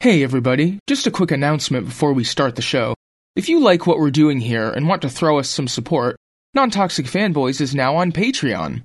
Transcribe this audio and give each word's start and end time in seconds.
Hey 0.00 0.22
everybody, 0.22 0.78
just 0.86 1.08
a 1.08 1.10
quick 1.10 1.32
announcement 1.32 1.84
before 1.84 2.12
we 2.12 2.22
start 2.22 2.54
the 2.54 2.62
show. 2.62 2.94
If 3.34 3.48
you 3.48 3.58
like 3.58 3.84
what 3.84 3.98
we're 3.98 4.12
doing 4.12 4.38
here 4.38 4.70
and 4.70 4.86
want 4.86 5.02
to 5.02 5.10
throw 5.10 5.40
us 5.40 5.50
some 5.50 5.66
support, 5.66 6.14
Non 6.54 6.70
Toxic 6.70 7.06
Fanboys 7.06 7.60
is 7.60 7.74
now 7.74 7.96
on 7.96 8.12
Patreon. 8.12 8.84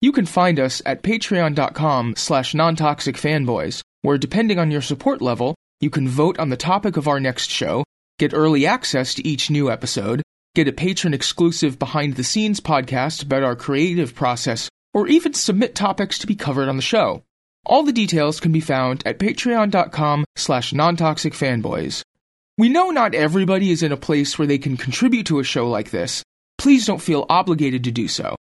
You 0.00 0.10
can 0.10 0.24
find 0.24 0.58
us 0.58 0.80
at 0.86 1.02
patreon.com 1.02 2.14
slash 2.16 2.54
nontoxicfanboys, 2.54 3.82
where 4.00 4.16
depending 4.16 4.58
on 4.58 4.70
your 4.70 4.80
support 4.80 5.20
level, 5.20 5.54
you 5.80 5.90
can 5.90 6.08
vote 6.08 6.38
on 6.38 6.48
the 6.48 6.56
topic 6.56 6.96
of 6.96 7.08
our 7.08 7.20
next 7.20 7.50
show, 7.50 7.84
get 8.18 8.32
early 8.32 8.64
access 8.64 9.12
to 9.12 9.28
each 9.28 9.50
new 9.50 9.70
episode, 9.70 10.22
get 10.54 10.66
a 10.66 10.72
patron 10.72 11.12
exclusive 11.12 11.78
behind 11.78 12.14
the 12.14 12.24
scenes 12.24 12.60
podcast 12.60 13.22
about 13.22 13.42
our 13.42 13.54
creative 13.54 14.14
process, 14.14 14.70
or 14.94 15.08
even 15.08 15.34
submit 15.34 15.74
topics 15.74 16.18
to 16.20 16.26
be 16.26 16.34
covered 16.34 16.70
on 16.70 16.76
the 16.76 16.82
show. 16.82 17.22
All 17.66 17.82
the 17.82 17.92
details 17.92 18.40
can 18.40 18.52
be 18.52 18.60
found 18.60 19.02
at 19.06 19.18
patreon.com 19.18 20.24
slash 20.36 20.72
nontoxicfanboys. 20.72 22.02
We 22.58 22.68
know 22.68 22.90
not 22.90 23.14
everybody 23.14 23.70
is 23.70 23.82
in 23.82 23.90
a 23.90 23.96
place 23.96 24.38
where 24.38 24.46
they 24.46 24.58
can 24.58 24.76
contribute 24.76 25.26
to 25.26 25.40
a 25.40 25.44
show 25.44 25.68
like 25.68 25.90
this. 25.90 26.22
Please 26.58 26.86
don't 26.86 27.02
feel 27.02 27.26
obligated 27.28 27.84
to 27.84 27.90
do 27.90 28.06
so. 28.06 28.36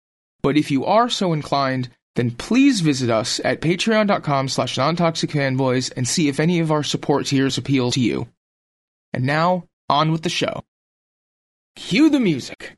But 0.42 0.56
if 0.56 0.70
you 0.70 0.84
are 0.86 1.08
so 1.08 1.32
inclined, 1.32 1.90
then 2.16 2.32
please 2.32 2.80
visit 2.80 3.10
us 3.10 3.40
at 3.44 3.60
patreon.com 3.60 4.48
slash 4.48 4.76
nontoxicfanboys 4.76 5.92
and 5.96 6.08
see 6.08 6.28
if 6.28 6.40
any 6.40 6.58
of 6.58 6.72
our 6.72 6.82
support 6.82 7.26
tiers 7.26 7.58
appeal 7.58 7.90
to 7.92 8.00
you. 8.00 8.26
And 9.12 9.24
now, 9.24 9.64
on 9.88 10.12
with 10.12 10.22
the 10.22 10.28
show. 10.28 10.62
Cue 11.76 12.10
the 12.10 12.20
music. 12.20 12.76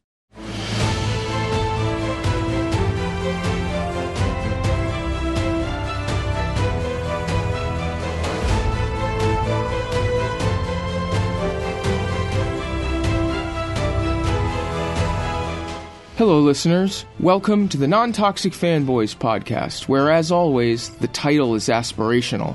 Hello, 16.18 16.40
listeners. 16.40 17.06
Welcome 17.20 17.70
to 17.70 17.78
the 17.78 17.88
Non 17.88 18.12
Toxic 18.12 18.52
Fanboys 18.52 19.16
podcast, 19.16 19.88
where, 19.88 20.10
as 20.10 20.30
always, 20.30 20.90
the 20.96 21.08
title 21.08 21.54
is 21.54 21.68
aspirational. 21.68 22.54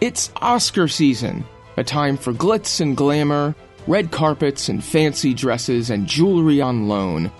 It's 0.00 0.30
Oscar 0.36 0.86
season, 0.86 1.44
a 1.76 1.82
time 1.82 2.16
for 2.16 2.32
glitz 2.32 2.80
and 2.80 2.96
glamour, 2.96 3.56
red 3.88 4.12
carpets 4.12 4.68
and 4.68 4.84
fancy 4.84 5.34
dresses 5.34 5.90
and 5.90 6.06
jewelry 6.06 6.60
on 6.60 6.86
loan. 6.86 7.32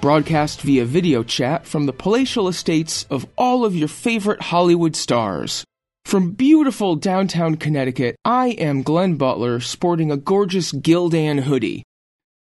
Broadcast 0.00 0.62
via 0.62 0.86
video 0.86 1.22
chat 1.22 1.66
from 1.66 1.84
the 1.84 1.92
palatial 1.92 2.48
estates 2.48 3.04
of 3.10 3.26
all 3.36 3.66
of 3.66 3.76
your 3.76 3.88
favorite 3.88 4.40
Hollywood 4.40 4.96
stars. 4.96 5.64
From 6.06 6.30
beautiful 6.30 6.96
downtown 6.96 7.56
Connecticut, 7.56 8.16
I 8.24 8.52
am 8.52 8.82
Glenn 8.82 9.16
Butler, 9.16 9.60
sporting 9.60 10.10
a 10.10 10.16
gorgeous 10.16 10.72
Gildan 10.72 11.40
hoodie 11.40 11.84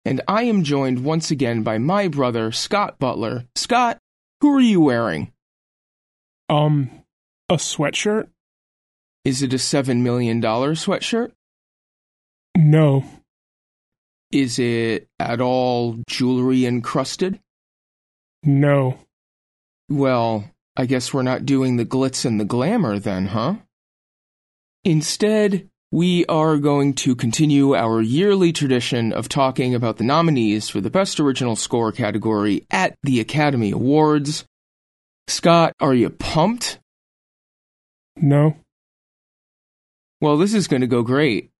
and 0.05 0.21
I 0.27 0.43
am 0.43 0.63
joined 0.63 1.03
once 1.03 1.31
again 1.31 1.63
by 1.63 1.77
my 1.77 2.07
brother, 2.07 2.51
Scott 2.51 2.99
Butler. 2.99 3.45
Scott, 3.55 3.99
who 4.41 4.55
are 4.55 4.61
you 4.61 4.81
wearing? 4.81 5.31
Um, 6.49 6.89
a 7.49 7.55
sweatshirt? 7.55 8.27
Is 9.23 9.41
it 9.41 9.53
a 9.53 9.57
$7 9.57 10.01
million 10.01 10.41
sweatshirt? 10.41 11.31
No. 12.57 13.05
Is 14.31 14.59
it 14.59 15.07
at 15.19 15.39
all 15.39 15.97
jewelry 16.07 16.65
encrusted? 16.65 17.39
No. 18.43 18.99
Well, 19.89 20.49
I 20.75 20.85
guess 20.85 21.13
we're 21.13 21.23
not 21.23 21.45
doing 21.45 21.77
the 21.77 21.85
glitz 21.85 22.25
and 22.25 22.39
the 22.39 22.45
glamour 22.45 22.99
then, 22.99 23.27
huh? 23.27 23.55
Instead, 24.83 25.69
we 25.93 26.25
are 26.25 26.57
going 26.57 26.91
to 26.91 27.15
continue 27.15 27.75
our 27.75 28.01
yearly 28.01 28.51
tradition 28.51 29.13
of 29.13 29.29
talking 29.29 29.75
about 29.75 29.97
the 29.97 30.03
nominees 30.03 30.67
for 30.67 30.81
the 30.81 30.89
Best 30.89 31.19
Original 31.19 31.55
Score 31.55 31.91
category 31.91 32.65
at 32.71 32.97
the 33.03 33.19
Academy 33.19 33.69
Awards. 33.69 34.43
Scott, 35.27 35.71
are 35.79 35.93
you 35.93 36.09
pumped? 36.09 36.79
No. 38.17 38.57
Well, 40.19 40.37
this 40.37 40.55
is 40.55 40.67
going 40.67 40.81
to 40.81 40.87
go 40.87 41.03
great. 41.03 41.51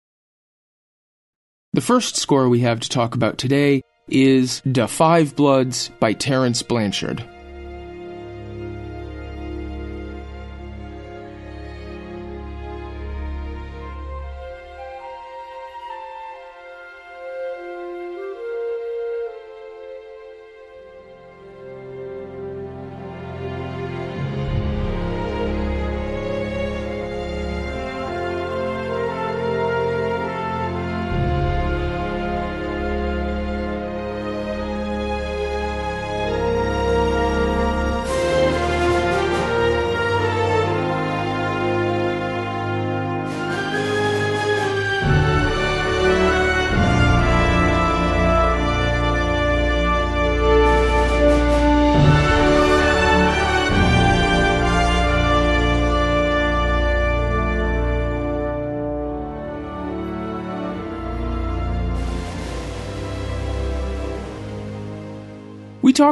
The 1.73 1.81
first 1.81 2.15
score 2.15 2.49
we 2.49 2.61
have 2.61 2.79
to 2.79 2.89
talk 2.89 3.13
about 3.13 3.37
today 3.37 3.83
is 4.07 4.61
Da 4.61 4.87
Five 4.87 5.35
Bloods 5.35 5.91
by 5.99 6.13
Terence 6.13 6.63
Blanchard. 6.63 7.23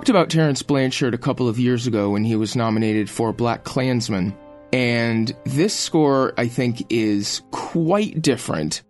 Talked 0.01 0.09
about 0.09 0.31
Terence 0.31 0.63
Blanchard 0.63 1.13
a 1.13 1.19
couple 1.19 1.47
of 1.47 1.59
years 1.59 1.85
ago 1.85 2.09
when 2.09 2.23
he 2.23 2.35
was 2.35 2.55
nominated 2.55 3.07
for 3.07 3.31
Black 3.31 3.63
Klansman, 3.63 4.35
and 4.73 5.31
this 5.43 5.75
score, 5.75 6.33
I 6.39 6.47
think, 6.47 6.91
is 6.91 7.43
quite 7.51 8.19
different. 8.19 8.81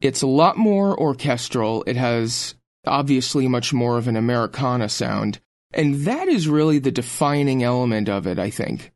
It's 0.00 0.22
a 0.22 0.28
lot 0.28 0.56
more 0.56 0.96
orchestral. 0.96 1.82
It 1.88 1.96
has 1.96 2.54
obviously 2.86 3.48
much 3.48 3.72
more 3.72 3.98
of 3.98 4.06
an 4.06 4.14
Americana 4.14 4.88
sound, 4.88 5.40
and 5.74 6.04
that 6.04 6.28
is 6.28 6.46
really 6.46 6.78
the 6.78 6.92
defining 6.92 7.64
element 7.64 8.08
of 8.08 8.28
it, 8.28 8.38
I 8.38 8.50
think. 8.50 8.92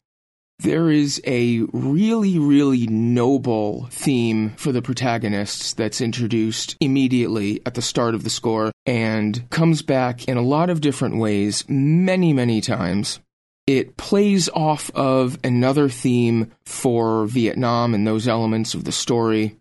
There 0.64 0.90
is 0.90 1.20
a 1.26 1.60
really, 1.74 2.38
really 2.38 2.86
noble 2.86 3.86
theme 3.90 4.54
for 4.56 4.72
the 4.72 4.80
protagonists 4.80 5.74
that's 5.74 6.00
introduced 6.00 6.78
immediately 6.80 7.60
at 7.66 7.74
the 7.74 7.82
start 7.82 8.14
of 8.14 8.24
the 8.24 8.30
score 8.30 8.72
and 8.86 9.46
comes 9.50 9.82
back 9.82 10.26
in 10.26 10.38
a 10.38 10.42
lot 10.42 10.70
of 10.70 10.80
different 10.80 11.18
ways, 11.18 11.66
many, 11.68 12.32
many 12.32 12.62
times. 12.62 13.20
It 13.66 13.98
plays 13.98 14.48
off 14.54 14.90
of 14.94 15.38
another 15.44 15.90
theme 15.90 16.50
for 16.64 17.26
Vietnam 17.26 17.92
and 17.92 18.06
those 18.06 18.26
elements 18.26 18.72
of 18.72 18.84
the 18.84 18.92
story. 18.92 19.58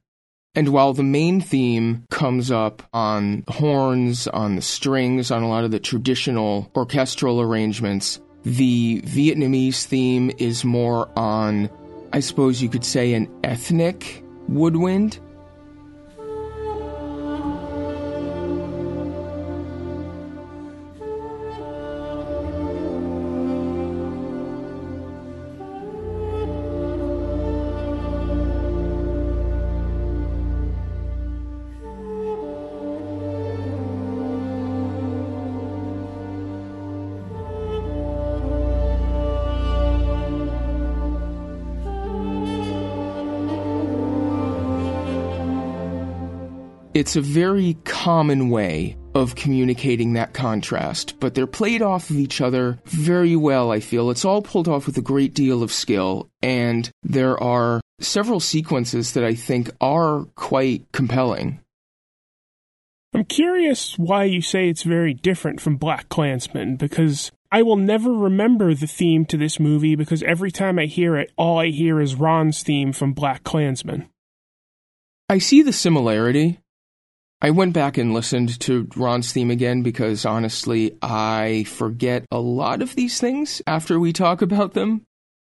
And 0.55 0.69
while 0.69 0.93
the 0.93 1.03
main 1.03 1.41
theme 1.41 2.05
comes 2.11 2.49
up 2.49 2.81
on 2.93 3.43
horns, 3.49 4.29
on 4.29 4.55
the 4.55 4.61
strings, 4.61 5.31
on 5.31 5.43
a 5.43 5.49
lot 5.49 5.65
of 5.65 5.71
the 5.71 5.81
traditional 5.81 6.71
orchestral 6.77 7.41
arrangements, 7.41 8.21
the 8.43 9.01
Vietnamese 9.01 9.85
theme 9.85 10.31
is 10.37 10.63
more 10.63 11.09
on, 11.17 11.69
I 12.11 12.19
suppose 12.19 12.61
you 12.61 12.69
could 12.69 12.85
say, 12.85 13.13
an 13.13 13.29
ethnic 13.43 14.23
woodwind. 14.47 15.19
It's 47.03 47.17
a 47.17 47.21
very 47.21 47.75
common 47.83 48.49
way 48.49 48.95
of 49.13 49.35
communicating 49.35 50.13
that 50.13 50.33
contrast, 50.33 51.19
but 51.19 51.35
they're 51.35 51.45
played 51.45 51.81
off 51.81 52.09
of 52.09 52.15
each 52.15 52.39
other 52.39 52.79
very 52.85 53.35
well, 53.35 53.73
I 53.73 53.81
feel. 53.81 54.09
It's 54.09 54.23
all 54.23 54.41
pulled 54.41 54.69
off 54.69 54.85
with 54.85 54.97
a 54.97 55.01
great 55.01 55.33
deal 55.33 55.63
of 55.63 55.73
skill, 55.73 56.29
and 56.41 56.89
there 57.03 57.37
are 57.43 57.81
several 57.99 58.39
sequences 58.39 59.11
that 59.15 59.25
I 59.25 59.35
think 59.35 59.69
are 59.81 60.23
quite 60.35 60.89
compelling. 60.93 61.59
I'm 63.13 63.25
curious 63.25 63.99
why 63.99 64.23
you 64.23 64.41
say 64.41 64.69
it's 64.69 64.83
very 64.83 65.13
different 65.13 65.59
from 65.59 65.75
Black 65.75 66.07
Klansman 66.07 66.77
because 66.77 67.33
I 67.51 67.63
will 67.63 67.75
never 67.75 68.13
remember 68.13 68.73
the 68.73 68.87
theme 68.87 69.25
to 69.25 69.35
this 69.35 69.59
movie 69.59 69.97
because 69.97 70.23
every 70.23 70.51
time 70.51 70.79
I 70.79 70.85
hear 70.85 71.17
it, 71.17 71.33
all 71.35 71.59
I 71.59 71.67
hear 71.67 71.99
is 71.99 72.15
Ron's 72.15 72.63
theme 72.63 72.93
from 72.93 73.11
Black 73.11 73.43
Klansman. 73.43 74.07
I 75.27 75.39
see 75.39 75.63
the 75.63 75.73
similarity. 75.73 76.59
I 77.43 77.49
went 77.49 77.73
back 77.73 77.97
and 77.97 78.13
listened 78.13 78.57
to 78.61 78.87
Ron's 78.95 79.33
theme 79.33 79.51
again 79.51 79.83
because 79.83 80.25
honestly, 80.25 80.97
I 81.01 81.65
forget 81.67 82.25
a 82.31 82.39
lot 82.39 82.81
of 82.81 82.95
these 82.95 83.19
things 83.19 83.61
after 83.67 83.99
we 83.99 84.13
talk 84.13 84.41
about 84.41 84.73
them. 84.73 85.01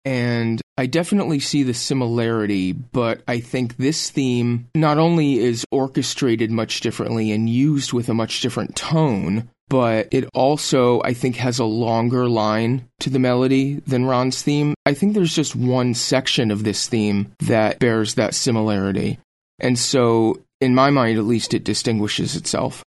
And 0.05 0.61
I 0.77 0.85
definitely 0.85 1.41
see 1.41 1.63
the 1.63 1.73
similarity, 1.73 2.71
but 2.71 3.21
I 3.27 3.41
think 3.41 3.75
this 3.75 4.09
theme 4.09 4.69
not 4.73 4.97
only 4.97 5.37
is 5.37 5.65
orchestrated 5.69 6.49
much 6.49 6.79
differently 6.79 7.31
and 7.33 7.49
used 7.49 7.91
with 7.91 8.07
a 8.07 8.13
much 8.13 8.39
different 8.39 8.77
tone, 8.77 9.49
but 9.67 10.07
it 10.11 10.29
also, 10.33 11.01
I 11.03 11.13
think, 11.13 11.35
has 11.35 11.59
a 11.59 11.65
longer 11.65 12.27
line 12.27 12.87
to 13.01 13.09
the 13.09 13.19
melody 13.19 13.75
than 13.85 14.05
Ron's 14.05 14.41
theme. 14.41 14.75
I 14.85 14.93
think 14.93 15.13
there's 15.13 15.35
just 15.35 15.57
one 15.57 15.93
section 15.93 16.51
of 16.51 16.63
this 16.63 16.87
theme 16.87 17.33
that 17.41 17.79
bears 17.79 18.15
that 18.15 18.33
similarity. 18.33 19.19
And 19.59 19.77
so, 19.77 20.41
in 20.61 20.75
my 20.75 20.89
mind, 20.89 21.17
at 21.17 21.25
least, 21.25 21.53
it 21.53 21.63
distinguishes 21.63 22.35
itself. 22.35 22.83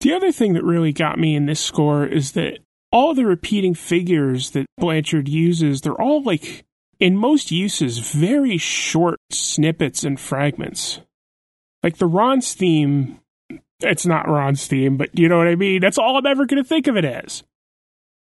The 0.00 0.12
other 0.12 0.32
thing 0.32 0.54
that 0.54 0.64
really 0.64 0.92
got 0.92 1.18
me 1.18 1.36
in 1.36 1.46
this 1.46 1.60
score 1.60 2.04
is 2.04 2.32
that 2.32 2.58
all 2.90 3.14
the 3.14 3.24
repeating 3.24 3.74
figures 3.74 4.50
that 4.50 4.66
Blanchard 4.76 5.28
uses, 5.28 5.80
they're 5.80 6.00
all 6.00 6.22
like, 6.22 6.64
in 6.98 7.16
most 7.16 7.50
uses, 7.50 7.98
very 7.98 8.58
short 8.58 9.20
snippets 9.30 10.04
and 10.04 10.18
fragments. 10.18 11.00
Like 11.82 11.98
the 11.98 12.06
Ron's 12.06 12.54
theme 12.54 13.20
it's 13.80 14.06
not 14.06 14.28
Ron's 14.28 14.66
theme, 14.66 14.96
but 14.96 15.16
you 15.18 15.28
know 15.28 15.38
what 15.38 15.48
I 15.48 15.56
mean? 15.56 15.80
That's 15.80 15.98
all 15.98 16.16
I'm 16.16 16.26
ever 16.26 16.46
going 16.46 16.62
to 16.62 16.68
think 16.68 16.86
of 16.86 16.96
it 16.96 17.04
as. 17.04 17.42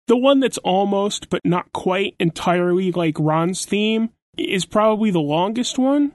The 0.07 0.17
one 0.17 0.41
that's 0.41 0.59
almost, 0.59 1.29
but 1.31 1.41
not 1.45 1.73
quite 1.73 2.17
entirely 2.19 2.91
like 2.93 3.17
Ron's 3.19 3.65
theme 3.65 4.11
is 4.37 4.65
probably 4.65 5.11
the 5.11 5.21
longest 5.21 5.79
one. 5.79 6.13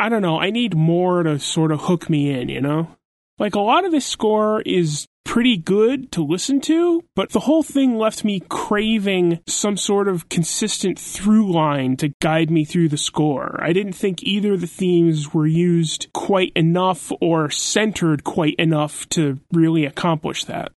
I 0.00 0.08
don't 0.08 0.22
know. 0.22 0.40
I 0.40 0.48
need 0.48 0.74
more 0.74 1.22
to 1.22 1.38
sort 1.38 1.72
of 1.72 1.82
hook 1.82 2.08
me 2.08 2.30
in, 2.30 2.48
you 2.48 2.62
know? 2.62 2.96
Like 3.38 3.54
a 3.54 3.60
lot 3.60 3.84
of 3.84 3.92
this 3.92 4.06
score 4.06 4.62
is 4.62 5.06
pretty 5.26 5.58
good 5.58 6.10
to 6.12 6.24
listen 6.24 6.58
to, 6.62 7.04
but 7.14 7.30
the 7.30 7.40
whole 7.40 7.62
thing 7.62 7.98
left 7.98 8.24
me 8.24 8.40
craving 8.48 9.40
some 9.46 9.76
sort 9.76 10.08
of 10.08 10.30
consistent 10.30 10.98
through 10.98 11.52
line 11.52 11.98
to 11.98 12.14
guide 12.22 12.50
me 12.50 12.64
through 12.64 12.88
the 12.88 12.96
score. 12.96 13.60
I 13.62 13.74
didn't 13.74 13.92
think 13.92 14.22
either 14.22 14.54
of 14.54 14.62
the 14.62 14.66
themes 14.66 15.34
were 15.34 15.46
used 15.46 16.08
quite 16.14 16.52
enough 16.56 17.12
or 17.20 17.50
centered 17.50 18.24
quite 18.24 18.56
enough 18.58 19.06
to 19.10 19.38
really 19.52 19.84
accomplish 19.84 20.44
that. 20.44 20.72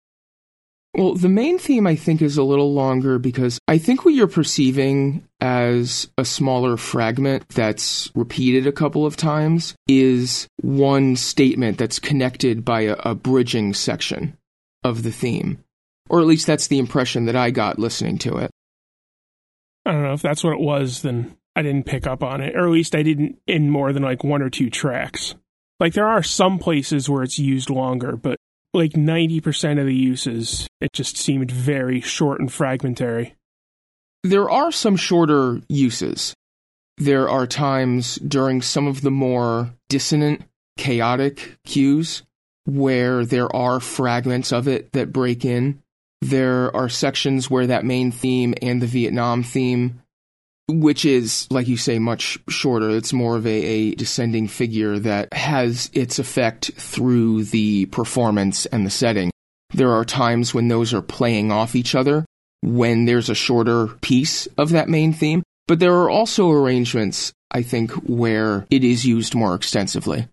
Well, 0.95 1.13
the 1.13 1.29
main 1.29 1.57
theme 1.59 1.85
I 1.87 1.95
think 1.95 2.21
is 2.21 2.37
a 2.37 2.43
little 2.43 2.73
longer 2.73 3.19
because 3.19 3.59
I 3.67 3.77
think 3.77 4.03
what 4.03 4.15
you're 4.15 4.27
perceiving 4.27 5.27
as 5.41 6.07
a 6.19 6.23
smaller 6.23 6.77
fragment 6.77 7.49
that's 7.49 8.11
repeated 8.13 8.67
a 8.67 8.71
couple 8.71 9.05
of 9.05 9.17
times 9.17 9.75
is 9.87 10.47
one 10.61 11.15
statement 11.15 11.79
that's 11.79 11.99
connected 11.99 12.63
by 12.63 12.81
a, 12.81 12.95
a 12.99 13.15
bridging 13.15 13.73
section 13.73 14.37
of 14.83 15.01
the 15.01 15.11
theme. 15.11 15.57
Or 16.09 16.19
at 16.19 16.27
least 16.27 16.45
that's 16.45 16.67
the 16.67 16.79
impression 16.79 17.25
that 17.25 17.35
I 17.35 17.49
got 17.49 17.79
listening 17.79 18.19
to 18.19 18.37
it. 18.37 18.51
I 19.85 19.91
don't 19.91 20.03
know 20.03 20.13
if 20.13 20.21
that's 20.21 20.43
what 20.43 20.53
it 20.53 20.59
was, 20.59 21.01
then 21.01 21.35
I 21.55 21.63
didn't 21.63 21.87
pick 21.87 22.05
up 22.05 22.21
on 22.21 22.41
it. 22.41 22.55
Or 22.55 22.65
at 22.65 22.71
least 22.71 22.93
I 22.93 23.01
didn't 23.01 23.39
in 23.47 23.69
more 23.69 23.91
than 23.91 24.03
like 24.03 24.23
one 24.23 24.43
or 24.43 24.49
two 24.49 24.69
tracks. 24.69 25.33
Like 25.79 25.93
there 25.93 26.07
are 26.07 26.21
some 26.21 26.59
places 26.59 27.09
where 27.09 27.23
it's 27.23 27.39
used 27.39 27.71
longer, 27.71 28.15
but 28.15 28.37
like 28.73 28.91
90% 28.91 29.79
of 29.79 29.87
the 29.87 29.95
uses, 29.95 30.67
it 30.79 30.93
just 30.93 31.17
seemed 31.17 31.49
very 31.49 31.99
short 31.99 32.39
and 32.39 32.51
fragmentary. 32.51 33.35
There 34.23 34.49
are 34.49 34.71
some 34.71 34.97
shorter 34.97 35.61
uses. 35.67 36.35
There 36.97 37.27
are 37.27 37.47
times 37.47 38.15
during 38.17 38.61
some 38.61 38.85
of 38.85 39.01
the 39.01 39.09
more 39.09 39.73
dissonant, 39.89 40.43
chaotic 40.77 41.57
cues 41.65 42.21
where 42.65 43.25
there 43.25 43.53
are 43.55 43.79
fragments 43.79 44.51
of 44.51 44.67
it 44.67 44.91
that 44.93 45.11
break 45.11 45.43
in. 45.43 45.81
There 46.21 46.75
are 46.75 46.87
sections 46.87 47.49
where 47.49 47.65
that 47.67 47.83
main 47.83 48.11
theme 48.11 48.53
and 48.61 48.79
the 48.79 48.87
Vietnam 48.87 49.41
theme, 49.41 50.03
which 50.67 51.03
is, 51.03 51.47
like 51.49 51.67
you 51.67 51.77
say, 51.77 51.97
much 51.97 52.37
shorter, 52.47 52.91
it's 52.91 53.13
more 53.13 53.37
of 53.37 53.47
a, 53.47 53.49
a 53.49 53.95
descending 53.95 54.47
figure 54.47 54.99
that 54.99 55.33
has 55.33 55.89
its 55.93 56.19
effect 56.19 56.71
through 56.75 57.45
the 57.45 57.87
performance 57.87 58.67
and 58.67 58.85
the 58.85 58.91
setting. 58.91 59.31
There 59.73 59.93
are 59.93 60.05
times 60.05 60.53
when 60.53 60.67
those 60.67 60.93
are 60.93 61.01
playing 61.01 61.51
off 61.51 61.75
each 61.75 61.95
other 61.95 62.25
when 62.61 63.05
there's 63.05 63.29
a 63.29 63.35
shorter 63.35 63.87
piece 64.01 64.47
of 64.57 64.69
that 64.69 64.89
main 64.89 65.13
theme, 65.13 65.43
but 65.67 65.79
there 65.79 65.95
are 65.95 66.09
also 66.09 66.51
arrangements, 66.51 67.33
I 67.51 67.61
think, 67.61 67.91
where 67.91 68.65
it 68.69 68.83
is 68.83 69.05
used 69.05 69.35
more 69.35 69.55
extensively. 69.55 70.27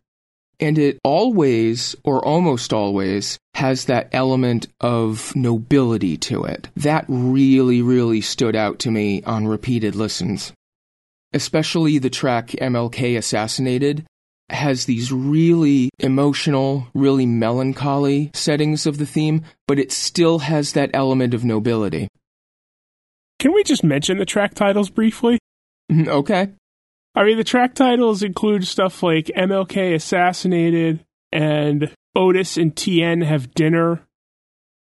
And 0.61 0.77
it 0.79 0.99
always, 1.05 1.95
or 2.03 2.25
almost 2.25 2.73
always, 2.73 3.39
has 3.55 3.85
that 3.85 4.09
element 4.13 4.67
of 4.81 5.35
nobility 5.37 6.17
to 6.17 6.45
it. 6.45 6.69
That 6.77 7.05
really, 7.09 7.81
really 7.81 8.21
stood 8.21 8.57
out 8.57 8.81
to 8.81 8.91
me 8.91 9.23
on 9.23 9.47
repeated 9.47 9.95
listens. 9.95 10.53
Especially 11.33 11.99
the 11.99 12.11
track 12.11 12.49
MLK 12.49 13.17
Assassinated 13.17 14.05
has 14.51 14.87
these 14.87 15.13
really 15.13 15.91
emotional, 15.99 16.89
really 16.95 17.27
melancholy 17.27 18.31
settings 18.35 18.87
of 18.87 18.99
the 18.99 19.07
theme, 19.07 19.45
but 19.67 19.79
it 19.79 19.93
still 19.93 20.41
has 20.41 20.73
that 20.73 20.91
element 20.95 21.35
of 21.35 21.45
nobility. 21.45 22.09
Can 23.39 23.53
we 23.53 23.63
just 23.63 23.85
mention 23.85 24.19
the 24.19 24.27
track 24.27 24.55
titles 24.55 24.91
briefly? 24.91 25.39
Mm-hmm. 25.91 26.09
okay. 26.09 26.49
I 27.15 27.25
mean, 27.25 27.37
the 27.37 27.45
track 27.45 27.75
titles 27.75 28.23
include 28.23 28.67
stuff 28.67 29.03
like 29.03 29.27
MLK 29.37 29.95
Assassinated 29.95 31.05
and 31.33 31.93
Otis 32.15 32.57
and 32.57 32.77
Tien 32.77 33.23
have 33.23 33.55
dinner, 33.55 34.07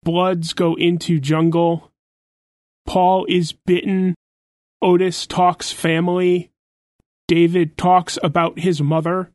Bloods 0.03 0.53
go 0.53 0.75
into 0.75 1.21
jungle, 1.21 1.91
Paul 2.87 3.27
is 3.29 3.53
bitten, 3.53 4.15
Otis 4.83 5.27
talks 5.27 5.73
family, 5.73 6.51
David 7.29 7.77
talks 7.77 8.19
about 8.23 8.59
his 8.59 8.81
mother. 8.81 9.31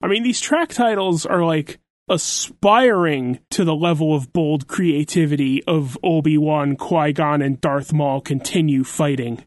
I 0.00 0.06
mean, 0.06 0.22
these 0.22 0.40
track 0.40 0.70
titles 0.70 1.26
are 1.26 1.44
like 1.44 1.78
aspiring 2.08 3.38
to 3.50 3.64
the 3.64 3.74
level 3.74 4.14
of 4.14 4.32
bold 4.32 4.66
creativity 4.66 5.62
of 5.64 5.98
Obi 6.02 6.38
Wan, 6.38 6.76
Qui 6.76 7.12
Gon, 7.12 7.42
and 7.42 7.60
Darth 7.60 7.92
Maul 7.92 8.20
continue 8.20 8.84
fighting. 8.84 9.44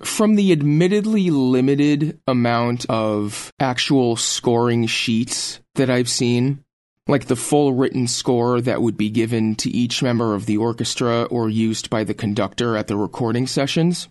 From 0.00 0.34
the 0.34 0.52
admittedly 0.52 1.30
limited 1.30 2.18
amount 2.26 2.86
of 2.88 3.52
actual 3.60 4.16
scoring 4.16 4.86
sheets 4.86 5.60
that 5.74 5.90
I've 5.90 6.08
seen, 6.08 6.64
like 7.06 7.26
the 7.26 7.36
full 7.36 7.72
written 7.72 8.06
score 8.06 8.60
that 8.60 8.82
would 8.82 8.96
be 8.96 9.10
given 9.10 9.54
to 9.56 9.70
each 9.70 10.02
member 10.02 10.34
of 10.34 10.46
the 10.46 10.56
orchestra 10.56 11.24
or 11.24 11.48
used 11.48 11.90
by 11.90 12.04
the 12.04 12.14
conductor 12.14 12.76
at 12.76 12.86
the 12.86 12.96
recording 12.96 13.46
sessions, 13.46 14.08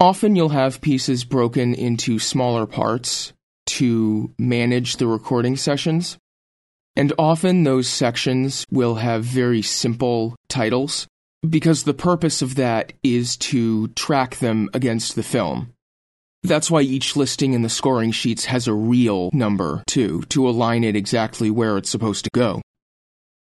often 0.00 0.36
you'll 0.36 0.50
have 0.50 0.80
pieces 0.80 1.24
broken 1.24 1.74
into 1.74 2.18
smaller 2.18 2.66
parts 2.66 3.32
to 3.68 4.32
manage 4.38 4.96
the 4.96 5.06
recording 5.06 5.56
sessions. 5.56 6.18
And 6.96 7.12
often 7.18 7.62
those 7.62 7.86
sections 7.86 8.66
will 8.70 8.96
have 8.96 9.22
very 9.22 9.62
simple 9.62 10.34
titles 10.48 11.06
because 11.48 11.84
the 11.84 11.94
purpose 11.94 12.42
of 12.42 12.56
that 12.56 12.92
is 13.02 13.36
to 13.36 13.88
track 13.88 14.36
them 14.36 14.68
against 14.74 15.14
the 15.14 15.22
film. 15.22 15.72
That's 16.42 16.70
why 16.70 16.82
each 16.82 17.16
listing 17.16 17.52
in 17.52 17.62
the 17.62 17.68
scoring 17.68 18.10
sheets 18.10 18.46
has 18.46 18.66
a 18.66 18.74
real 18.74 19.30
number, 19.32 19.82
too, 19.86 20.22
to 20.30 20.48
align 20.48 20.84
it 20.84 20.96
exactly 20.96 21.50
where 21.50 21.76
it's 21.76 21.90
supposed 21.90 22.24
to 22.24 22.30
go. 22.32 22.62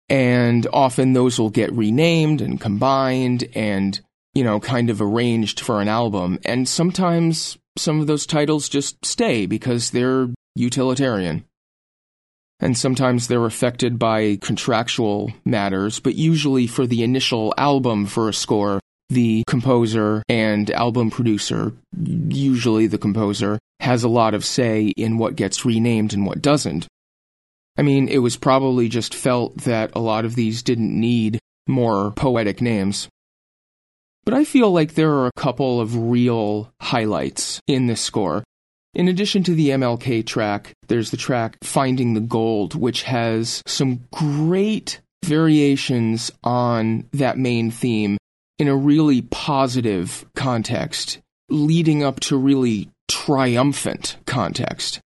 And 0.09 0.67
often 0.73 1.13
those 1.13 1.39
will 1.39 1.51
get 1.51 1.73
renamed 1.73 2.41
and 2.41 2.61
combined 2.61 3.45
and, 3.55 4.01
you 4.35 4.45
know, 4.45 4.61
kind 4.61 4.91
of 4.91 5.01
arranged 5.01 5.61
for 5.61 5.81
an 5.81 5.89
album. 5.89 6.39
And 6.45 6.69
sometimes 6.69 7.59
some 7.77 8.01
of 8.01 8.07
those 8.07 8.27
titles 8.27 8.69
just 8.69 9.05
stay 9.05 9.47
because 9.47 9.91
they're 9.91 10.29
utilitarian 10.55 11.45
and 12.61 12.79
sometimes 12.79 13.29
they're 13.29 13.45
affected 13.45 13.99
by 13.99 14.39
contractual 14.41 15.33
matters, 15.45 16.01
but 16.01 16.15
usually 16.15 16.67
for 16.67 16.87
the 16.87 17.03
initial 17.03 17.53
album 17.59 18.07
for 18.07 18.29
a 18.29 18.33
score, 18.33 18.81
the 19.11 19.45
composer 19.47 20.23
and 20.29 20.71
album 20.71 21.11
producer, 21.11 21.73
usually 22.29 22.87
the 22.87 22.99
composer, 22.99 23.59
has 23.81 24.03
a 24.03 24.09
lot 24.09 24.35
of 24.35 24.45
say 24.45 24.87
in 24.97 25.19
what 25.19 25.37
gets 25.37 25.65
renamed 25.65 26.15
and 26.15 26.27
what 26.27 26.41
doesn't. 26.41 26.87
I 27.77 27.83
mean, 27.83 28.09
it 28.09 28.19
was 28.19 28.37
probably 28.37 28.89
just 28.89 29.15
felt 29.15 29.59
that 29.59 29.91
a 29.95 30.01
lot 30.01 30.25
of 30.25 30.37
these 30.37 30.63
didn't 30.63 30.99
need 30.99 31.39
more 31.67 32.13
poetic 32.13 32.63
names. 32.63 33.09
But 34.25 34.35
I 34.35 34.45
feel 34.45 34.71
like 34.71 34.95
there 34.95 35.13
are 35.13 35.27
a 35.27 35.41
couple 35.41 35.81
of 35.81 35.97
real 35.97 36.73
highlights 36.81 37.61
in 37.67 37.87
this 37.87 38.01
score. 38.01 38.45
In 38.95 39.09
addition 39.09 39.43
to 39.45 39.55
the 39.55 39.71
MLK 39.71 40.25
track, 40.25 40.73
there's 40.87 41.11
the 41.11 41.17
track 41.17 41.59
Finding 41.63 42.15
the 42.15 42.21
Gold, 42.21 42.75
which 42.75 43.03
has 43.03 43.63
some 43.67 44.05
great 44.13 45.01
variations 45.25 46.31
on 46.45 47.09
that 47.13 47.39
main 47.39 47.71
theme 47.71 48.19
in 48.59 48.69
a 48.69 48.77
really 48.77 49.23
positive 49.23 50.25
context, 50.37 51.19
leading 51.49 52.05
up 52.05 52.21
to 52.21 52.37
really 52.37 52.89
triumphant 53.09 54.17
context. 54.27 55.01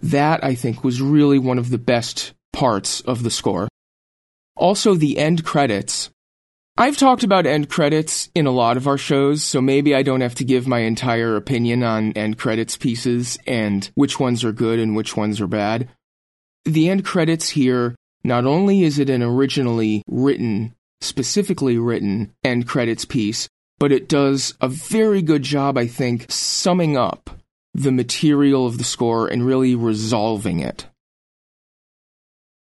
That, 0.00 0.42
I 0.42 0.54
think, 0.54 0.82
was 0.82 1.02
really 1.02 1.38
one 1.38 1.58
of 1.58 1.70
the 1.70 1.78
best 1.78 2.32
parts 2.52 3.00
of 3.02 3.22
the 3.22 3.30
score. 3.30 3.68
Also, 4.56 4.94
the 4.94 5.18
end 5.18 5.44
credits 5.44 6.10
I've 6.76 6.96
talked 6.96 7.22
about 7.22 7.46
end 7.46 7.70
credits 7.70 8.30
in 8.34 8.46
a 8.46 8.50
lot 8.50 8.76
of 8.76 8.88
our 8.88 8.98
shows, 8.98 9.44
so 9.44 9.60
maybe 9.60 9.94
I 9.94 10.02
don't 10.02 10.22
have 10.22 10.34
to 10.36 10.44
give 10.44 10.66
my 10.66 10.80
entire 10.80 11.36
opinion 11.36 11.84
on 11.84 12.12
end 12.14 12.36
credits 12.36 12.76
pieces 12.76 13.38
and 13.46 13.88
which 13.94 14.18
ones 14.18 14.42
are 14.42 14.50
good 14.50 14.80
and 14.80 14.96
which 14.96 15.16
ones 15.16 15.40
are 15.40 15.46
bad. 15.46 15.88
The 16.64 16.88
end 16.88 17.04
credits 17.04 17.50
here, 17.50 17.94
not 18.24 18.44
only 18.44 18.82
is 18.82 18.98
it 18.98 19.08
an 19.08 19.22
originally 19.22 20.02
written, 20.08 20.74
specifically 21.00 21.78
written 21.78 22.32
end 22.42 22.66
credits 22.66 23.04
piece, 23.04 23.48
but 23.78 23.92
it 23.92 24.08
does 24.08 24.54
a 24.60 24.66
very 24.66 25.22
good 25.22 25.44
job, 25.44 25.78
I 25.78 25.86
think, 25.86 26.26
summing 26.28 26.96
up 26.96 27.30
the 27.72 27.92
material 27.92 28.66
of 28.66 28.78
the 28.78 28.84
score 28.84 29.28
and 29.28 29.46
really 29.46 29.76
resolving 29.76 30.58
it. 30.58 30.86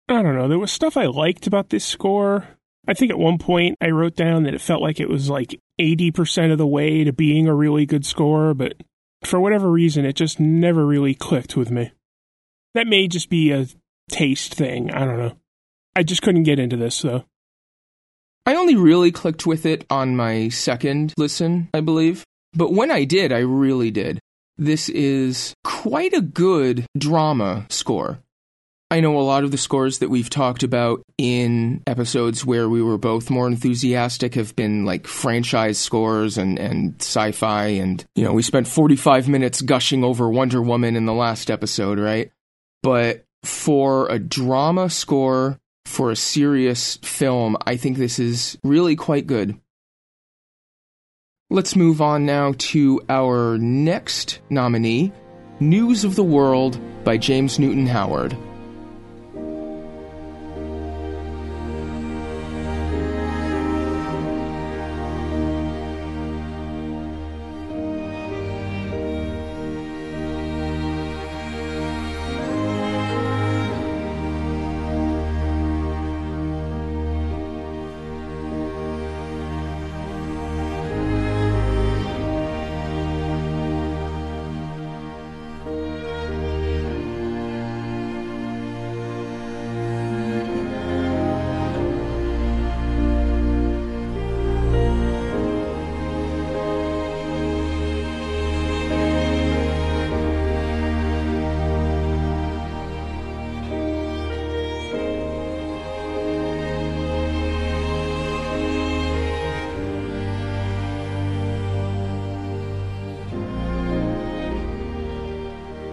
I 0.08 0.22
don't 0.22 0.36
know. 0.36 0.48
There 0.48 0.60
was 0.60 0.72
stuff 0.72 0.98
I 0.98 1.06
liked 1.06 1.48
about 1.48 1.70
this 1.70 1.86
score, 1.86 2.48
I 2.88 2.94
think 2.94 3.12
at 3.12 3.20
one 3.20 3.38
point 3.38 3.78
I 3.82 3.90
wrote 3.90 4.16
down 4.16 4.44
that 4.44 4.54
it 4.54 4.62
felt 4.62 4.82
like 4.82 5.00
it 5.00 5.10
was 5.10 5.30
like 5.30 5.60
80% 5.80 6.52
of 6.52 6.58
the 6.58 6.68
way 6.68 7.04
to 7.04 7.14
being 7.14 7.48
a 7.48 7.56
really 7.56 7.86
good 7.86 8.06
score, 8.06 8.54
but 8.54 8.74
for 9.24 9.40
whatever 9.40 9.70
reason, 9.72 10.06
it 10.06 10.16
just 10.16 10.40
never 10.40 10.86
really 10.86 11.14
clicked 11.14 11.56
with 11.56 11.72
me. 11.72 11.92
That 12.74 12.88
may 12.88 13.08
just 13.08 13.30
be 13.30 13.52
a 13.52 13.68
taste 14.12 14.54
thing. 14.54 14.92
I 14.92 15.06
don't 15.06 15.18
know. 15.18 15.38
I 15.96 16.04
just 16.04 16.22
couldn't 16.22 16.44
get 16.44 16.60
into 16.60 16.76
this, 16.76 17.02
though. 17.02 17.24
I 18.46 18.56
only 18.56 18.76
really 18.76 19.12
clicked 19.12 19.46
with 19.46 19.66
it 19.66 19.86
on 19.90 20.18
my 20.18 20.50
second 20.50 21.14
listen, 21.18 21.70
I 21.74 21.80
believe. 21.80 22.26
But 22.54 22.74
when 22.74 22.92
I 22.92 23.06
did, 23.06 23.32
I 23.32 23.40
really 23.40 23.92
did. 23.92 24.20
This 24.58 24.90
is 24.90 25.54
quite 25.64 26.14
a 26.14 26.22
good 26.22 26.86
drama 26.98 27.66
score. 27.70 28.20
I 28.94 29.00
know 29.00 29.20
a 29.20 29.22
lot 29.22 29.44
of 29.44 29.50
the 29.50 29.58
scores 29.58 29.98
that 30.00 30.12
we've 30.12 30.30
talked 30.30 30.62
about 30.62 31.02
in 31.18 31.82
episodes 31.88 32.46
where 32.46 32.70
we 32.70 32.80
were 32.80 33.00
both 33.00 33.32
more 33.32 33.48
enthusiastic 33.48 34.36
have 34.36 34.56
been 34.56 34.86
like 34.86 35.08
franchise 35.08 35.80
scores 35.80 36.38
and, 36.38 36.60
and 36.60 36.94
sci 37.02 37.32
fi. 37.32 37.70
And, 37.70 38.06
you 38.14 38.24
know, 38.24 38.34
we 38.34 38.44
spent 38.44 38.68
45 38.68 39.28
minutes 39.28 39.64
gushing 39.64 40.04
over 40.04 40.30
Wonder 40.30 40.62
Woman 40.62 40.96
in 40.96 41.08
the 41.08 41.14
last 41.14 41.50
episode, 41.50 41.98
right? 41.98 42.32
But 42.84 43.26
for 43.42 44.08
a 44.10 44.20
drama 44.20 44.92
score, 44.92 45.60
for 45.86 46.12
a 46.12 46.16
serious 46.16 46.98
film, 46.98 47.58
I 47.66 47.78
think 47.78 47.98
this 47.98 48.20
is 48.20 48.60
really 48.64 48.96
quite 48.96 49.26
good. 49.26 49.60
Let's 51.50 51.76
move 51.76 52.00
on 52.00 52.28
now 52.28 52.54
to 52.60 53.02
our 53.10 53.58
next 53.58 54.42
nominee 54.52 55.12
News 55.60 56.04
of 56.04 56.16
the 56.16 56.24
World 56.24 56.80
by 57.04 57.18
James 57.18 57.58
Newton 57.58 57.88
Howard. 57.88 58.38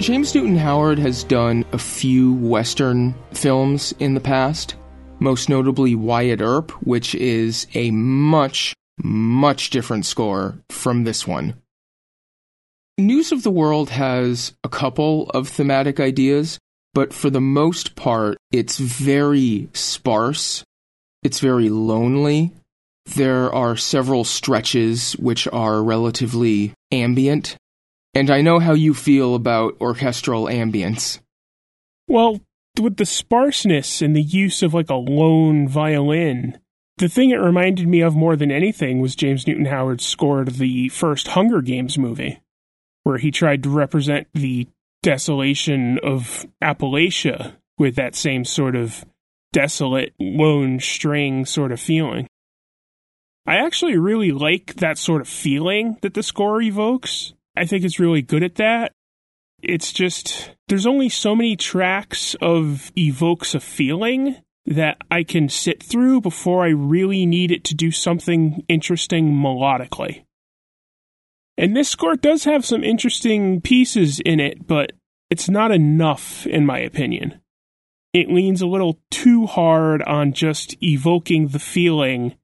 James 0.00 0.35
Newton 0.35 0.57
Howard 0.57 0.99
has 0.99 1.25
done 1.25 1.62
a 1.73 1.78
few 1.78 2.33
Western 2.33 3.14
films 3.33 3.92
in 3.99 4.14
the 4.14 4.21
past, 4.21 4.75
most 5.19 5.50
notably 5.50 5.95
Wyatt 5.95 6.40
Earp, 6.40 6.71
which 6.83 7.14
is 7.14 7.66
a 7.75 7.90
much, 7.90 8.75
much 9.04 9.69
different 9.69 10.07
score 10.07 10.59
from 10.71 11.04
this 11.04 11.26
one. 11.26 11.52
News 12.97 13.30
of 13.30 13.42
the 13.42 13.50
World 13.50 13.90
has 13.90 14.54
a 14.64 14.71
couple 14.71 15.28
of 15.30 15.49
thematic 15.49 16.00
ideas, 16.00 16.59
but 16.95 17.12
for 17.12 17.28
the 17.28 17.42
most 17.42 17.95
part, 17.95 18.38
it's 18.50 18.78
very 18.78 19.69
sparse. 19.75 20.64
It's 21.23 21.40
very 21.40 21.69
lonely. 21.69 22.52
There 23.04 23.54
are 23.54 23.76
several 23.76 24.25
stretches 24.25 25.12
which 25.12 25.47
are 25.49 25.83
relatively 25.83 26.73
ambient 26.90 27.59
and 28.14 28.30
I 28.30 28.40
know 28.40 28.58
how 28.58 28.72
you 28.72 28.94
feel 28.94 29.34
about 29.34 29.76
orchestral 29.80 30.44
ambience. 30.44 31.20
Well, 32.08 32.40
with 32.80 32.96
the 32.96 33.06
sparseness 33.06 34.02
and 34.02 34.14
the 34.14 34.22
use 34.22 34.62
of 34.62 34.74
like 34.74 34.90
a 34.90 34.94
lone 34.94 35.68
violin, 35.68 36.58
the 36.98 37.08
thing 37.08 37.30
it 37.30 37.36
reminded 37.36 37.88
me 37.88 38.00
of 38.00 38.14
more 38.14 38.36
than 38.36 38.50
anything 38.50 39.00
was 39.00 39.16
James 39.16 39.46
Newton 39.46 39.66
Howard's 39.66 40.04
score 40.04 40.44
to 40.44 40.50
the 40.52 40.88
first 40.88 41.28
Hunger 41.28 41.62
Games 41.62 41.96
movie, 41.96 42.40
where 43.04 43.18
he 43.18 43.30
tried 43.30 43.62
to 43.62 43.70
represent 43.70 44.28
the 44.34 44.68
desolation 45.02 45.98
of 46.02 46.46
Appalachia 46.62 47.56
with 47.78 47.96
that 47.96 48.14
same 48.14 48.44
sort 48.44 48.76
of 48.76 49.04
desolate 49.52 50.14
lone 50.20 50.78
string 50.78 51.46
sort 51.46 51.72
of 51.72 51.80
feeling. 51.80 52.26
I 53.46 53.56
actually 53.56 53.96
really 53.96 54.32
like 54.32 54.74
that 54.76 54.98
sort 54.98 55.22
of 55.22 55.28
feeling 55.28 55.96
that 56.02 56.14
the 56.14 56.22
score 56.22 56.60
evokes. 56.60 57.32
I 57.57 57.64
think 57.66 57.85
it's 57.85 58.00
really 58.00 58.23
good 58.23 58.42
at 58.42 58.57
that. 58.57 58.92
It's 59.62 59.92
just, 59.92 60.52
there's 60.69 60.87
only 60.87 61.09
so 61.09 61.37
many 61.37 61.57
tracks 61.57 62.35
of 62.40 62.92
evokes 62.97 63.54
a 63.54 63.61
feeling 63.61 64.37
that 64.66 64.99
I 65.11 65.23
can 65.23 65.49
sit 65.49 65.83
through 65.83 66.21
before 66.21 66.64
I 66.64 66.69
really 66.69 67.26
need 67.26 67.50
it 67.50 67.64
to 67.64 67.75
do 67.75 67.90
something 67.90 68.64
interesting 68.69 69.33
melodically. 69.33 70.25
And 71.59 71.76
this 71.76 71.88
score 71.88 72.16
does 72.16 72.45
have 72.45 72.64
some 72.64 72.85
interesting 72.85 73.61
pieces 73.61 74.21
in 74.21 74.40
it, 74.40 74.66
but 74.66 74.92
it's 75.28 75.49
not 75.49 75.73
enough, 75.73 76.47
in 76.47 76.64
my 76.64 76.78
opinion. 76.78 77.40
It 78.12 78.30
leans 78.30 78.62
a 78.62 78.66
little 78.66 78.99
too 79.11 79.47
hard 79.47 80.02
on 80.02 80.33
just 80.33 80.75
evoking 80.83 81.49
the 81.49 81.59
feeling 81.59 82.35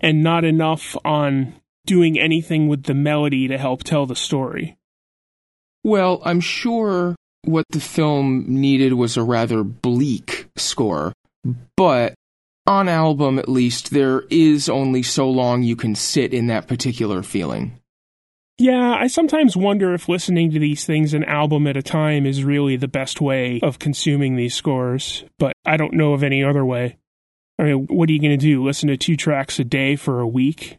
and 0.00 0.22
not 0.22 0.44
enough 0.44 0.96
on 1.04 1.54
doing 1.86 2.18
anything 2.18 2.68
with 2.68 2.84
the 2.84 2.94
melody 2.94 3.48
to 3.48 3.58
help 3.58 3.82
tell 3.82 4.06
the 4.06 4.16
story. 4.16 4.76
Well, 5.84 6.22
I'm 6.24 6.40
sure 6.40 7.16
what 7.44 7.66
the 7.70 7.80
film 7.80 8.44
needed 8.48 8.92
was 8.92 9.16
a 9.16 9.22
rather 9.22 9.64
bleak 9.64 10.48
score, 10.56 11.12
but 11.76 12.14
on 12.66 12.88
album 12.88 13.38
at 13.38 13.48
least, 13.48 13.90
there 13.90 14.22
is 14.30 14.68
only 14.68 15.02
so 15.02 15.28
long 15.28 15.62
you 15.62 15.74
can 15.74 15.94
sit 15.94 16.32
in 16.32 16.46
that 16.46 16.68
particular 16.68 17.22
feeling. 17.22 17.80
Yeah, 18.58 18.94
I 18.94 19.08
sometimes 19.08 19.56
wonder 19.56 19.92
if 19.94 20.08
listening 20.08 20.52
to 20.52 20.60
these 20.60 20.84
things 20.84 21.14
an 21.14 21.24
album 21.24 21.66
at 21.66 21.76
a 21.76 21.82
time 21.82 22.26
is 22.26 22.44
really 22.44 22.76
the 22.76 22.86
best 22.86 23.20
way 23.20 23.58
of 23.60 23.80
consuming 23.80 24.36
these 24.36 24.54
scores, 24.54 25.24
but 25.38 25.54
I 25.64 25.76
don't 25.76 25.94
know 25.94 26.12
of 26.12 26.22
any 26.22 26.44
other 26.44 26.64
way. 26.64 26.98
I 27.58 27.64
mean, 27.64 27.86
what 27.88 28.08
are 28.08 28.12
you 28.12 28.20
going 28.20 28.38
to 28.38 28.46
do? 28.46 28.64
Listen 28.64 28.88
to 28.88 28.96
two 28.96 29.16
tracks 29.16 29.58
a 29.58 29.64
day 29.64 29.96
for 29.96 30.20
a 30.20 30.28
week? 30.28 30.78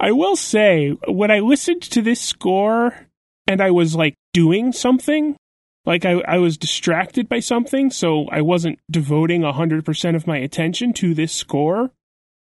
I 0.00 0.12
will 0.12 0.34
say, 0.36 0.96
when 1.06 1.30
I 1.30 1.40
listened 1.40 1.82
to 1.82 2.00
this 2.02 2.20
score 2.20 3.08
and 3.46 3.60
I 3.60 3.70
was 3.70 3.94
like 3.94 4.14
doing 4.32 4.72
something, 4.72 5.36
like 5.84 6.04
I, 6.06 6.22
I 6.26 6.38
was 6.38 6.56
distracted 6.56 7.28
by 7.28 7.40
something, 7.40 7.90
so 7.90 8.26
I 8.30 8.40
wasn't 8.40 8.78
devoting 8.90 9.42
100% 9.42 10.16
of 10.16 10.26
my 10.26 10.38
attention 10.38 10.92
to 10.94 11.12
this 11.14 11.32
score, 11.34 11.90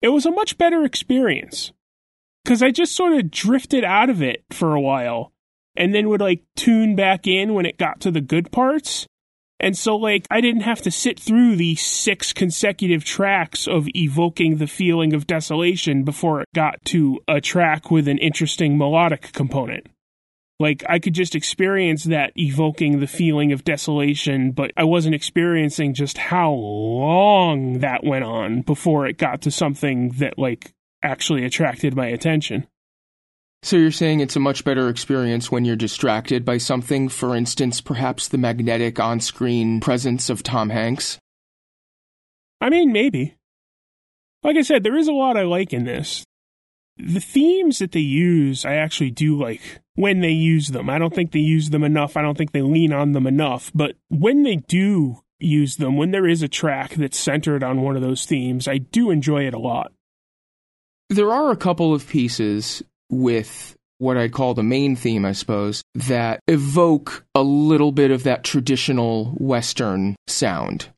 it 0.01 0.09
was 0.09 0.25
a 0.25 0.31
much 0.31 0.57
better 0.57 0.83
experience. 0.83 1.71
because 2.43 2.61
I 2.61 2.71
just 2.71 2.95
sort 2.95 3.13
of 3.13 3.31
drifted 3.31 3.83
out 3.83 4.09
of 4.09 4.21
it 4.21 4.43
for 4.49 4.73
a 4.73 4.81
while 4.81 5.31
and 5.75 5.93
then 5.93 6.09
would 6.09 6.21
like 6.21 6.43
tune 6.55 6.95
back 6.95 7.27
in 7.27 7.53
when 7.53 7.65
it 7.65 7.77
got 7.77 7.99
to 8.01 8.11
the 8.11 8.21
good 8.21 8.51
parts. 8.51 9.07
And 9.59 9.77
so, 9.77 9.95
like, 9.95 10.25
I 10.29 10.41
didn't 10.41 10.61
have 10.61 10.81
to 10.81 10.91
sit 10.91 11.19
through 11.19 11.55
the 11.55 11.75
six 11.75 12.33
consecutive 12.33 13.05
tracks 13.05 13.67
of 13.67 13.87
evoking 13.95 14.57
the 14.57 14.67
feeling 14.67 15.13
of 15.13 15.27
desolation 15.27 16.03
before 16.03 16.41
it 16.41 16.47
got 16.53 16.83
to 16.85 17.19
a 17.27 17.39
track 17.39 17.89
with 17.89 18.07
an 18.07 18.17
interesting 18.17 18.77
melodic 18.77 19.31
component. 19.31 19.87
Like, 20.59 20.83
I 20.87 20.99
could 20.99 21.13
just 21.13 21.35
experience 21.35 22.03
that 22.05 22.31
evoking 22.35 22.99
the 22.99 23.07
feeling 23.07 23.51
of 23.51 23.63
desolation, 23.63 24.51
but 24.51 24.71
I 24.77 24.83
wasn't 24.83 25.15
experiencing 25.15 25.93
just 25.93 26.17
how 26.17 26.51
long 26.51 27.79
that 27.79 28.03
went 28.03 28.23
on 28.23 28.61
before 28.61 29.07
it 29.07 29.17
got 29.17 29.41
to 29.43 29.51
something 29.51 30.09
that, 30.19 30.37
like, 30.37 30.73
actually 31.01 31.43
attracted 31.43 31.95
my 31.95 32.07
attention. 32.07 32.67
So 33.63 33.77
you're 33.77 33.91
saying 33.91 34.19
it's 34.19 34.35
a 34.35 34.41
much 34.41 34.65
better 34.65 34.89
experience 34.89 35.49
when 35.49 35.63
you're 35.63 35.77
distracted 35.77 36.43
by 36.43 36.57
something, 36.57 37.07
for 37.07 37.33
instance, 37.33 37.79
perhaps 37.79 38.27
the 38.27 38.37
magnetic 38.37 38.99
on 38.99 39.21
screen 39.21 39.79
presence 39.79 40.29
of 40.29 40.43
Tom 40.43 40.69
Hanks? 40.69 41.17
I 42.59 42.69
mean, 42.69 42.91
maybe. 42.91 43.37
Like 44.43 44.57
I 44.57 44.63
said, 44.63 44.83
there 44.83 44.97
is 44.97 45.07
a 45.07 45.13
lot 45.13 45.37
I 45.37 45.43
like 45.43 45.71
in 45.71 45.85
this. 45.85 46.25
The 46.97 47.21
themes 47.21 47.79
that 47.79 47.93
they 47.93 48.01
use, 48.01 48.65
I 48.65 48.75
actually 48.75 49.11
do 49.11 49.39
like 49.39 49.79
when 49.95 50.19
they 50.19 50.31
use 50.31 50.67
them. 50.67 50.89
I 50.89 50.99
don't 50.99 51.15
think 51.15 51.31
they 51.31 51.39
use 51.39 51.69
them 51.69 51.85
enough. 51.85 52.17
I 52.17 52.21
don't 52.21 52.37
think 52.37 52.51
they 52.51 52.61
lean 52.61 52.91
on 52.91 53.13
them 53.13 53.25
enough. 53.25 53.71
But 53.73 53.95
when 54.09 54.43
they 54.43 54.57
do 54.57 55.21
use 55.39 55.77
them, 55.77 55.95
when 55.95 56.11
there 56.11 56.27
is 56.27 56.41
a 56.41 56.49
track 56.49 56.95
that's 56.95 57.17
centered 57.17 57.63
on 57.63 57.81
one 57.81 57.95
of 57.95 58.01
those 58.01 58.25
themes, 58.25 58.67
I 58.67 58.79
do 58.79 59.09
enjoy 59.09 59.47
it 59.47 59.53
a 59.53 59.59
lot. 59.59 59.93
There 61.09 61.31
are 61.31 61.49
a 61.49 61.57
couple 61.57 61.93
of 61.93 62.07
pieces 62.07 62.83
with 63.09 63.75
what 64.03 64.17
I'd 64.17 64.33
call 64.33 64.53
the 64.53 64.63
main 64.63 64.95
theme, 64.95 65.23
I 65.23 65.31
suppose, 65.31 65.81
that 65.95 66.41
evoke 66.47 67.25
a 67.33 67.41
little 67.41 67.91
bit 67.91 68.11
of 68.11 68.23
that 68.23 68.43
traditional 68.43 69.35
Western 69.39 70.15
sound. 70.27 70.89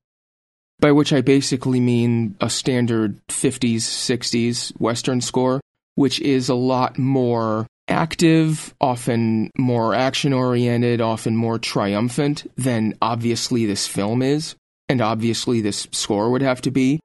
By 0.79 0.91
which 0.91 1.13
I 1.13 1.21
basically 1.21 1.79
mean 1.79 2.35
a 2.41 2.49
standard 2.49 3.19
50s, 3.27 3.77
60s 3.77 4.71
Western 4.79 5.21
score, 5.21 5.61
which 5.93 6.19
is 6.19 6.49
a 6.49 6.55
lot 6.55 6.97
more 6.97 7.67
active, 7.87 8.73
often 8.81 9.51
more 9.57 9.93
action 9.93 10.33
oriented, 10.33 10.99
often 10.99 11.35
more 11.35 11.59
triumphant 11.59 12.49
than 12.57 12.97
obviously 13.01 13.65
this 13.65 13.87
film 13.87 14.21
is, 14.21 14.55
and 14.89 15.01
obviously 15.01 15.61
this 15.61 15.87
score 15.91 16.31
would 16.31 16.41
have 16.41 16.61
to 16.61 16.71
be. 16.71 16.99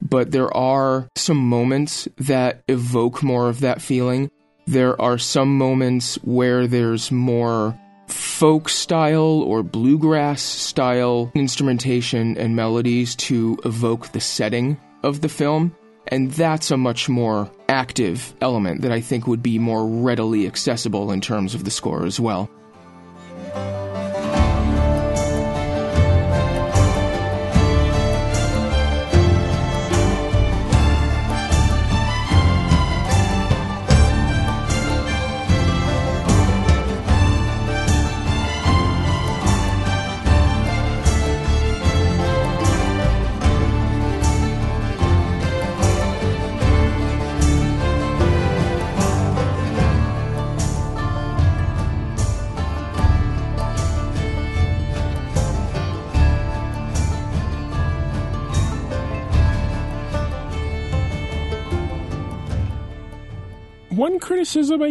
But 0.00 0.32
there 0.32 0.54
are 0.56 1.08
some 1.16 1.36
moments 1.36 2.08
that 2.16 2.64
evoke 2.66 3.22
more 3.22 3.48
of 3.48 3.60
that 3.60 3.80
feeling 3.80 4.30
there 4.66 5.00
are 5.00 5.18
some 5.18 5.56
moments 5.56 6.16
where 6.22 6.66
there's 6.66 7.10
more 7.10 7.78
folk 8.08 8.68
style 8.68 9.42
or 9.42 9.62
bluegrass 9.62 10.42
style 10.42 11.30
instrumentation 11.34 12.36
and 12.36 12.54
melodies 12.54 13.16
to 13.16 13.58
evoke 13.64 14.12
the 14.12 14.20
setting 14.20 14.78
of 15.02 15.20
the 15.20 15.28
film. 15.28 15.74
And 16.08 16.30
that's 16.32 16.70
a 16.70 16.76
much 16.76 17.08
more 17.08 17.50
active 17.68 18.34
element 18.40 18.82
that 18.82 18.92
I 18.92 19.00
think 19.00 19.26
would 19.26 19.42
be 19.42 19.58
more 19.58 19.86
readily 19.86 20.46
accessible 20.46 21.10
in 21.10 21.20
terms 21.20 21.54
of 21.54 21.64
the 21.64 21.70
score 21.70 22.04
as 22.04 22.20
well. 22.20 22.50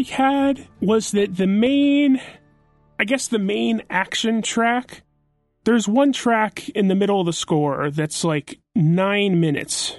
I 0.02 0.16
had 0.16 0.68
was 0.80 1.12
that 1.12 1.38
the 1.38 1.46
main, 1.46 2.20
I 2.98 3.04
guess 3.04 3.28
the 3.28 3.38
main 3.38 3.84
action 3.88 4.42
track, 4.42 5.04
there's 5.64 5.88
one 5.88 6.12
track 6.12 6.70
in 6.70 6.88
the 6.88 6.96
middle 6.96 7.20
of 7.20 7.28
the 7.28 7.34
score 7.34 7.92
that's 7.92 8.24
like 8.24 8.60
nine 8.76 9.40
minutes. 9.40 9.98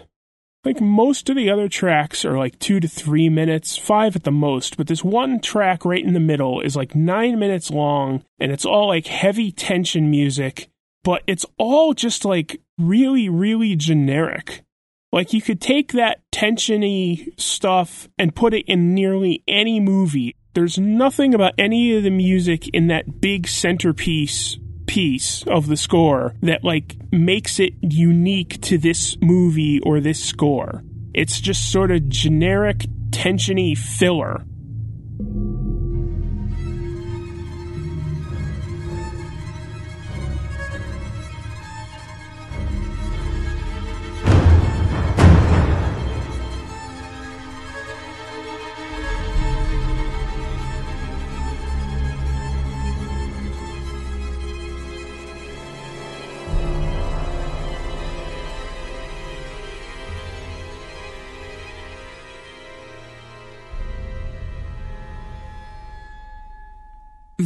Like 0.65 0.81
most 0.81 1.31
of 1.31 1.37
the 1.37 1.51
other 1.51 1.69
tracks 1.69 2.25
are 2.25 2.37
like 2.37 2.59
two 2.59 2.81
to 2.81 2.89
three 2.89 3.29
minutes, 3.29 3.77
five 3.77 4.17
at 4.17 4.25
the 4.25 4.33
most, 4.33 4.77
but 4.77 4.89
this 4.89 5.05
one 5.05 5.39
track 5.39 5.85
right 5.85 6.05
in 6.05 6.15
the 6.15 6.21
middle 6.21 6.61
is 6.61 6.75
like 6.75 6.97
nine 6.97 7.39
minutes 7.39 7.71
long 7.71 8.25
and 8.41 8.51
it's 8.51 8.67
all 8.67 8.89
like 8.89 9.07
heavy 9.07 9.53
tension 9.53 10.11
music, 10.11 10.69
but 11.05 11.23
it's 11.29 11.47
all 11.59 11.95
just 11.95 12.25
like 12.25 12.61
really, 12.77 13.29
really 13.29 13.77
generic. 13.77 14.65
Like 15.13 15.35
you 15.35 15.43
could 15.43 15.61
take 15.61 15.93
that 15.93 16.21
tensiony 16.33 17.39
stuff 17.39 18.09
and 18.19 18.35
put 18.35 18.55
it 18.55 18.65
in 18.67 18.95
nearly 18.95 19.43
any 19.47 19.79
movie. 19.79 20.35
There's 20.55 20.79
nothing 20.79 21.35
about 21.35 21.53
any 21.59 21.95
of 21.97 22.03
the 22.03 22.11
music 22.11 22.69
in 22.69 22.87
that 22.89 23.21
big 23.21 23.47
centerpiece 23.47 24.59
piece 24.87 25.43
of 25.47 25.69
the 25.69 25.77
score 25.77 26.35
that 26.43 26.65
like 26.65 26.97
makes 27.13 27.61
it 27.61 27.75
unique 27.83 28.61
to 28.63 28.79
this 28.79 29.17
movie 29.21 29.81
or 29.81 30.01
this 30.01 30.23
score. 30.23 30.83
It's 31.15 31.41
just 31.41 31.71
sort 31.71 31.91
of 31.91 32.09
generic 32.09 32.87
tensiony 33.11 33.77
filler. 33.77 34.45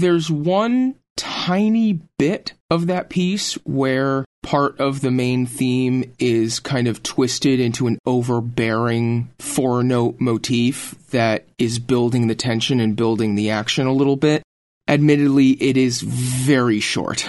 There's 0.00 0.30
one 0.30 0.94
tiny 1.16 2.00
bit 2.18 2.52
of 2.70 2.86
that 2.86 3.08
piece 3.08 3.54
where 3.64 4.24
part 4.42 4.78
of 4.78 5.00
the 5.00 5.10
main 5.10 5.46
theme 5.46 6.04
is 6.18 6.60
kind 6.60 6.86
of 6.86 7.02
twisted 7.02 7.58
into 7.58 7.86
an 7.86 7.98
overbearing 8.06 9.28
four 9.38 9.82
note 9.82 10.16
motif 10.20 10.94
that 11.10 11.46
is 11.58 11.78
building 11.78 12.26
the 12.26 12.34
tension 12.34 12.78
and 12.78 12.96
building 12.96 13.34
the 13.34 13.50
action 13.50 13.86
a 13.86 13.92
little 13.92 14.16
bit. 14.16 14.42
Admittedly, 14.88 15.50
it 15.50 15.76
is 15.76 16.00
very 16.00 16.78
short 16.78 17.28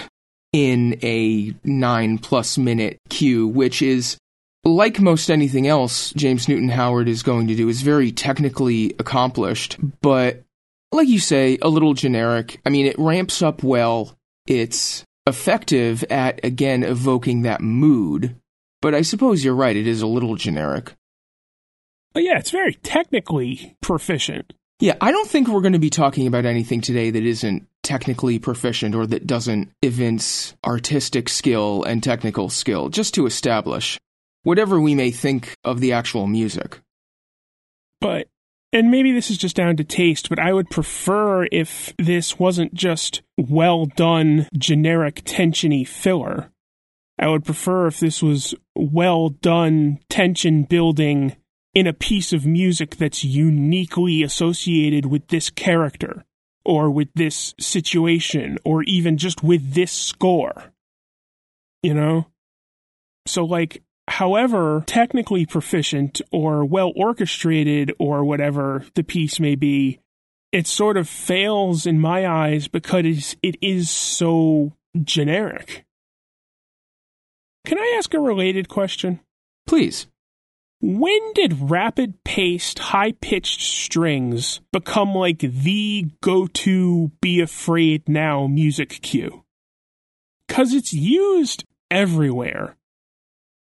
in 0.52 0.98
a 1.02 1.52
nine 1.64 2.18
plus 2.18 2.56
minute 2.56 3.00
cue, 3.08 3.48
which 3.48 3.82
is 3.82 4.16
like 4.64 5.00
most 5.00 5.30
anything 5.30 5.66
else 5.66 6.12
James 6.12 6.48
Newton 6.48 6.68
Howard 6.68 7.08
is 7.08 7.22
going 7.22 7.48
to 7.48 7.54
do, 7.54 7.68
is 7.68 7.82
very 7.82 8.12
technically 8.12 8.94
accomplished, 8.98 9.76
but 10.00 10.42
like 10.92 11.08
you 11.08 11.18
say, 11.18 11.58
a 11.60 11.68
little 11.68 11.94
generic. 11.94 12.60
I 12.64 12.70
mean, 12.70 12.86
it 12.86 12.98
ramps 12.98 13.42
up 13.42 13.62
well. 13.62 14.16
It's 14.46 15.04
effective 15.26 16.04
at, 16.04 16.44
again, 16.44 16.82
evoking 16.82 17.42
that 17.42 17.60
mood. 17.60 18.36
But 18.80 18.94
I 18.94 19.02
suppose 19.02 19.44
you're 19.44 19.54
right, 19.54 19.76
it 19.76 19.86
is 19.86 20.02
a 20.02 20.06
little 20.06 20.36
generic. 20.36 20.94
But 22.14 22.22
yeah, 22.22 22.38
it's 22.38 22.50
very 22.50 22.74
technically 22.74 23.76
proficient. 23.82 24.52
Yeah, 24.80 24.94
I 25.00 25.10
don't 25.10 25.28
think 25.28 25.48
we're 25.48 25.60
going 25.60 25.72
to 25.72 25.80
be 25.80 25.90
talking 25.90 26.26
about 26.26 26.46
anything 26.46 26.80
today 26.80 27.10
that 27.10 27.24
isn't 27.24 27.66
technically 27.82 28.38
proficient 28.38 28.94
or 28.94 29.06
that 29.06 29.26
doesn't 29.26 29.72
evince 29.82 30.54
artistic 30.64 31.28
skill 31.28 31.82
and 31.82 32.02
technical 32.02 32.48
skill, 32.48 32.88
just 32.88 33.14
to 33.14 33.26
establish 33.26 33.98
whatever 34.44 34.80
we 34.80 34.94
may 34.94 35.10
think 35.10 35.54
of 35.64 35.80
the 35.80 35.92
actual 35.92 36.26
music. 36.26 36.80
But 38.00 38.28
and 38.72 38.90
maybe 38.90 39.12
this 39.12 39.30
is 39.30 39.38
just 39.38 39.56
down 39.56 39.76
to 39.76 39.84
taste, 39.84 40.28
but 40.28 40.38
I 40.38 40.52
would 40.52 40.70
prefer 40.70 41.46
if 41.50 41.94
this 41.98 42.38
wasn't 42.38 42.74
just 42.74 43.22
well 43.38 43.86
done, 43.86 44.46
generic, 44.56 45.24
tensiony 45.24 45.86
filler. 45.86 46.50
I 47.18 47.28
would 47.28 47.44
prefer 47.44 47.86
if 47.86 47.98
this 47.98 48.22
was 48.22 48.54
well 48.76 49.30
done, 49.30 49.98
tension 50.08 50.64
building, 50.64 51.36
in 51.74 51.86
a 51.86 51.92
piece 51.92 52.32
of 52.32 52.46
music 52.46 52.96
that's 52.96 53.24
uniquely 53.24 54.22
associated 54.22 55.06
with 55.06 55.28
this 55.28 55.50
character 55.50 56.24
or 56.64 56.90
with 56.90 57.08
this 57.14 57.54
situation 57.58 58.58
or 58.64 58.82
even 58.82 59.16
just 59.16 59.42
with 59.42 59.74
this 59.74 59.92
score. 59.92 60.72
You 61.82 61.94
know? 61.94 62.26
So, 63.26 63.44
like, 63.44 63.82
however 64.08 64.84
technically 64.86 65.46
proficient 65.46 66.20
or 66.32 66.64
well 66.64 66.92
orchestrated 66.96 67.92
or 67.98 68.24
whatever 68.24 68.84
the 68.94 69.04
piece 69.04 69.38
may 69.38 69.54
be, 69.54 70.00
it 70.52 70.66
sort 70.66 70.96
of 70.96 71.08
fails 71.08 71.86
in 71.86 72.00
my 72.00 72.26
eyes 72.26 72.68
because 72.68 73.36
it 73.42 73.56
is 73.60 73.90
so 73.90 74.72
generic. 75.04 75.84
Can 77.64 77.78
I 77.78 77.94
ask 77.98 78.14
a 78.14 78.20
related 78.20 78.68
question? 78.68 79.20
Please. 79.66 80.06
When 80.80 81.32
did 81.34 81.70
rapid 81.70 82.22
paced, 82.24 82.78
high 82.78 83.12
pitched 83.12 83.60
strings 83.60 84.60
become 84.72 85.12
like 85.12 85.40
the 85.40 86.06
go 86.22 86.46
to 86.46 87.10
be 87.20 87.40
afraid 87.40 88.08
now 88.08 88.46
music 88.46 89.00
cue? 89.02 89.44
Because 90.46 90.72
it's 90.72 90.94
used 90.94 91.64
everywhere. 91.90 92.77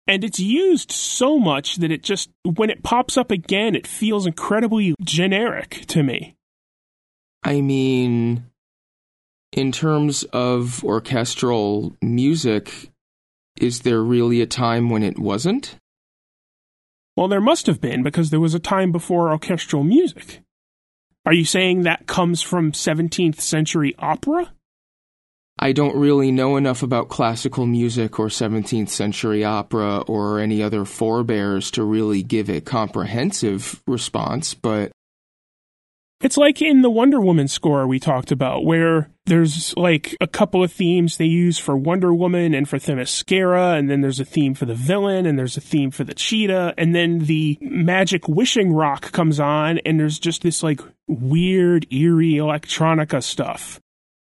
And 0.07 0.23
it's 0.23 0.41
used 0.41 0.93
so 0.93 1.39
much 1.39 1.77
that 1.77 1.91
it 1.91 2.03
just, 2.03 2.31
when 2.45 2.71
it 2.71 2.83
pops 2.83 3.17
up 3.17 3.31
again, 3.31 3.75
it 3.75 3.87
feels 3.87 4.27
incredibly 4.27 4.95
generic 5.03 5.87
to 5.89 6.03
me. 6.03 6.37
I 7.43 7.61
mean, 7.61 8.45
in 9.53 9.73
terms 9.73 10.25
of 10.25 10.85
orchestral 10.85 11.97
music, 12.03 12.91
is 13.59 13.81
there 13.81 14.03
really 14.03 14.41
a 14.41 14.47
time 14.47 14.91
when 14.91 15.03
it 15.03 15.19
wasn't? 15.19 15.77
Well, 17.17 17.29
there 17.29 17.41
must 17.41 17.67
have 17.67 17.81
been 17.81 18.03
because 18.03 18.31
there 18.31 18.41
was 18.41 18.55
a 18.55 18.59
time 18.59 18.93
before 18.93 19.31
orchestral 19.31 19.85
music. 19.85 20.41
Are 21.25 21.33
you 21.33 21.45
saying 21.45 21.83
that 21.83 22.07
comes 22.07 22.43
from 22.43 22.73
17th 22.73 23.41
century 23.41 23.95
opera? 23.99 24.53
I 25.59 25.73
don't 25.73 25.97
really 25.97 26.33
know 26.33 26.57
enough 26.57 26.83
about 26.83 27.09
classical 27.09 27.67
music 27.67 28.19
or 28.19 28.27
17th 28.27 28.89
century 28.89 29.45
opera 29.45 30.01
or 30.01 30.41
any 30.41 30.63
other 30.63 30.85
forebears 30.85 31.71
to 31.73 31.85
really 31.85 32.23
give 32.23 32.51
a 32.51 32.61
comprehensive 32.61 33.83
response, 33.87 34.53
but 34.53 34.91
it's 36.21 36.37
like 36.37 36.63
in 36.63 36.83
the 36.83 36.91
Wonder 36.91 37.21
Woman 37.21 37.49
score 37.49 37.87
we 37.87 38.01
talked 38.01 38.33
about, 38.33 38.65
where 38.65 39.11
there's 39.27 39.77
like 39.77 40.17
a 40.21 40.27
couple 40.27 40.65
of 40.65 40.73
themes 40.73 41.19
they 41.19 41.27
use 41.27 41.59
for 41.59 41.77
Wonder 41.77 42.15
Woman 42.15 42.55
and 42.55 42.69
for 42.69 42.79
Themyscira, 42.79 43.79
and 43.79 43.91
then 43.91 44.01
there's 44.01 44.21
a 44.21 44.25
theme 44.25 44.55
for 44.55 44.65
the 44.65 44.75
villain, 44.75 45.27
and 45.27 45.39
there's 45.39 45.57
a 45.57 45.61
theme 45.61 45.91
for 45.91 46.03
the 46.03 46.15
cheetah, 46.15 46.75
and 46.79 46.95
then 46.95 47.21
the 47.21 47.59
magic 47.61 48.27
wishing 48.27 48.73
rock 48.73 49.13
comes 49.13 49.39
on, 49.39 49.79
and 49.79 50.01
there's 50.01 50.19
just 50.19 50.43
this 50.43 50.63
like 50.63 50.81
weird, 51.07 51.87
eerie 51.93 52.35
electronica 52.35 53.23
stuff. 53.23 53.81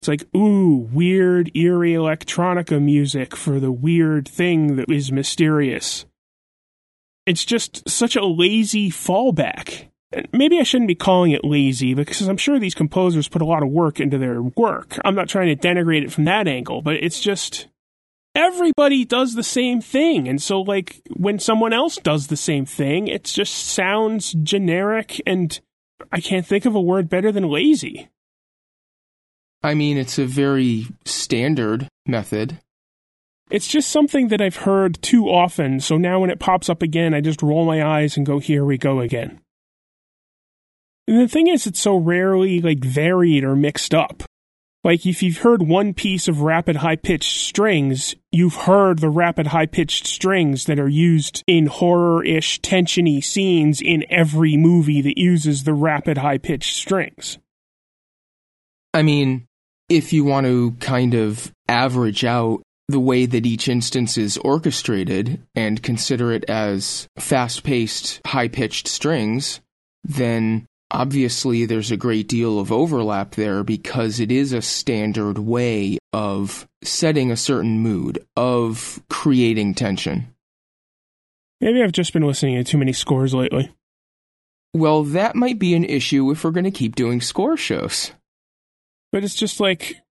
It's 0.04 0.08
like, 0.08 0.36
ooh, 0.36 0.86
weird, 0.92 1.50
eerie 1.56 1.92
electronica 1.92 2.78
music 2.78 3.34
for 3.34 3.58
the 3.58 3.72
weird 3.72 4.28
thing 4.28 4.76
that 4.76 4.90
is 4.90 5.10
mysterious. 5.10 6.04
It's 7.24 7.42
just 7.42 7.88
such 7.88 8.14
a 8.14 8.26
lazy 8.26 8.90
fallback 8.90 9.88
maybe 10.32 10.60
I 10.60 10.62
shouldn't 10.62 10.88
be 10.88 10.94
calling 10.94 11.32
it 11.32 11.44
lazy 11.44 11.94
because 11.94 12.28
I'm 12.28 12.36
sure 12.36 12.58
these 12.58 12.74
composers 12.74 13.26
put 13.26 13.42
a 13.42 13.46
lot 13.46 13.62
of 13.62 13.70
work 13.70 13.98
into 13.98 14.16
their 14.16 14.42
work. 14.42 14.96
I'm 15.04 15.14
not 15.14 15.28
trying 15.28 15.56
to 15.56 15.68
denigrate 15.68 16.04
it 16.04 16.12
from 16.12 16.24
that 16.26 16.46
angle, 16.46 16.82
but 16.82 16.96
it's 16.96 17.18
just 17.18 17.66
everybody 18.34 19.04
does 19.04 19.34
the 19.34 19.42
same 19.42 19.80
thing. 19.80 20.28
And 20.28 20.40
so, 20.40 20.60
like, 20.60 21.02
when 21.16 21.38
someone 21.38 21.72
else 21.72 21.96
does 21.96 22.28
the 22.28 22.36
same 22.36 22.66
thing, 22.66 23.08
it 23.08 23.24
just 23.24 23.54
sounds 23.54 24.34
generic 24.34 25.20
and 25.26 25.58
I 26.12 26.20
can't 26.20 26.46
think 26.46 26.64
of 26.64 26.74
a 26.74 26.80
word 26.80 27.08
better 27.08 27.32
than 27.32 27.48
lazy. 27.48 28.08
I 29.64 29.72
mean, 29.72 29.96
it's 29.96 30.18
a 30.18 30.26
very 30.26 30.86
standard 31.06 31.88
method. 32.06 32.60
It's 33.50 33.66
just 33.66 33.90
something 33.90 34.28
that 34.28 34.42
I've 34.42 34.56
heard 34.56 35.00
too 35.00 35.30
often, 35.30 35.80
so 35.80 35.96
now 35.96 36.20
when 36.20 36.28
it 36.28 36.38
pops 36.38 36.68
up 36.68 36.82
again, 36.82 37.14
I 37.14 37.22
just 37.22 37.42
roll 37.42 37.64
my 37.64 37.82
eyes 37.82 38.18
and 38.18 38.26
go, 38.26 38.40
here 38.40 38.62
we 38.62 38.76
go 38.76 39.00
again. 39.00 39.40
And 41.08 41.18
the 41.18 41.28
thing 41.28 41.46
is, 41.46 41.66
it's 41.66 41.80
so 41.80 41.96
rarely 41.96 42.60
like 42.60 42.84
varied 42.84 43.42
or 43.42 43.56
mixed 43.56 43.94
up. 43.94 44.22
Like 44.84 45.06
if 45.06 45.22
you've 45.22 45.38
heard 45.38 45.62
one 45.62 45.94
piece 45.94 46.28
of 46.28 46.42
rapid 46.42 46.76
high 46.76 46.96
pitched 46.96 47.38
strings, 47.38 48.14
you've 48.30 48.54
heard 48.54 48.98
the 48.98 49.08
rapid 49.08 49.46
high 49.46 49.64
pitched 49.64 50.06
strings 50.06 50.66
that 50.66 50.78
are 50.78 50.88
used 50.88 51.42
in 51.46 51.66
horror 51.66 52.22
ish 52.22 52.60
tensiony 52.60 53.24
scenes 53.24 53.80
in 53.80 54.04
every 54.10 54.58
movie 54.58 55.00
that 55.00 55.18
uses 55.18 55.64
the 55.64 55.72
rapid 55.72 56.18
high 56.18 56.36
pitched 56.36 56.76
strings. 56.76 57.38
I 58.92 59.00
mean, 59.00 59.48
if 59.88 60.12
you 60.12 60.24
want 60.24 60.46
to 60.46 60.72
kind 60.80 61.14
of 61.14 61.52
average 61.68 62.24
out 62.24 62.62
the 62.88 63.00
way 63.00 63.26
that 63.26 63.46
each 63.46 63.68
instance 63.68 64.18
is 64.18 64.36
orchestrated 64.38 65.42
and 65.54 65.82
consider 65.82 66.32
it 66.32 66.44
as 66.48 67.06
fast 67.18 67.64
paced, 67.64 68.20
high 68.26 68.48
pitched 68.48 68.88
strings, 68.88 69.60
then 70.02 70.66
Obviously, 70.94 71.66
there's 71.66 71.90
a 71.90 71.96
great 71.96 72.28
deal 72.28 72.60
of 72.60 72.70
overlap 72.70 73.34
there 73.34 73.64
because 73.64 74.20
it 74.20 74.30
is 74.30 74.52
a 74.52 74.62
standard 74.62 75.38
way 75.38 75.98
of 76.12 76.68
setting 76.84 77.32
a 77.32 77.36
certain 77.36 77.80
mood, 77.80 78.24
of 78.36 79.02
creating 79.10 79.74
tension. 79.74 80.32
Maybe 81.60 81.82
I've 81.82 81.90
just 81.90 82.12
been 82.12 82.22
listening 82.22 82.56
to 82.56 82.64
too 82.64 82.78
many 82.78 82.92
scores 82.92 83.34
lately. 83.34 83.72
Well, 84.72 85.02
that 85.02 85.34
might 85.34 85.58
be 85.58 85.74
an 85.74 85.84
issue 85.84 86.30
if 86.30 86.44
we're 86.44 86.52
going 86.52 86.62
to 86.62 86.70
keep 86.70 86.94
doing 86.94 87.20
score 87.20 87.56
shows. 87.56 88.12
But 89.14 89.22
it's 89.22 89.36
just 89.36 89.60
like 89.60 90.02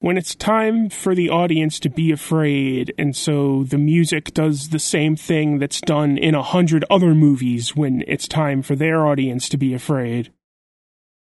when 0.00 0.18
it's 0.18 0.34
time 0.34 0.90
for 0.90 1.14
the 1.14 1.30
audience 1.30 1.80
to 1.80 1.88
be 1.88 2.12
afraid, 2.12 2.92
and 2.98 3.16
so 3.16 3.64
the 3.64 3.78
music 3.78 4.34
does 4.34 4.68
the 4.68 4.78
same 4.78 5.16
thing 5.16 5.58
that's 5.58 5.80
done 5.80 6.18
in 6.18 6.34
a 6.34 6.42
hundred 6.42 6.84
other 6.90 7.14
movies 7.14 7.74
when 7.74 8.04
it's 8.06 8.28
time 8.28 8.60
for 8.60 8.76
their 8.76 9.06
audience 9.06 9.48
to 9.48 9.56
be 9.56 9.72
afraid. 9.72 10.34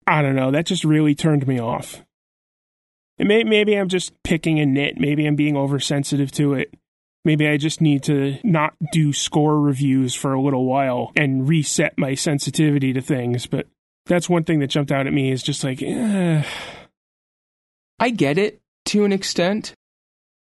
I 0.05 0.21
don't 0.21 0.35
know, 0.35 0.51
that 0.51 0.65
just 0.65 0.83
really 0.83 1.15
turned 1.15 1.47
me 1.47 1.59
off. 1.59 2.03
May- 3.17 3.45
maybe 3.45 3.75
I'm 3.75 3.87
just 3.87 4.21
picking 4.23 4.59
a 4.59 4.65
nit, 4.65 4.99
maybe 4.99 5.25
I'm 5.25 5.37
being 5.37 5.55
oversensitive 5.55 6.29
to 6.33 6.55
it. 6.55 6.73
Maybe 7.23 7.47
I 7.47 7.55
just 7.55 7.79
need 7.79 8.03
to 8.03 8.37
not 8.43 8.73
do 8.91 9.13
score 9.13 9.61
reviews 9.61 10.13
for 10.13 10.33
a 10.33 10.41
little 10.41 10.65
while 10.65 11.13
and 11.15 11.47
reset 11.47 11.97
my 11.97 12.15
sensitivity 12.15 12.91
to 12.91 13.01
things, 13.01 13.45
but 13.45 13.67
that's 14.07 14.29
one 14.29 14.43
thing 14.43 14.59
that 14.59 14.67
jumped 14.67 14.91
out 14.91 15.07
at 15.07 15.13
me 15.13 15.31
is 15.31 15.41
just 15.41 15.63
like, 15.63 15.81
eh. 15.81 16.43
I 17.99 18.09
get 18.09 18.37
it 18.37 18.61
to 18.85 19.05
an 19.05 19.13
extent. 19.13 19.73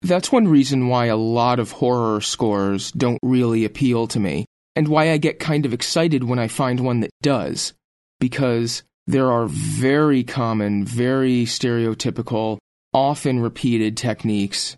That's 0.03 0.31
one 0.31 0.47
reason 0.47 0.89
why 0.89 1.07
a 1.07 1.17
lot 1.17 1.59
of 1.59 1.73
horror 1.73 2.21
scores 2.21 2.93
don't 2.93 3.19
really 3.23 3.65
appeal 3.65 4.07
to 4.09 4.21
me, 4.21 4.47
and 4.77 4.89
why 4.89 5.11
I 5.11 5.17
get 5.17 5.41
kind 5.41 5.67
of 5.67 5.73
excited 5.75 6.23
when 6.25 6.39
I 6.39 6.49
find 6.49 6.81
one 6.81 7.01
that 7.01 7.11
does, 7.21 7.73
because 8.21 8.85
there 9.07 9.31
are 9.31 9.47
very 9.47 10.23
common, 10.23 10.85
very 10.85 11.45
stereotypical, 11.45 12.59
often 12.93 13.41
repeated 13.41 13.97
techniques. 13.97 14.77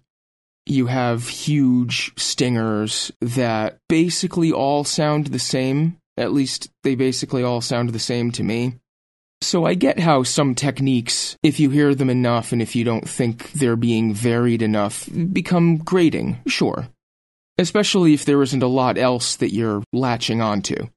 You 0.66 0.86
have 0.86 1.28
huge 1.28 2.12
stingers 2.16 3.10
that 3.20 3.78
basically 3.88 4.52
all 4.52 4.84
sound 4.84 5.26
the 5.26 5.38
same. 5.38 5.96
At 6.16 6.32
least 6.32 6.70
they 6.82 6.94
basically 6.94 7.42
all 7.42 7.60
sound 7.60 7.90
the 7.90 7.98
same 7.98 8.30
to 8.32 8.42
me. 8.42 8.74
So 9.42 9.64
I 9.64 9.74
get 9.74 9.98
how 9.98 10.22
some 10.22 10.54
techniques, 10.54 11.36
if 11.42 11.58
you 11.58 11.70
hear 11.70 11.94
them 11.94 12.10
enough 12.10 12.52
and 12.52 12.60
if 12.60 12.76
you 12.76 12.84
don't 12.84 13.08
think 13.08 13.50
they're 13.52 13.76
being 13.76 14.12
varied 14.12 14.62
enough, 14.62 15.08
become 15.32 15.78
grating, 15.78 16.38
sure. 16.46 16.88
Especially 17.56 18.12
if 18.14 18.24
there 18.24 18.42
isn't 18.42 18.62
a 18.62 18.66
lot 18.66 18.98
else 18.98 19.36
that 19.36 19.52
you're 19.54 19.82
latching 19.92 20.42
onto. 20.42 20.88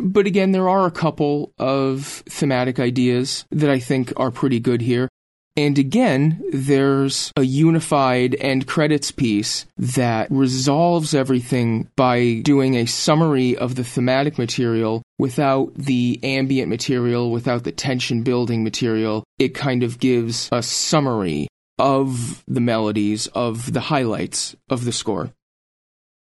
But 0.00 0.26
again, 0.26 0.52
there 0.52 0.68
are 0.68 0.86
a 0.86 0.90
couple 0.90 1.52
of 1.58 2.22
thematic 2.28 2.80
ideas 2.80 3.44
that 3.50 3.70
I 3.70 3.78
think 3.78 4.12
are 4.16 4.30
pretty 4.30 4.58
good 4.58 4.80
here. 4.80 5.08
And 5.56 5.78
again, 5.78 6.42
there's 6.52 7.30
a 7.36 7.42
unified 7.42 8.34
end 8.40 8.66
credits 8.66 9.12
piece 9.12 9.66
that 9.76 10.28
resolves 10.30 11.14
everything 11.14 11.88
by 11.94 12.40
doing 12.42 12.74
a 12.74 12.86
summary 12.86 13.56
of 13.56 13.76
the 13.76 13.84
thematic 13.84 14.36
material 14.36 15.02
without 15.18 15.72
the 15.76 16.18
ambient 16.24 16.68
material, 16.68 17.30
without 17.30 17.62
the 17.62 17.72
tension 17.72 18.22
building 18.22 18.64
material. 18.64 19.22
It 19.38 19.54
kind 19.54 19.84
of 19.84 20.00
gives 20.00 20.48
a 20.50 20.62
summary 20.62 21.46
of 21.78 22.42
the 22.48 22.60
melodies, 22.60 23.28
of 23.28 23.72
the 23.72 23.80
highlights 23.80 24.56
of 24.68 24.84
the 24.84 24.92
score. 24.92 25.32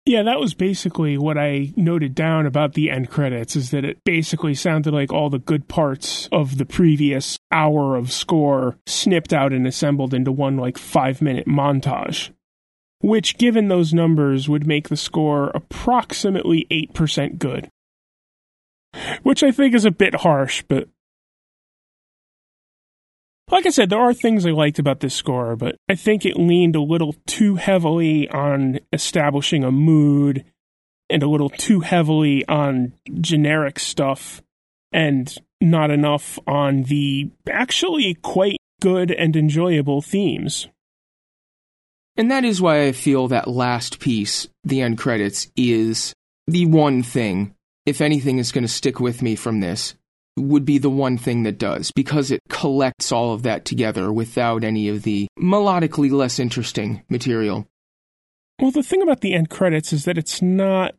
Yeah, 0.04 0.24
that 0.24 0.40
was 0.40 0.52
basically 0.52 1.16
what 1.16 1.38
I 1.38 1.72
noted 1.76 2.16
down 2.16 2.44
about 2.44 2.74
the 2.74 2.90
end 2.90 3.08
credits 3.08 3.54
is 3.54 3.70
that 3.70 3.84
it 3.84 4.02
basically 4.04 4.52
sounded 4.52 4.92
like 4.92 5.12
all 5.12 5.30
the 5.30 5.38
good 5.38 5.68
parts 5.68 6.28
of 6.32 6.58
the 6.58 6.66
previous 6.66 7.38
hour 7.52 7.94
of 7.94 8.10
score 8.10 8.76
snipped 8.84 9.32
out 9.32 9.52
and 9.52 9.64
assembled 9.64 10.12
into 10.12 10.32
one 10.32 10.56
like 10.56 10.76
5 10.76 11.22
minute 11.22 11.46
montage. 11.46 12.30
which, 13.02 13.36
given 13.36 13.68
those 13.68 13.92
numbers, 13.92 14.48
would 14.48 14.66
make 14.66 14.88
the 14.88 14.96
score 14.96 15.50
approximately 15.54 16.66
8% 16.70 17.38
good. 17.38 17.68
Which 19.22 19.42
I 19.42 19.50
think 19.50 19.74
is 19.74 19.84
a 19.84 19.90
bit 19.90 20.14
harsh, 20.16 20.62
but. 20.68 20.88
Like 23.52 23.66
I 23.66 23.70
said, 23.70 23.90
there 23.90 24.00
are 24.00 24.14
things 24.14 24.46
I 24.46 24.50
liked 24.50 24.78
about 24.78 25.00
this 25.00 25.14
score, 25.14 25.56
but 25.56 25.76
I 25.86 25.94
think 25.94 26.24
it 26.24 26.38
leaned 26.38 26.74
a 26.74 26.80
little 26.80 27.14
too 27.26 27.56
heavily 27.56 28.26
on 28.30 28.80
establishing 28.94 29.62
a 29.62 29.70
mood 29.70 30.46
and 31.10 31.22
a 31.22 31.28
little 31.28 31.50
too 31.50 31.80
heavily 31.80 32.46
on 32.48 32.94
generic 33.20 33.78
stuff 33.78 34.40
and 34.90 35.36
not 35.60 35.90
enough 35.90 36.38
on 36.46 36.84
the 36.84 37.30
actually 37.50 38.14
quite 38.14 38.56
good 38.80 39.10
and 39.10 39.36
enjoyable 39.36 40.00
themes. 40.00 40.68
And 42.16 42.30
that 42.30 42.46
is 42.46 42.62
why 42.62 42.86
I 42.86 42.92
feel 42.92 43.28
that 43.28 43.48
last 43.48 44.00
piece, 44.00 44.48
the 44.64 44.80
end 44.80 44.96
credits, 44.96 45.50
is 45.56 46.14
the 46.46 46.64
one 46.64 47.02
thing, 47.02 47.54
if 47.84 48.00
anything 48.00 48.38
is 48.38 48.50
going 48.50 48.64
to 48.64 48.68
stick 48.68 48.98
with 48.98 49.20
me 49.20 49.34
from 49.36 49.60
this, 49.60 49.94
would 50.36 50.64
be 50.64 50.78
the 50.78 50.90
one 50.90 51.18
thing 51.18 51.42
that 51.42 51.58
does, 51.58 51.90
because 51.90 52.30
it 52.30 52.40
collects 52.48 53.12
all 53.12 53.32
of 53.34 53.42
that 53.42 53.64
together 53.64 54.12
without 54.12 54.64
any 54.64 54.88
of 54.88 55.02
the 55.02 55.28
melodically 55.38 56.10
less 56.10 56.38
interesting 56.38 57.02
material. 57.08 57.68
Well, 58.60 58.70
the 58.70 58.82
thing 58.82 59.02
about 59.02 59.20
the 59.20 59.34
end 59.34 59.50
credits 59.50 59.92
is 59.92 60.04
that 60.04 60.18
it's 60.18 60.40
not 60.40 60.94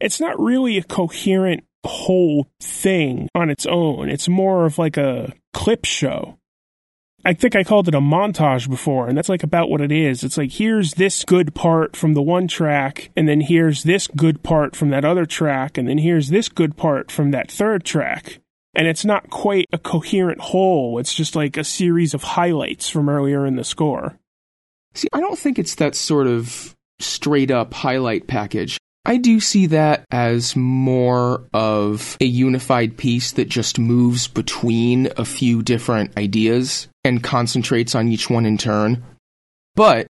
it's 0.00 0.20
not 0.20 0.38
really 0.38 0.78
a 0.78 0.82
coherent 0.82 1.64
whole 1.84 2.48
thing 2.60 3.28
on 3.34 3.50
its 3.50 3.66
own. 3.66 4.08
It's 4.08 4.28
more 4.28 4.66
of 4.66 4.78
like 4.78 4.96
a 4.96 5.32
clip 5.52 5.84
show. 5.84 6.38
I 7.24 7.34
think 7.34 7.56
I 7.56 7.64
called 7.64 7.88
it 7.88 7.94
a 7.94 8.00
montage 8.00 8.70
before, 8.70 9.08
and 9.08 9.16
that's 9.16 9.28
like 9.28 9.42
about 9.42 9.68
what 9.68 9.80
it 9.80 9.90
is. 9.90 10.22
It's 10.22 10.38
like 10.38 10.52
here's 10.52 10.94
this 10.94 11.24
good 11.24 11.54
part 11.54 11.96
from 11.96 12.14
the 12.14 12.22
one 12.22 12.46
track, 12.48 13.10
and 13.16 13.28
then 13.28 13.40
here's 13.40 13.82
this 13.82 14.06
good 14.06 14.42
part 14.42 14.76
from 14.76 14.90
that 14.90 15.04
other 15.04 15.26
track, 15.26 15.76
and 15.76 15.88
then 15.88 15.98
here's 15.98 16.28
this 16.28 16.48
good 16.48 16.76
part 16.76 17.10
from 17.10 17.32
that 17.32 17.50
third 17.50 17.84
track. 17.84 18.40
And 18.78 18.86
it's 18.86 19.04
not 19.04 19.28
quite 19.28 19.66
a 19.72 19.78
coherent 19.78 20.40
whole. 20.40 21.00
It's 21.00 21.12
just 21.12 21.34
like 21.34 21.56
a 21.56 21.64
series 21.64 22.14
of 22.14 22.22
highlights 22.22 22.88
from 22.88 23.08
earlier 23.08 23.44
in 23.44 23.56
the 23.56 23.64
score. 23.64 24.16
See, 24.94 25.08
I 25.12 25.18
don't 25.18 25.38
think 25.38 25.58
it's 25.58 25.74
that 25.74 25.96
sort 25.96 26.28
of 26.28 26.76
straight 27.00 27.50
up 27.50 27.74
highlight 27.74 28.28
package. 28.28 28.78
I 29.04 29.16
do 29.16 29.40
see 29.40 29.66
that 29.66 30.04
as 30.12 30.54
more 30.54 31.48
of 31.52 32.16
a 32.20 32.24
unified 32.24 32.96
piece 32.96 33.32
that 33.32 33.48
just 33.48 33.80
moves 33.80 34.28
between 34.28 35.08
a 35.16 35.24
few 35.24 35.62
different 35.62 36.16
ideas 36.16 36.86
and 37.02 37.20
concentrates 37.20 37.96
on 37.96 38.06
each 38.06 38.30
one 38.30 38.46
in 38.46 38.58
turn. 38.58 39.02
But 39.74 40.06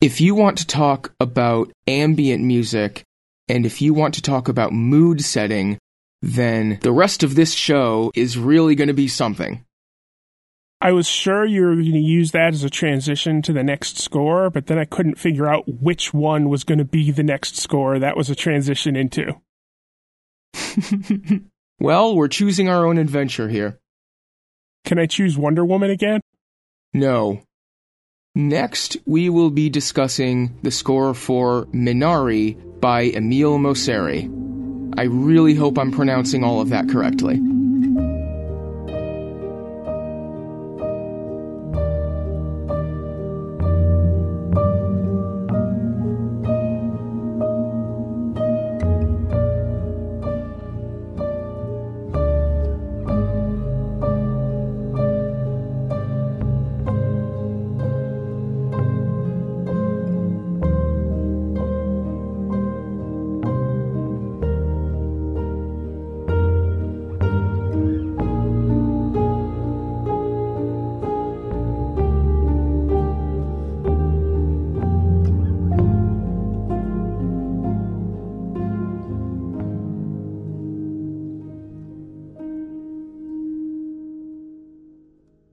if 0.00 0.22
you 0.22 0.34
want 0.34 0.56
to 0.58 0.66
talk 0.66 1.12
about 1.20 1.70
ambient 1.86 2.42
music 2.42 3.02
and 3.46 3.66
if 3.66 3.82
you 3.82 3.92
want 3.92 4.14
to 4.14 4.22
talk 4.22 4.48
about 4.48 4.72
mood 4.72 5.22
setting, 5.22 5.76
then 6.26 6.78
the 6.82 6.92
rest 6.92 7.22
of 7.22 7.36
this 7.36 7.52
show 7.52 8.10
is 8.14 8.36
really 8.36 8.74
going 8.74 8.88
to 8.88 8.94
be 8.94 9.06
something. 9.06 9.64
I 10.80 10.92
was 10.92 11.06
sure 11.06 11.44
you 11.44 11.62
were 11.62 11.74
going 11.74 11.92
to 11.92 11.98
use 11.98 12.32
that 12.32 12.52
as 12.52 12.64
a 12.64 12.70
transition 12.70 13.40
to 13.42 13.52
the 13.52 13.62
next 13.62 13.98
score, 13.98 14.50
but 14.50 14.66
then 14.66 14.78
I 14.78 14.84
couldn't 14.84 15.18
figure 15.18 15.46
out 15.46 15.64
which 15.66 16.12
one 16.12 16.48
was 16.48 16.64
going 16.64 16.78
to 16.78 16.84
be 16.84 17.10
the 17.12 17.22
next 17.22 17.56
score 17.56 17.98
that 17.98 18.16
was 18.16 18.28
a 18.28 18.34
transition 18.34 18.96
into. 18.96 19.40
well, 21.78 22.14
we're 22.14 22.28
choosing 22.28 22.68
our 22.68 22.86
own 22.86 22.98
adventure 22.98 23.48
here. 23.48 23.78
Can 24.84 24.98
I 24.98 25.06
choose 25.06 25.38
Wonder 25.38 25.64
Woman 25.64 25.90
again? 25.90 26.20
No. 26.92 27.40
Next, 28.34 28.96
we 29.06 29.30
will 29.30 29.50
be 29.50 29.70
discussing 29.70 30.58
the 30.62 30.70
score 30.70 31.14
for 31.14 31.66
Minari 31.66 32.80
by 32.80 33.04
Emile 33.04 33.58
Mosseri. 33.58 34.55
I 34.98 35.04
really 35.04 35.54
hope 35.54 35.78
I'm 35.78 35.92
pronouncing 35.92 36.42
all 36.42 36.60
of 36.60 36.70
that 36.70 36.88
correctly. 36.88 37.38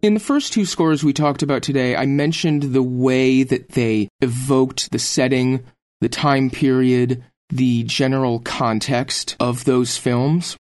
In 0.04 0.16
the 0.16 0.20
first 0.20 0.52
two 0.52 0.66
scores 0.66 1.02
we 1.02 1.14
talked 1.14 1.44
about 1.44 1.64
today, 1.64 1.96
I 1.96 2.06
mentioned 2.06 2.62
the 2.62 2.84
way 2.84 3.44
that 3.44 3.70
they 3.70 4.10
evoked 4.20 4.92
the 4.92 5.00
setting, 5.00 5.64
the 6.02 6.10
time 6.10 6.50
period, 6.50 7.24
the 7.48 7.84
general 7.84 8.40
context 8.40 9.38
of 9.40 9.64
those 9.64 9.96
films. 9.96 10.58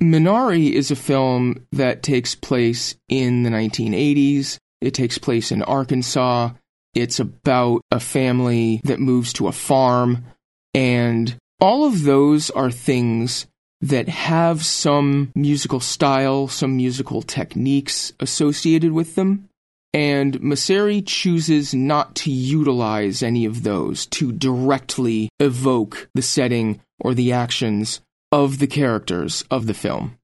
Minari 0.00 0.72
is 0.72 0.90
a 0.90 0.96
film 0.96 1.68
that 1.70 2.02
takes 2.02 2.34
place 2.34 2.96
in 3.08 3.44
the 3.44 3.50
1980s. 3.50 4.58
It 4.80 4.92
takes 4.92 5.18
place 5.18 5.52
in 5.52 5.62
Arkansas. 5.62 6.50
It's 6.94 7.20
about 7.20 7.80
a 7.92 8.00
family 8.00 8.80
that 8.82 8.98
moves 8.98 9.32
to 9.34 9.46
a 9.46 9.52
farm. 9.52 10.24
And 10.74 11.36
all 11.60 11.84
of 11.84 12.02
those 12.02 12.50
are 12.50 12.72
things 12.72 13.46
that 13.80 14.08
have 14.08 14.64
some 14.64 15.30
musical 15.34 15.80
style, 15.80 16.48
some 16.48 16.76
musical 16.76 17.22
techniques 17.22 18.12
associated 18.20 18.92
with 18.92 19.14
them. 19.14 19.48
And 19.92 20.40
Mosseri 20.40 21.06
chooses 21.06 21.72
not 21.74 22.16
to 22.16 22.30
utilize 22.30 23.22
any 23.22 23.44
of 23.44 23.62
those 23.62 24.06
to 24.06 24.32
directly 24.32 25.28
evoke 25.38 26.08
the 26.14 26.22
setting 26.22 26.80
or 26.98 27.14
the 27.14 27.32
actions 27.32 28.00
of 28.32 28.58
the 28.58 28.66
characters 28.66 29.44
of 29.50 29.66
the 29.66 29.74
film. 29.74 30.18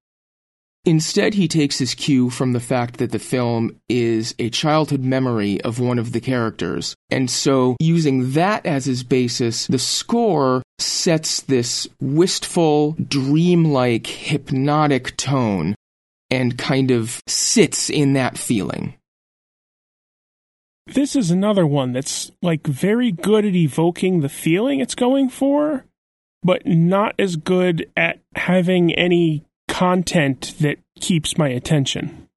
Instead, 0.86 1.34
he 1.34 1.46
takes 1.46 1.78
his 1.78 1.94
cue 1.94 2.30
from 2.30 2.52
the 2.52 2.60
fact 2.60 2.96
that 2.96 3.12
the 3.12 3.18
film 3.18 3.78
is 3.88 4.34
a 4.38 4.48
childhood 4.48 5.02
memory 5.02 5.60
of 5.60 5.78
one 5.78 5.98
of 5.98 6.12
the 6.12 6.20
characters. 6.20 6.94
And 7.10 7.30
so, 7.30 7.76
using 7.78 8.32
that 8.32 8.64
as 8.64 8.86
his 8.86 9.02
basis, 9.02 9.66
the 9.66 9.78
score 9.78 10.62
sets 10.78 11.42
this 11.42 11.86
wistful, 12.00 12.92
dreamlike, 12.92 14.06
hypnotic 14.06 15.16
tone 15.18 15.74
and 16.30 16.56
kind 16.56 16.90
of 16.90 17.20
sits 17.26 17.90
in 17.90 18.14
that 18.14 18.38
feeling. 18.38 18.94
This 20.86 21.14
is 21.14 21.30
another 21.30 21.66
one 21.66 21.92
that's 21.92 22.30
like 22.40 22.66
very 22.66 23.12
good 23.12 23.44
at 23.44 23.54
evoking 23.54 24.20
the 24.20 24.28
feeling 24.28 24.80
it's 24.80 24.94
going 24.94 25.28
for, 25.28 25.84
but 26.42 26.66
not 26.66 27.14
as 27.18 27.36
good 27.36 27.90
at 27.96 28.20
having 28.34 28.94
any 28.94 29.44
content 29.80 30.52
that 30.60 30.76
keeps 31.00 31.38
my 31.38 31.48
attention. 31.48 32.28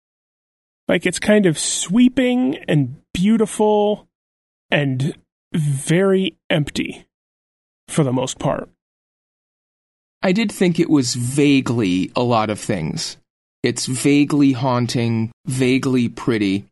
Like 0.87 1.05
it's 1.05 1.19
kind 1.19 1.45
of 1.45 1.59
sweeping 1.59 2.55
and 2.69 2.95
beautiful 3.13 4.07
and 4.71 5.13
very 5.53 6.37
empty 6.49 7.05
for 7.89 8.05
the 8.05 8.13
most 8.13 8.39
part. 8.39 8.69
I 10.21 10.31
did 10.31 10.53
think 10.53 10.79
it 10.79 10.89
was 10.89 11.15
vaguely 11.15 12.13
a 12.15 12.23
lot 12.23 12.49
of 12.49 12.61
things. 12.61 13.17
It's 13.61 13.87
vaguely 13.87 14.53
haunting, 14.53 15.29
vaguely 15.45 16.07
pretty. 16.07 16.63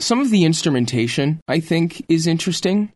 Some 0.00 0.18
of 0.18 0.30
the 0.30 0.46
instrumentation, 0.46 1.40
I 1.46 1.60
think, 1.60 2.02
is 2.08 2.26
interesting. 2.26 2.90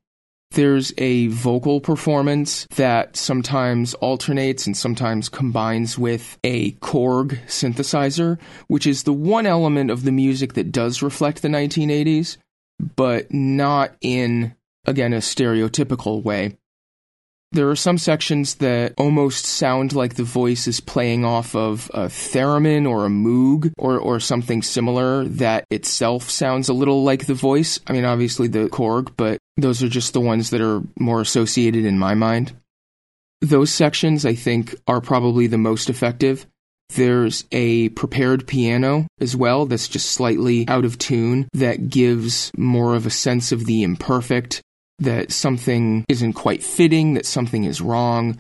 There's 0.53 0.93
a 0.99 1.29
vocal 1.29 1.81
performance 1.81 2.67
that 2.77 3.17
sometimes 3.17 3.95
alternates 3.95 4.67
and 4.67 4.77
sometimes 4.77 5.29
combines 5.29 5.99
with 5.99 6.39
a 6.43 6.73
Korg 6.73 7.39
synthesizer, 7.47 8.41
which 8.67 8.87
is 8.87 9.03
the 9.03 9.13
one 9.13 9.47
element 9.47 9.91
of 9.91 10.05
the 10.05 10.13
music 10.13 10.55
that 10.55 10.73
does 10.73 11.03
reflect 11.03 11.43
the 11.43 11.49
1980s, 11.49 12.39
but 12.97 13.33
not 13.33 13.95
in, 14.01 14.55
again, 14.87 15.13
a 15.13 15.19
stereotypical 15.19 16.23
way. 16.23 16.57
There 17.51 17.71
are 17.71 17.77
some 17.77 17.97
sections 17.97 18.57
that 18.57 18.93
almost 18.99 19.47
sound 19.47 19.95
like 19.95 20.15
the 20.15 20.23
voice 20.23 20.67
is 20.67 20.81
playing 20.81 21.25
off 21.25 21.55
of 21.55 21.91
a 21.95 22.07
theremin 22.07 22.87
or 22.89 23.07
a 23.07 23.11
moog 23.11 23.73
or, 23.79 23.99
or 23.99 24.21
something 24.21 24.61
similar 24.61 25.25
that 25.25 25.65
itself 25.71 26.29
sounds 26.29 26.69
a 26.69 26.75
little 26.75 27.05
like 27.05 27.25
the 27.25 27.35
voice. 27.35 27.81
I 27.87 27.95
mean, 27.95 28.05
obviously 28.05 28.49
the 28.49 28.69
Korg, 28.69 29.13
but 29.17 29.39
those 29.57 29.83
are 29.83 29.89
just 29.89 30.13
the 30.13 30.21
ones 30.21 30.51
that 30.51 30.61
are 30.61 30.83
more 30.99 31.23
associated 31.23 31.87
in 31.87 31.99
my 31.99 32.15
mind. 32.15 32.53
Those 33.41 33.73
sections, 33.73 34.27
I 34.27 34.35
think, 34.35 34.75
are 34.87 35.01
probably 35.01 35.47
the 35.47 35.59
most 35.59 35.89
effective. 35.89 36.47
There's 36.97 37.45
a 37.53 37.89
prepared 37.91 38.47
piano 38.47 39.07
as 39.21 39.37
well 39.37 39.65
that's 39.67 39.89
just 39.89 40.11
slightly 40.11 40.69
out 40.69 40.85
of 40.85 40.99
tune 40.99 41.49
that 41.53 41.89
gives 41.89 42.51
more 42.57 42.95
of 42.95 43.07
a 43.07 43.11
sense 43.11 43.53
of 43.53 43.65
the 43.65 43.83
imperfect 43.83 44.63
that 44.99 45.33
something 45.33 46.05
isn't 46.09 46.33
quite 46.35 46.63
fitting, 46.63 47.15
that 47.15 47.27
something 47.27 47.65
is 47.65 47.81
wrong. 47.81 48.39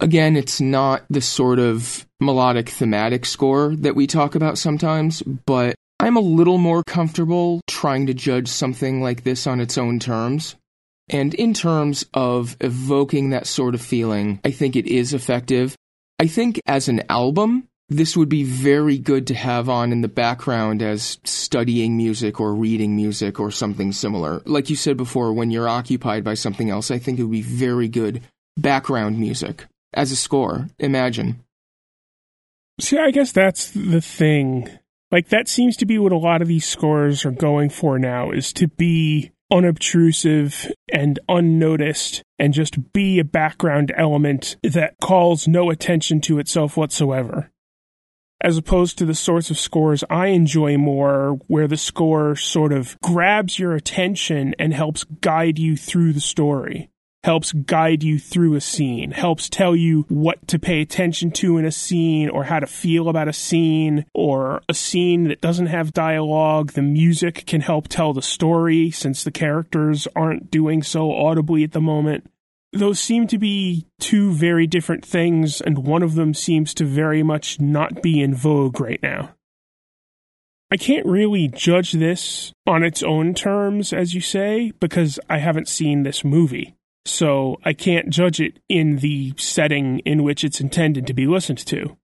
Again, 0.00 0.36
it's 0.36 0.60
not 0.60 1.04
the 1.10 1.20
sort 1.20 1.58
of 1.58 2.06
melodic 2.20 2.68
thematic 2.68 3.24
score 3.26 3.74
that 3.76 3.96
we 3.96 4.06
talk 4.06 4.34
about 4.34 4.58
sometimes, 4.58 5.22
but 5.22 5.74
I'm 6.00 6.16
a 6.16 6.20
little 6.20 6.58
more 6.58 6.84
comfortable 6.84 7.60
trying 7.66 8.06
to 8.06 8.14
judge 8.14 8.48
something 8.48 9.02
like 9.02 9.24
this 9.24 9.46
on 9.46 9.60
its 9.60 9.76
own 9.76 9.98
terms. 9.98 10.54
And 11.10 11.34
in 11.34 11.54
terms 11.54 12.04
of 12.14 12.56
evoking 12.60 13.30
that 13.30 13.46
sort 13.46 13.74
of 13.74 13.80
feeling, 13.80 14.40
I 14.44 14.50
think 14.50 14.76
it 14.76 14.86
is 14.86 15.14
effective. 15.14 15.74
I 16.20 16.26
think 16.26 16.60
as 16.66 16.88
an 16.88 17.02
album, 17.08 17.66
this 17.88 18.16
would 18.16 18.28
be 18.28 18.44
very 18.44 18.98
good 18.98 19.26
to 19.28 19.34
have 19.34 19.68
on 19.68 19.92
in 19.92 20.02
the 20.02 20.08
background 20.08 20.82
as 20.82 21.18
studying 21.24 21.96
music 21.96 22.38
or 22.38 22.54
reading 22.54 22.94
music 22.94 23.40
or 23.40 23.50
something 23.50 23.92
similar. 23.92 24.42
Like 24.44 24.68
you 24.68 24.76
said 24.76 24.96
before, 24.96 25.32
when 25.32 25.50
you're 25.50 25.68
occupied 25.68 26.22
by 26.22 26.34
something 26.34 26.68
else, 26.68 26.90
I 26.90 26.98
think 26.98 27.18
it 27.18 27.22
would 27.22 27.32
be 27.32 27.42
very 27.42 27.88
good 27.88 28.22
background 28.58 29.18
music 29.18 29.64
as 29.94 30.12
a 30.12 30.16
score. 30.16 30.68
Imagine. 30.78 31.42
See, 32.78 32.98
I 32.98 33.10
guess 33.10 33.32
that's 33.32 33.70
the 33.70 34.02
thing. 34.02 34.68
Like, 35.10 35.30
that 35.30 35.48
seems 35.48 35.76
to 35.78 35.86
be 35.86 35.98
what 35.98 36.12
a 36.12 36.18
lot 36.18 36.42
of 36.42 36.48
these 36.48 36.68
scores 36.68 37.24
are 37.24 37.30
going 37.30 37.70
for 37.70 37.98
now, 37.98 38.30
is 38.30 38.52
to 38.52 38.68
be 38.68 39.32
unobtrusive 39.50 40.70
and 40.92 41.18
unnoticed 41.26 42.22
and 42.38 42.52
just 42.52 42.92
be 42.92 43.18
a 43.18 43.24
background 43.24 43.90
element 43.96 44.56
that 44.62 44.96
calls 45.00 45.48
no 45.48 45.70
attention 45.70 46.20
to 46.20 46.38
itself 46.38 46.76
whatsoever 46.76 47.50
as 48.40 48.56
opposed 48.56 48.98
to 48.98 49.04
the 49.04 49.14
sorts 49.14 49.50
of 49.50 49.58
scores 49.58 50.04
I 50.08 50.28
enjoy 50.28 50.76
more, 50.76 51.40
where 51.48 51.68
the 51.68 51.76
score 51.76 52.36
sort 52.36 52.72
of 52.72 52.96
grabs 53.02 53.58
your 53.58 53.74
attention 53.74 54.54
and 54.58 54.72
helps 54.72 55.04
guide 55.04 55.58
you 55.58 55.76
through 55.76 56.12
the 56.12 56.20
story, 56.20 56.90
helps 57.24 57.52
guide 57.52 58.04
you 58.04 58.18
through 58.18 58.54
a 58.54 58.60
scene, 58.60 59.10
helps 59.10 59.48
tell 59.48 59.74
you 59.74 60.06
what 60.08 60.46
to 60.48 60.58
pay 60.58 60.80
attention 60.80 61.32
to 61.32 61.58
in 61.58 61.64
a 61.64 61.72
scene 61.72 62.28
or 62.28 62.44
how 62.44 62.60
to 62.60 62.66
feel 62.66 63.08
about 63.08 63.28
a 63.28 63.32
scene 63.32 64.04
or 64.14 64.62
a 64.68 64.74
scene 64.74 65.24
that 65.24 65.40
doesn't 65.40 65.66
have 65.66 65.92
dialogue. 65.92 66.72
The 66.72 66.82
music 66.82 67.44
can 67.46 67.60
help 67.60 67.88
tell 67.88 68.12
the 68.12 68.22
story 68.22 68.92
since 68.92 69.24
the 69.24 69.32
characters 69.32 70.06
aren't 70.14 70.50
doing 70.50 70.84
so 70.84 71.12
audibly 71.12 71.64
at 71.64 71.72
the 71.72 71.80
moment 71.80 72.30
those 72.72 73.00
seem 73.00 73.26
to 73.28 73.38
be 73.38 73.86
two 73.98 74.32
very 74.32 74.66
different 74.66 75.04
things, 75.04 75.60
and 75.60 75.86
one 75.86 76.02
of 76.02 76.14
them 76.14 76.34
seems 76.34 76.74
to 76.74 76.84
very 76.84 77.22
much 77.22 77.60
not 77.60 78.02
be 78.02 78.20
in 78.20 78.34
vogue 78.34 78.80
right 78.80 79.02
now. 79.02 79.34
I 80.70 80.76
can't 80.76 81.06
really 81.06 81.48
judge 81.48 81.92
this 81.92 82.52
on 82.66 82.82
its 82.82 83.02
own 83.02 83.32
terms, 83.32 83.92
as 83.92 84.14
you 84.14 84.20
say, 84.20 84.72
because 84.80 85.18
I 85.30 85.38
haven't 85.38 85.68
seen 85.68 86.02
this 86.02 86.24
movie. 86.24 86.74
So 87.06 87.56
I 87.64 87.72
can't 87.72 88.10
judge 88.10 88.38
it 88.38 88.58
in 88.68 88.96
the 88.96 89.32
setting 89.38 90.00
in 90.00 90.22
which 90.22 90.44
it's 90.44 90.60
intended 90.60 91.06
to 91.06 91.14
be 91.14 91.26
listened 91.26 91.64
to. 91.66 91.96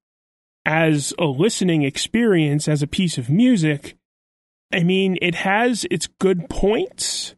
As 0.64 1.12
a 1.18 1.26
listening 1.26 1.82
experience, 1.82 2.66
as 2.66 2.82
a 2.82 2.86
piece 2.86 3.18
of 3.18 3.28
music, 3.28 3.96
I 4.72 4.82
mean, 4.82 5.18
it 5.20 5.34
has 5.34 5.86
its 5.90 6.06
good 6.06 6.48
points, 6.48 7.34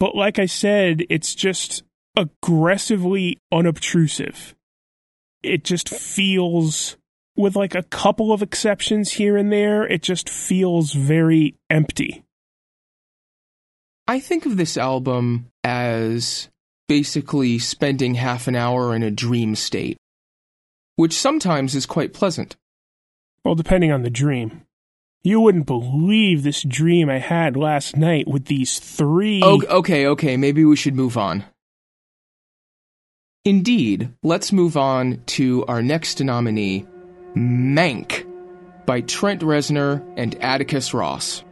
but 0.00 0.16
like 0.16 0.40
I 0.40 0.46
said, 0.46 1.04
it's 1.08 1.36
just 1.36 1.84
aggressively 2.16 3.38
unobtrusive. 3.52 4.54
It 5.42 5.64
just 5.64 5.88
feels, 5.88 6.96
with 7.36 7.54
like 7.54 7.74
a 7.74 7.82
couple 7.82 8.32
of 8.32 8.42
exceptions 8.42 9.12
here 9.12 9.36
and 9.36 9.52
there, 9.52 9.86
it 9.86 10.02
just 10.02 10.28
feels 10.28 10.92
very 10.92 11.54
empty. 11.70 12.24
I 14.08 14.20
think 14.20 14.46
of 14.46 14.56
this 14.56 14.76
album 14.76 15.50
as 15.64 16.48
basically 16.88 17.58
spending 17.58 18.14
half 18.14 18.46
an 18.46 18.56
hour 18.56 18.94
in 18.94 19.02
a 19.02 19.10
dream 19.10 19.56
state, 19.56 19.98
which 20.94 21.12
sometimes 21.12 21.74
is 21.74 21.86
quite 21.86 22.14
pleasant. 22.14 22.56
Well, 23.44 23.54
depending 23.54 23.92
on 23.92 24.02
the 24.02 24.10
dream. 24.10 24.62
You 25.22 25.40
wouldn't 25.40 25.66
believe 25.66 26.44
this 26.44 26.62
dream 26.62 27.10
I 27.10 27.18
had 27.18 27.56
last 27.56 27.96
night 27.96 28.28
with 28.28 28.44
these 28.44 28.78
three. 28.78 29.40
Oh, 29.42 29.60
okay, 29.68 30.06
okay, 30.06 30.36
maybe 30.36 30.64
we 30.64 30.76
should 30.76 30.94
move 30.94 31.18
on. 31.18 31.44
Indeed, 33.46 34.12
let's 34.24 34.50
move 34.52 34.76
on 34.76 35.22
to 35.26 35.64
our 35.66 35.80
next 35.80 36.20
nominee, 36.20 36.84
Mank, 37.36 38.26
by 38.86 39.02
Trent 39.02 39.40
Reznor 39.42 40.04
and 40.16 40.34
Atticus 40.42 40.92
Ross. 40.92 41.44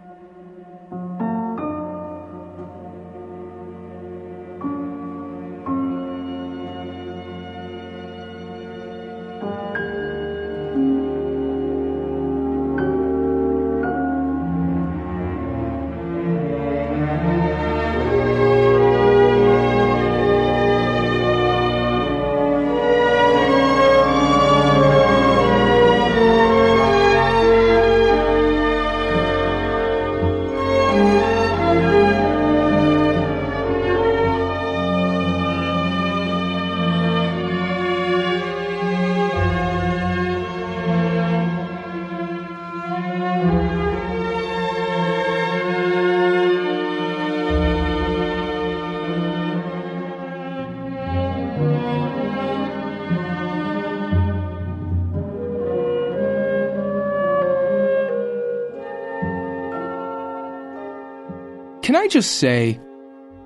Can 61.95 62.03
I 62.03 62.09
just 62.09 62.39
say, 62.39 62.81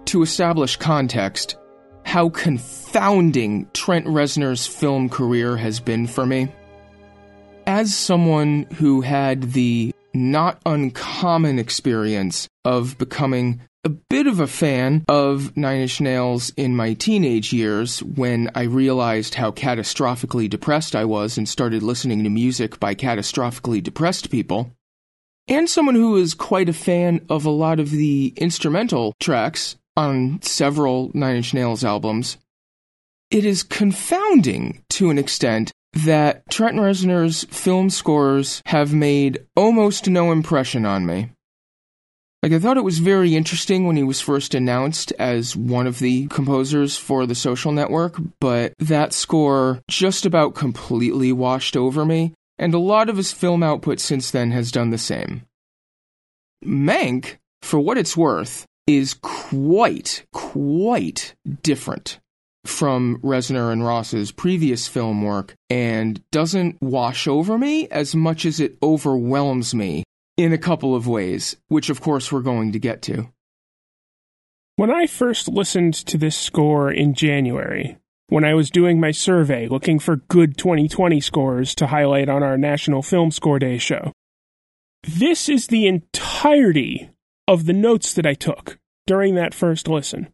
to 0.07 0.23
establish 0.23 0.77
context, 0.77 1.59
how 2.07 2.31
confounding 2.31 3.69
Trent 3.75 4.07
Reznor's 4.07 4.67
film 4.67 5.11
career 5.11 5.55
has 5.59 5.81
been 5.81 6.07
for 6.07 6.25
me? 6.25 6.51
As 7.67 7.95
someone 7.95 8.63
who 8.77 9.03
had 9.03 9.53
the 9.53 9.93
not 10.15 10.63
uncommon 10.65 11.59
experience 11.59 12.49
of 12.65 12.97
becoming 12.97 13.61
a 13.85 13.91
bit 13.91 14.27
of 14.27 14.41
a 14.41 14.47
fan 14.47 15.05
of 15.09 15.55
Nine 15.55 15.83
Inch 15.83 16.01
Nails 16.01 16.51
in 16.57 16.75
my 16.75 16.95
teenage 16.95 17.53
years 17.53 18.03
when 18.03 18.51
I 18.55 18.63
realized 18.63 19.35
how 19.35 19.51
catastrophically 19.51 20.49
depressed 20.49 20.97
I 20.97 21.05
was 21.05 21.37
and 21.37 21.47
started 21.47 21.83
listening 21.83 22.25
to 22.25 22.31
music 22.31 22.81
by 22.81 22.95
catastrophically 22.95 23.83
depressed 23.83 24.31
people 24.31 24.73
and 25.49 25.69
someone 25.69 25.95
who 25.95 26.17
is 26.17 26.35
quite 26.35 26.69
a 26.69 26.75
fan 26.75 27.25
of 27.29 27.45
a 27.45 27.51
lot 27.51 27.81
of 27.81 27.91
the 27.91 28.33
instrumental 28.37 29.15
tracks 29.19 29.77
on 29.97 30.41
several 30.43 31.11
Nine 31.15 31.37
Inch 31.37 31.55
Nails 31.55 31.85
albums, 31.85 32.37
it 33.31 33.45
is 33.45 33.63
confounding 33.63 34.83
to 34.91 35.11
an 35.11 35.19
extent 35.19 35.73
that 35.93 36.49
Trent 36.51 36.77
Reznor's 36.77 37.45
film 37.45 37.91
scores 37.91 38.63
have 38.67 38.93
made 38.95 39.45
almost 39.57 40.09
no 40.09 40.31
impression 40.33 40.85
on 40.85 41.07
me. 41.07 41.31
Like, 42.43 42.53
I 42.53 42.61
thought 42.61 42.77
it 42.77 42.85
was 42.85 42.99
very 42.99 43.35
interesting 43.35 43.87
when 43.87 43.97
he 43.97 44.05
was 44.05 44.21
first 44.21 44.55
announced 44.55 45.13
as 45.19 45.57
one 45.57 45.89
of 45.89 45.99
the 45.99 46.29
composers 46.29 46.97
for 46.97 47.27
the 47.27 47.35
social 47.35 47.73
network, 47.73 48.17
but 48.39 48.75
that 48.79 49.13
score 49.13 49.81
just 49.89 50.25
about 50.25 50.55
completely 50.55 51.33
washed 51.33 51.77
over 51.77 52.05
me 52.05 52.35
and 52.59 52.75
a 52.75 52.79
lot 52.79 53.09
of 53.09 53.17
his 53.17 53.33
film 53.33 53.63
output 53.63 54.01
since 54.01 54.31
then 54.31 54.51
has 54.51 54.73
done 54.73 54.91
the 54.91 54.99
same. 54.99 55.43
Mank, 56.65 57.37
for 57.63 57.79
what 57.79 57.99
it's 57.99 58.17
worth, 58.17 58.67
is 58.87 59.15
quite, 59.15 60.25
quite 60.33 61.35
different 61.63 62.19
from 62.65 63.19
Reznor 63.23 63.73
and 63.73 63.85
Ross's 63.85 64.33
previous 64.33 64.89
film 64.89 65.23
work 65.23 65.55
and 65.71 66.23
doesn't 66.31 66.81
wash 66.83 67.27
over 67.29 67.57
me 67.59 67.89
as 67.89 68.15
much 68.15 68.45
as 68.45 68.61
it 68.61 68.77
overwhelms 68.83 69.75
me 69.75 70.05
in 70.37 70.53
a 70.53 70.59
couple 70.59 70.95
of 70.95 71.07
ways, 71.07 71.57
which 71.69 71.91
of 71.91 72.01
course 72.01 72.31
we're 72.31 72.41
going 72.41 72.73
to 72.73 72.79
get 72.79 73.03
to. 73.03 73.29
When 74.77 74.91
I 74.91 75.07
first 75.07 75.49
listened 75.49 75.95
to 75.95 76.17
this 76.17 76.37
score 76.37 76.93
in 76.93 77.15
January, 77.15 77.99
when 78.29 78.45
I 78.45 78.55
was 78.55 78.71
doing 78.71 79.01
my 79.01 79.11
survey 79.11 79.69
looking 79.69 79.99
for 79.99 80.17
good 80.17 80.59
2020 80.59 81.21
scores 81.21 81.75
to 81.77 81.87
highlight 81.87 82.29
on 82.29 82.43
our 82.43 82.59
National 82.59 83.03
Film 83.03 83.31
Score 83.31 83.59
Day 83.59 83.79
show, 83.79 84.13
this 85.03 85.49
is 85.49 85.67
the 85.67 85.87
entirety 85.87 87.11
of 87.47 87.65
the 87.65 87.73
notes 87.73 88.13
that 88.15 88.27
I 88.27 88.35
took 88.35 88.79
during 89.07 89.35
that 89.35 89.55
first 89.55 89.89
listen. 89.89 90.29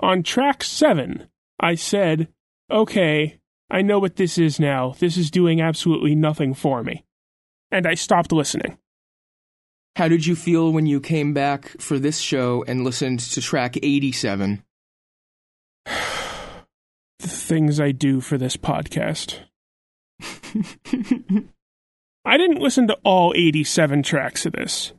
On 0.00 0.22
track 0.22 0.62
7, 0.62 1.28
I 1.58 1.74
said, 1.74 2.28
okay, 2.70 3.40
I 3.68 3.82
know 3.82 3.98
what 3.98 4.14
this 4.14 4.38
is 4.38 4.60
now. 4.60 4.94
This 5.00 5.16
is 5.16 5.32
doing 5.32 5.60
absolutely 5.60 6.14
nothing 6.14 6.54
for 6.54 6.84
me. 6.84 7.04
And 7.72 7.86
I 7.86 7.94
stopped 7.94 8.30
listening. 8.30 8.78
How 9.96 10.06
did 10.06 10.24
you 10.24 10.36
feel 10.36 10.72
when 10.72 10.86
you 10.86 11.00
came 11.00 11.34
back 11.34 11.70
for 11.80 11.98
this 11.98 12.18
show 12.18 12.64
and 12.68 12.84
listened 12.84 13.18
to 13.18 13.40
track 13.40 13.76
87? 13.82 14.62
the 17.18 17.28
things 17.28 17.80
I 17.80 17.92
do 17.92 18.20
for 18.20 18.38
this 18.38 18.56
podcast. 18.56 19.38
I 22.24 22.36
didn't 22.36 22.60
listen 22.60 22.88
to 22.88 22.98
all 23.04 23.32
87 23.36 24.02
tracks 24.02 24.46
of 24.46 24.52
this. 24.52 24.92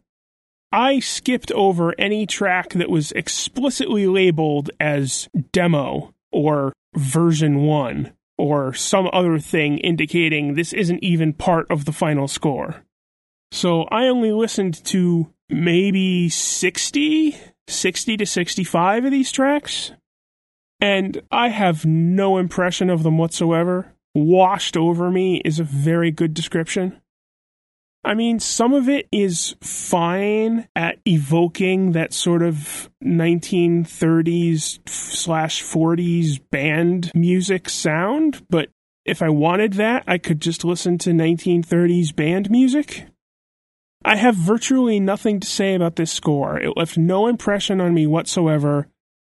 I 0.71 0.99
skipped 0.99 1.51
over 1.51 1.95
any 1.97 2.25
track 2.25 2.69
that 2.73 2.89
was 2.89 3.11
explicitly 3.13 4.07
labeled 4.07 4.69
as 4.79 5.27
demo 5.51 6.13
or 6.31 6.73
version 6.95 7.63
1 7.63 8.13
or 8.37 8.73
some 8.73 9.09
other 9.11 9.39
thing 9.39 9.79
indicating 9.79 10.53
this 10.53 10.73
isn't 10.73 11.03
even 11.03 11.33
part 11.33 11.69
of 11.69 11.85
the 11.85 11.91
final 11.91 12.27
score. 12.27 12.85
So 13.51 13.83
I 13.83 14.07
only 14.07 14.31
listened 14.31 14.83
to 14.85 15.33
maybe 15.49 16.29
60, 16.29 17.35
60 17.67 18.17
to 18.17 18.25
65 18.25 19.05
of 19.05 19.11
these 19.11 19.31
tracks. 19.31 19.91
And 20.79 21.21
I 21.31 21.49
have 21.49 21.85
no 21.85 22.37
impression 22.37 22.89
of 22.89 23.03
them 23.03 23.17
whatsoever. 23.17 23.93
Washed 24.15 24.77
over 24.77 25.11
me 25.11 25.41
is 25.43 25.59
a 25.59 25.63
very 25.63 26.11
good 26.11 26.33
description. 26.33 27.01
I 28.03 28.13
mean, 28.13 28.39
some 28.39 28.73
of 28.73 28.87
it 28.87 29.07
is 29.11 29.55
fine 29.61 30.69
at 30.73 30.99
evoking 31.05 31.91
that 31.91 32.13
sort 32.13 32.41
of 32.41 32.89
1930s 33.03 34.79
slash 34.87 35.61
40s 35.61 36.39
band 36.49 37.11
music 37.13 37.67
sound, 37.67 38.45
but 38.49 38.69
if 39.03 39.21
I 39.21 39.29
wanted 39.29 39.73
that, 39.73 40.03
I 40.07 40.17
could 40.17 40.39
just 40.39 40.63
listen 40.63 40.97
to 40.99 41.09
1930s 41.09 42.15
band 42.15 42.49
music. 42.49 43.05
I 44.05 44.15
have 44.15 44.35
virtually 44.35 44.99
nothing 45.01 45.41
to 45.41 45.47
say 45.47 45.75
about 45.75 45.97
this 45.97 46.11
score. 46.11 46.57
It 46.57 46.77
left 46.77 46.97
no 46.97 47.27
impression 47.27 47.81
on 47.81 47.93
me 47.93 48.07
whatsoever. 48.07 48.87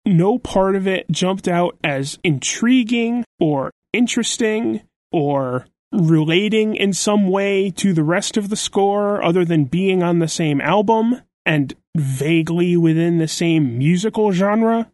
No 0.09 0.39
part 0.39 0.75
of 0.75 0.87
it 0.87 1.05
jumped 1.11 1.47
out 1.47 1.77
as 1.83 2.17
intriguing 2.23 3.23
or 3.39 3.71
interesting 3.93 4.81
or 5.11 5.67
relating 5.91 6.75
in 6.75 6.93
some 6.93 7.27
way 7.27 7.69
to 7.71 7.93
the 7.93 8.03
rest 8.03 8.37
of 8.37 8.49
the 8.49 8.55
score 8.55 9.23
other 9.23 9.45
than 9.45 9.65
being 9.65 10.03
on 10.03 10.19
the 10.19 10.27
same 10.27 10.61
album 10.61 11.21
and 11.45 11.75
vaguely 11.95 12.75
within 12.75 13.17
the 13.17 13.27
same 13.27 13.77
musical 13.77 14.31
genre. 14.31 14.91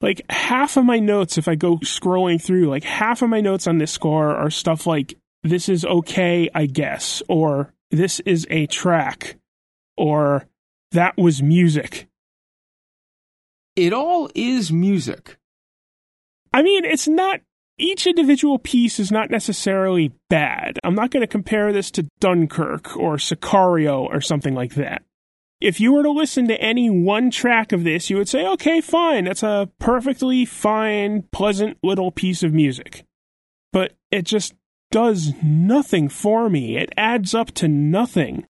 Like 0.00 0.22
half 0.30 0.76
of 0.76 0.84
my 0.84 0.98
notes, 0.98 1.38
if 1.38 1.48
I 1.48 1.54
go 1.54 1.78
scrolling 1.78 2.40
through, 2.40 2.68
like 2.68 2.84
half 2.84 3.22
of 3.22 3.30
my 3.30 3.40
notes 3.40 3.66
on 3.66 3.78
this 3.78 3.92
score 3.92 4.34
are 4.34 4.50
stuff 4.50 4.86
like, 4.86 5.16
this 5.42 5.68
is 5.68 5.84
okay, 5.84 6.48
I 6.54 6.66
guess, 6.66 7.22
or 7.28 7.72
this 7.90 8.20
is 8.20 8.46
a 8.50 8.66
track 8.66 9.36
or 9.96 10.46
that 10.92 11.16
was 11.16 11.42
music. 11.42 12.08
It 13.78 13.92
all 13.92 14.28
is 14.34 14.72
music. 14.72 15.36
I 16.52 16.62
mean, 16.62 16.84
it's 16.84 17.06
not, 17.06 17.42
each 17.78 18.08
individual 18.08 18.58
piece 18.58 18.98
is 18.98 19.12
not 19.12 19.30
necessarily 19.30 20.10
bad. 20.28 20.80
I'm 20.82 20.96
not 20.96 21.12
going 21.12 21.20
to 21.20 21.28
compare 21.28 21.72
this 21.72 21.92
to 21.92 22.08
Dunkirk 22.18 22.96
or 22.96 23.18
Sicario 23.18 24.00
or 24.00 24.20
something 24.20 24.52
like 24.52 24.74
that. 24.74 25.04
If 25.60 25.78
you 25.78 25.92
were 25.92 26.02
to 26.02 26.10
listen 26.10 26.48
to 26.48 26.60
any 26.60 26.90
one 26.90 27.30
track 27.30 27.70
of 27.70 27.84
this, 27.84 28.10
you 28.10 28.16
would 28.16 28.28
say, 28.28 28.44
okay, 28.44 28.80
fine, 28.80 29.26
that's 29.26 29.44
a 29.44 29.70
perfectly 29.78 30.44
fine, 30.44 31.22
pleasant 31.30 31.78
little 31.80 32.10
piece 32.10 32.42
of 32.42 32.52
music. 32.52 33.04
But 33.72 33.92
it 34.10 34.22
just 34.22 34.54
does 34.90 35.34
nothing 35.40 36.08
for 36.08 36.50
me. 36.50 36.76
It 36.76 36.92
adds 36.96 37.32
up 37.32 37.52
to 37.52 37.68
nothing. 37.68 38.44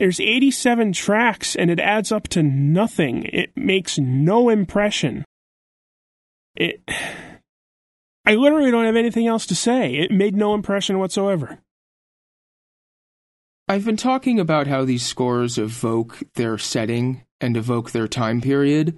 There's 0.00 0.18
87 0.18 0.94
tracks 0.94 1.54
and 1.54 1.70
it 1.70 1.78
adds 1.78 2.10
up 2.10 2.26
to 2.28 2.42
nothing. 2.42 3.24
It 3.24 3.54
makes 3.54 3.98
no 3.98 4.48
impression. 4.48 5.26
It. 6.56 6.80
I 8.24 8.34
literally 8.34 8.70
don't 8.70 8.86
have 8.86 8.96
anything 8.96 9.26
else 9.26 9.44
to 9.46 9.54
say. 9.54 9.96
It 9.96 10.10
made 10.10 10.34
no 10.34 10.54
impression 10.54 10.98
whatsoever. 10.98 11.58
I've 13.68 13.84
been 13.84 13.98
talking 13.98 14.40
about 14.40 14.66
how 14.66 14.86
these 14.86 15.04
scores 15.04 15.58
evoke 15.58 16.22
their 16.34 16.56
setting 16.56 17.24
and 17.38 17.54
evoke 17.54 17.90
their 17.90 18.08
time 18.08 18.40
period. 18.40 18.96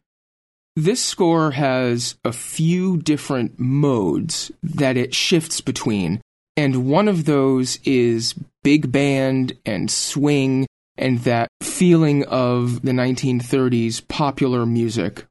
This 0.76 1.02
score 1.04 1.50
has 1.50 2.14
a 2.24 2.32
few 2.32 2.96
different 2.96 3.58
modes 3.58 4.52
that 4.62 4.96
it 4.96 5.16
shifts 5.16 5.60
between 5.60 6.22
and 6.56 6.86
one 6.86 7.08
of 7.08 7.24
those 7.24 7.78
is 7.84 8.34
big 8.62 8.92
band 8.92 9.54
and 9.64 9.90
swing 9.90 10.66
and 11.02 11.18
that 11.24 11.48
feeling 11.60 12.24
of 12.26 12.82
the 12.82 12.92
1930s 12.92 14.06
popular 14.06 14.64
music. 14.64 15.26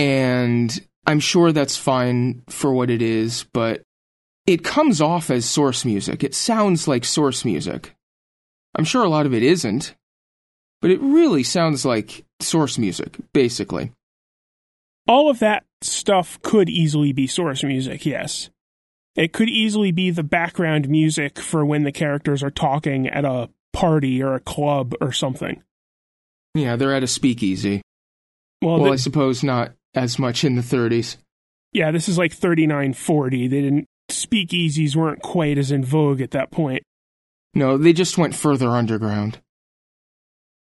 And 0.00 0.76
I'm 1.06 1.20
sure 1.20 1.52
that's 1.52 1.76
fine 1.76 2.42
for 2.48 2.72
what 2.72 2.90
it 2.90 3.00
is, 3.00 3.46
but 3.52 3.82
it 4.48 4.64
comes 4.64 5.00
off 5.00 5.30
as 5.30 5.44
source 5.44 5.84
music. 5.84 6.24
It 6.24 6.34
sounds 6.34 6.88
like 6.88 7.04
source 7.04 7.44
music. 7.44 7.94
I'm 8.74 8.84
sure 8.84 9.04
a 9.04 9.08
lot 9.08 9.26
of 9.26 9.32
it 9.32 9.44
isn't, 9.44 9.94
but 10.80 10.90
it 10.90 11.00
really 11.00 11.44
sounds 11.44 11.84
like 11.84 12.24
source 12.40 12.76
music, 12.76 13.16
basically. 13.32 13.92
All 15.06 15.30
of 15.30 15.38
that 15.38 15.62
stuff 15.82 16.42
could 16.42 16.68
easily 16.68 17.12
be 17.12 17.28
source 17.28 17.62
music, 17.62 18.04
yes. 18.04 18.50
It 19.14 19.32
could 19.32 19.48
easily 19.48 19.92
be 19.92 20.10
the 20.10 20.24
background 20.24 20.88
music 20.88 21.38
for 21.38 21.64
when 21.64 21.84
the 21.84 21.92
characters 21.92 22.42
are 22.42 22.50
talking 22.50 23.06
at 23.06 23.24
a 23.24 23.50
party 23.72 24.22
or 24.22 24.34
a 24.34 24.40
club 24.40 24.94
or 25.00 25.12
something. 25.12 25.62
Yeah, 26.54 26.76
they're 26.76 26.94
at 26.94 27.02
a 27.02 27.08
speakeasy. 27.08 27.82
Well, 28.60 28.78
well 28.78 28.84
the, 28.84 28.92
I 28.92 28.96
suppose 28.96 29.42
not 29.42 29.72
as 29.94 30.18
much 30.18 30.44
in 30.44 30.54
the 30.54 30.62
30s. 30.62 31.16
Yeah, 31.72 31.90
this 31.90 32.08
is 32.08 32.18
like 32.18 32.32
3940. 32.32 33.48
They 33.48 33.60
didn't 33.60 33.86
speakeasies 34.10 34.94
weren't 34.94 35.22
quite 35.22 35.58
as 35.58 35.70
in 35.70 35.84
vogue 35.84 36.20
at 36.20 36.32
that 36.32 36.50
point. 36.50 36.82
No, 37.54 37.76
they 37.76 37.92
just 37.92 38.18
went 38.18 38.34
further 38.34 38.68
underground. 38.68 39.38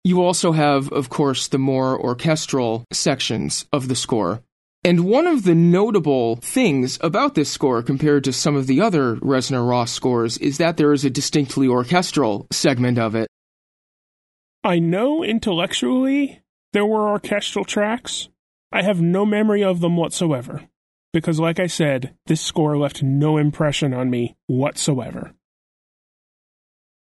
You 0.03 0.23
also 0.23 0.53
have, 0.53 0.91
of 0.91 1.09
course, 1.09 1.47
the 1.47 1.57
more 1.57 1.99
orchestral 1.99 2.85
sections 2.91 3.65
of 3.73 3.87
the 3.87 3.95
score, 3.95 4.41
and 4.83 5.05
one 5.05 5.27
of 5.27 5.43
the 5.43 5.55
notable 5.55 6.37
things 6.37 6.97
about 7.01 7.35
this 7.35 7.49
score 7.49 7.83
compared 7.83 8.23
to 8.23 8.33
some 8.33 8.55
of 8.55 8.67
the 8.67 8.79
other 8.79 9.17
Reznor 9.17 9.67
Ross 9.67 9.91
scores 9.91 10.37
is 10.37 10.57
that 10.57 10.77
there 10.77 10.93
is 10.93 11.03
a 11.03 11.09
distinctly 11.09 11.67
orchestral 11.67 12.47
segment 12.51 12.97
of 12.97 13.13
it. 13.13 13.27
I 14.63 14.79
know 14.79 15.23
intellectually 15.23 16.41
there 16.73 16.85
were 16.85 17.09
orchestral 17.09 17.65
tracks. 17.65 18.29
I 18.71 18.83
have 18.83 19.01
no 19.01 19.25
memory 19.25 19.63
of 19.63 19.81
them 19.81 19.97
whatsoever. 19.97 20.69
Because, 21.11 21.39
like 21.39 21.59
I 21.59 21.67
said, 21.67 22.13
this 22.27 22.39
score 22.39 22.77
left 22.77 23.01
no 23.01 23.37
impression 23.37 23.93
on 23.93 24.09
me 24.09 24.35
whatsoever. 24.47 25.33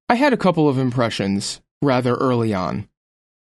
I 0.08 0.14
had 0.14 0.32
a 0.32 0.38
couple 0.38 0.68
of 0.68 0.78
impressions 0.78 1.60
rather 1.82 2.14
early 2.14 2.54
on. 2.54 2.87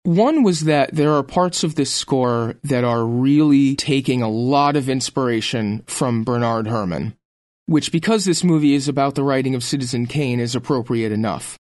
One 0.04 0.42
was 0.42 0.60
that 0.60 0.94
there 0.94 1.12
are 1.12 1.22
parts 1.22 1.64
of 1.64 1.76
this 1.76 1.90
score 1.90 2.56
that 2.62 2.84
are 2.84 3.06
really 3.06 3.74
taking 3.74 4.20
a 4.20 4.28
lot 4.28 4.76
of 4.76 4.90
inspiration 4.90 5.82
from 5.86 6.24
Bernard 6.24 6.66
Herrmann, 6.66 7.16
which, 7.64 7.90
because 7.90 8.26
this 8.26 8.44
movie 8.44 8.74
is 8.74 8.86
about 8.86 9.14
the 9.14 9.22
writing 9.22 9.54
of 9.54 9.64
Citizen 9.64 10.04
Kane, 10.04 10.40
is 10.40 10.54
appropriate 10.54 11.10
enough. 11.10 11.58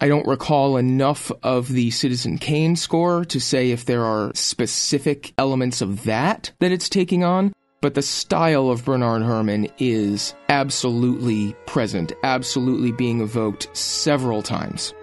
I 0.00 0.06
don't 0.06 0.28
recall 0.28 0.76
enough 0.76 1.32
of 1.42 1.66
the 1.66 1.90
Citizen 1.90 2.38
Kane 2.38 2.76
score 2.76 3.24
to 3.24 3.40
say 3.40 3.72
if 3.72 3.84
there 3.84 4.04
are 4.04 4.30
specific 4.36 5.34
elements 5.36 5.80
of 5.80 6.04
that 6.04 6.52
that 6.60 6.70
it's 6.70 6.88
taking 6.88 7.24
on, 7.24 7.52
but 7.80 7.94
the 7.94 8.02
style 8.02 8.70
of 8.70 8.84
Bernard 8.84 9.22
Herrmann 9.22 9.66
is 9.78 10.36
absolutely 10.50 11.56
present, 11.66 12.12
absolutely 12.22 12.92
being 12.92 13.22
evoked 13.22 13.76
several 13.76 14.40
times. 14.40 14.94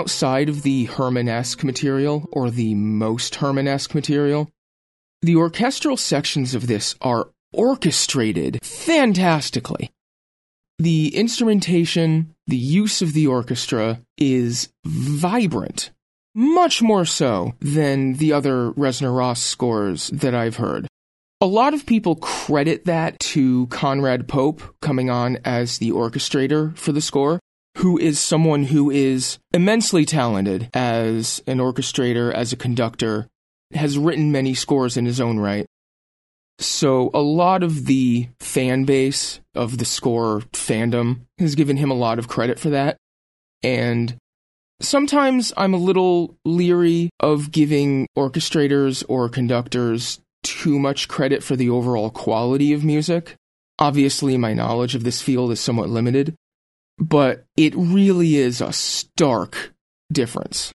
Outside 0.00 0.48
of 0.48 0.62
the 0.62 0.86
Herrmann-esque 0.86 1.62
material 1.62 2.26
or 2.32 2.50
the 2.50 2.74
most 2.74 3.34
Herrmann-esque 3.34 3.94
material, 3.94 4.48
the 5.20 5.36
orchestral 5.36 5.98
sections 5.98 6.54
of 6.54 6.68
this 6.68 6.94
are 7.02 7.28
orchestrated 7.52 8.64
fantastically. 8.64 9.90
The 10.78 11.14
instrumentation, 11.14 12.34
the 12.46 12.56
use 12.56 13.02
of 13.02 13.12
the 13.12 13.26
orchestra 13.26 14.00
is 14.16 14.70
vibrant, 14.86 15.90
much 16.34 16.80
more 16.80 17.04
so 17.04 17.52
than 17.60 18.14
the 18.14 18.32
other 18.32 18.70
Reznor 18.70 19.14
Ross 19.14 19.42
scores 19.42 20.08
that 20.14 20.34
I've 20.34 20.56
heard. 20.56 20.86
A 21.42 21.46
lot 21.46 21.74
of 21.74 21.84
people 21.84 22.16
credit 22.16 22.86
that 22.86 23.20
to 23.20 23.66
Conrad 23.66 24.28
Pope 24.28 24.62
coming 24.80 25.10
on 25.10 25.36
as 25.44 25.76
the 25.76 25.90
orchestrator 25.90 26.74
for 26.78 26.92
the 26.92 27.02
score, 27.02 27.38
who 27.78 27.98
is 27.98 28.18
someone 28.18 28.64
who 28.64 28.90
is 28.90 29.38
immensely 29.52 30.04
talented 30.04 30.68
as 30.74 31.42
an 31.46 31.58
orchestrator, 31.58 32.32
as 32.32 32.52
a 32.52 32.56
conductor, 32.56 33.28
has 33.72 33.98
written 33.98 34.32
many 34.32 34.54
scores 34.54 34.96
in 34.96 35.06
his 35.06 35.20
own 35.20 35.38
right. 35.38 35.66
So 36.58 37.10
a 37.14 37.20
lot 37.20 37.62
of 37.62 37.86
the 37.86 38.28
fan 38.38 38.84
base 38.84 39.40
of 39.54 39.78
the 39.78 39.84
score 39.84 40.40
fandom 40.52 41.22
has 41.38 41.54
given 41.54 41.78
him 41.78 41.90
a 41.90 41.94
lot 41.94 42.18
of 42.18 42.28
credit 42.28 42.58
for 42.58 42.70
that. 42.70 42.98
And 43.62 44.16
sometimes 44.80 45.52
I'm 45.56 45.72
a 45.72 45.78
little 45.78 46.36
leery 46.44 47.10
of 47.18 47.50
giving 47.50 48.06
orchestrators 48.16 49.04
or 49.08 49.28
conductors 49.28 50.20
too 50.42 50.78
much 50.78 51.08
credit 51.08 51.42
for 51.42 51.56
the 51.56 51.70
overall 51.70 52.10
quality 52.10 52.72
of 52.72 52.84
music. 52.84 53.36
Obviously, 53.78 54.36
my 54.36 54.52
knowledge 54.52 54.94
of 54.94 55.04
this 55.04 55.22
field 55.22 55.52
is 55.52 55.60
somewhat 55.60 55.88
limited, 55.88 56.34
but 57.00 57.46
it 57.56 57.74
really 57.74 58.36
is 58.36 58.60
a 58.60 58.72
stark 58.72 59.72
difference. 60.12 60.72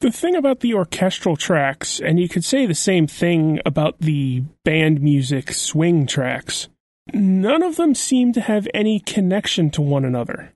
The 0.00 0.10
thing 0.10 0.36
about 0.36 0.60
the 0.60 0.74
orchestral 0.74 1.36
tracks, 1.36 2.00
and 2.00 2.20
you 2.20 2.28
could 2.28 2.44
say 2.44 2.66
the 2.66 2.74
same 2.74 3.06
thing 3.06 3.60
about 3.66 4.00
the 4.00 4.44
band 4.64 5.00
music 5.00 5.52
swing 5.52 6.06
tracks, 6.06 6.68
none 7.12 7.62
of 7.62 7.76
them 7.76 7.94
seem 7.94 8.32
to 8.34 8.40
have 8.40 8.68
any 8.72 9.00
connection 9.00 9.70
to 9.70 9.82
one 9.82 10.04
another. 10.04 10.52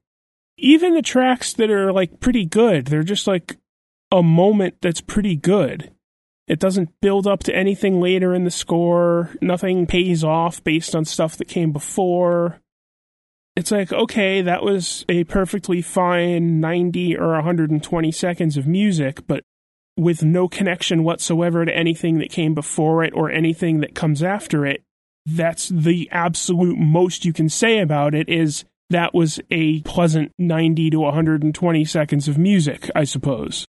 Even 0.57 0.95
the 0.95 1.03
tracks 1.03 1.53
that 1.55 1.71
are 1.71 1.93
like 1.93 2.21
pretty 2.21 2.45
good, 2.45 2.87
they're 2.87 3.03
just 3.03 3.27
like 3.27 3.57
a 4.11 4.23
moment 4.23 4.77
that's 4.81 5.01
pretty 5.01 5.37
good. 5.37 5.91
It 6.47 6.61
doesn't 6.61 7.01
build 7.01 7.27
up 7.27 7.43
to 7.45 7.57
anything 7.57 8.01
later 8.01 8.35
in 8.35 8.45
the 8.45 8.51
score. 8.51 9.31
Nothing 9.41 9.87
pays 9.87 10.23
off 10.23 10.63
based 10.63 10.95
on 10.95 11.05
stuff 11.05 11.37
that 11.37 11.49
came 11.49 11.73
before 11.73 12.61
it's 13.57 13.71
like, 13.71 13.93
okay, 13.93 14.43
that 14.43 14.63
was 14.63 15.05
a 15.09 15.25
perfectly 15.25 15.81
fine 15.81 16.61
90 16.61 17.17
or 17.17 17.33
120 17.35 18.13
seconds 18.13 18.57
of 18.57 18.67
music, 18.67 19.27
but 19.27 19.45
with 19.97 20.25
no 20.25 20.49
connection 20.49 21.05
whatsoever 21.05 21.65
to 21.65 21.77
anything 21.77 22.19
that 22.19 22.31
came 22.31 22.55
before 22.55 23.05
it 23.05 23.13
or 23.15 23.31
anything 23.31 23.81
that 23.81 23.95
comes 23.95 24.23
after 24.23 24.67
it. 24.67 24.83
That's 25.25 25.69
the 25.69 26.09
absolute 26.11 26.77
most 26.79 27.25
you 27.25 27.33
can 27.33 27.49
say 27.49 27.79
about 27.79 28.15
it 28.15 28.29
is 28.29 28.65
that 28.91 29.15
was 29.15 29.41
a 29.51 29.81
pleasant 29.83 30.33
90 30.39 30.91
to 30.91 31.01
120 31.01 31.85
seconds 31.85 32.29
of 32.29 32.37
music, 32.37 32.91
I 32.95 33.05
suppose. 33.05 33.65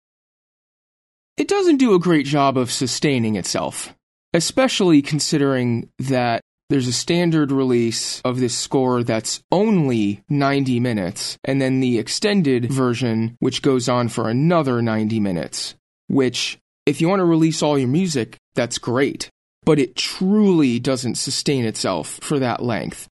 It 1.37 1.47
doesn't 1.47 1.77
do 1.77 1.95
a 1.95 1.99
great 1.99 2.25
job 2.25 2.57
of 2.57 2.71
sustaining 2.71 3.35
itself, 3.35 3.95
especially 4.33 5.01
considering 5.01 5.89
that 5.97 6.41
there's 6.71 6.87
a 6.87 6.93
standard 6.93 7.51
release 7.51 8.21
of 8.21 8.39
this 8.39 8.57
score 8.57 9.03
that's 9.03 9.43
only 9.51 10.23
90 10.29 10.79
minutes, 10.79 11.37
and 11.43 11.61
then 11.61 11.81
the 11.81 11.99
extended 11.99 12.71
version, 12.71 13.35
which 13.39 13.61
goes 13.61 13.89
on 13.89 14.07
for 14.07 14.29
another 14.29 14.81
90 14.81 15.19
minutes. 15.19 15.75
Which, 16.07 16.57
if 16.85 17.01
you 17.01 17.09
want 17.09 17.19
to 17.19 17.25
release 17.25 17.61
all 17.61 17.77
your 17.77 17.89
music, 17.89 18.37
that's 18.55 18.77
great, 18.77 19.29
but 19.65 19.79
it 19.79 19.97
truly 19.97 20.79
doesn't 20.79 21.15
sustain 21.15 21.65
itself 21.65 22.19
for 22.21 22.39
that 22.39 22.63
length. 22.63 23.09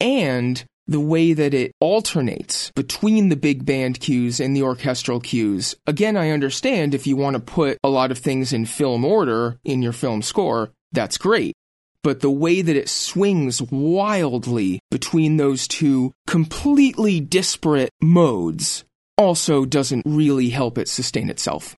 And 0.00 0.64
the 0.86 0.98
way 0.98 1.34
that 1.34 1.52
it 1.52 1.72
alternates 1.80 2.72
between 2.74 3.28
the 3.28 3.36
big 3.36 3.66
band 3.66 4.00
cues 4.00 4.40
and 4.40 4.56
the 4.56 4.62
orchestral 4.62 5.20
cues. 5.20 5.74
Again, 5.86 6.16
I 6.16 6.30
understand 6.30 6.94
if 6.94 7.06
you 7.06 7.16
want 7.16 7.34
to 7.34 7.40
put 7.40 7.76
a 7.84 7.90
lot 7.90 8.10
of 8.10 8.18
things 8.18 8.54
in 8.54 8.64
film 8.64 9.04
order 9.04 9.58
in 9.64 9.82
your 9.82 9.92
film 9.92 10.22
score, 10.22 10.72
that's 10.92 11.18
great 11.18 11.52
but 12.02 12.20
the 12.20 12.30
way 12.30 12.62
that 12.62 12.76
it 12.76 12.88
swings 12.88 13.62
wildly 13.62 14.80
between 14.90 15.36
those 15.36 15.68
two 15.68 16.12
completely 16.26 17.20
disparate 17.20 17.90
modes 18.00 18.84
also 19.16 19.64
doesn't 19.64 20.02
really 20.04 20.50
help 20.50 20.78
it 20.78 20.88
sustain 20.88 21.30
itself. 21.30 21.76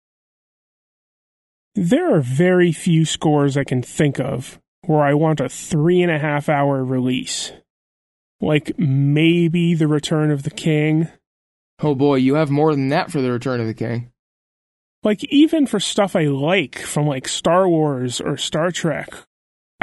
There 1.74 2.14
are 2.14 2.20
very 2.20 2.72
few 2.72 3.04
scores 3.04 3.56
I 3.56 3.64
can 3.64 3.82
think 3.82 4.20
of 4.20 4.60
where 4.86 5.02
I 5.02 5.14
want 5.14 5.40
a 5.40 5.48
three 5.48 6.02
and 6.02 6.10
a 6.10 6.18
half 6.18 6.48
hour 6.48 6.84
release. 6.84 7.52
Like 8.40 8.78
maybe 8.78 9.74
The 9.74 9.88
Return 9.88 10.30
of 10.30 10.42
the 10.42 10.50
King. 10.50 11.08
Oh 11.80 11.94
boy, 11.94 12.16
you 12.16 12.34
have 12.34 12.50
more 12.50 12.74
than 12.74 12.88
that 12.90 13.10
for 13.10 13.20
The 13.20 13.32
Return 13.32 13.60
of 13.60 13.66
the 13.66 13.74
King. 13.74 14.10
Like, 15.02 15.22
even 15.24 15.66
for 15.66 15.80
stuff 15.80 16.16
I 16.16 16.24
like 16.24 16.78
from 16.78 17.06
like 17.06 17.28
Star 17.28 17.68
Wars 17.68 18.22
or 18.22 18.38
Star 18.38 18.70
Trek 18.70 19.10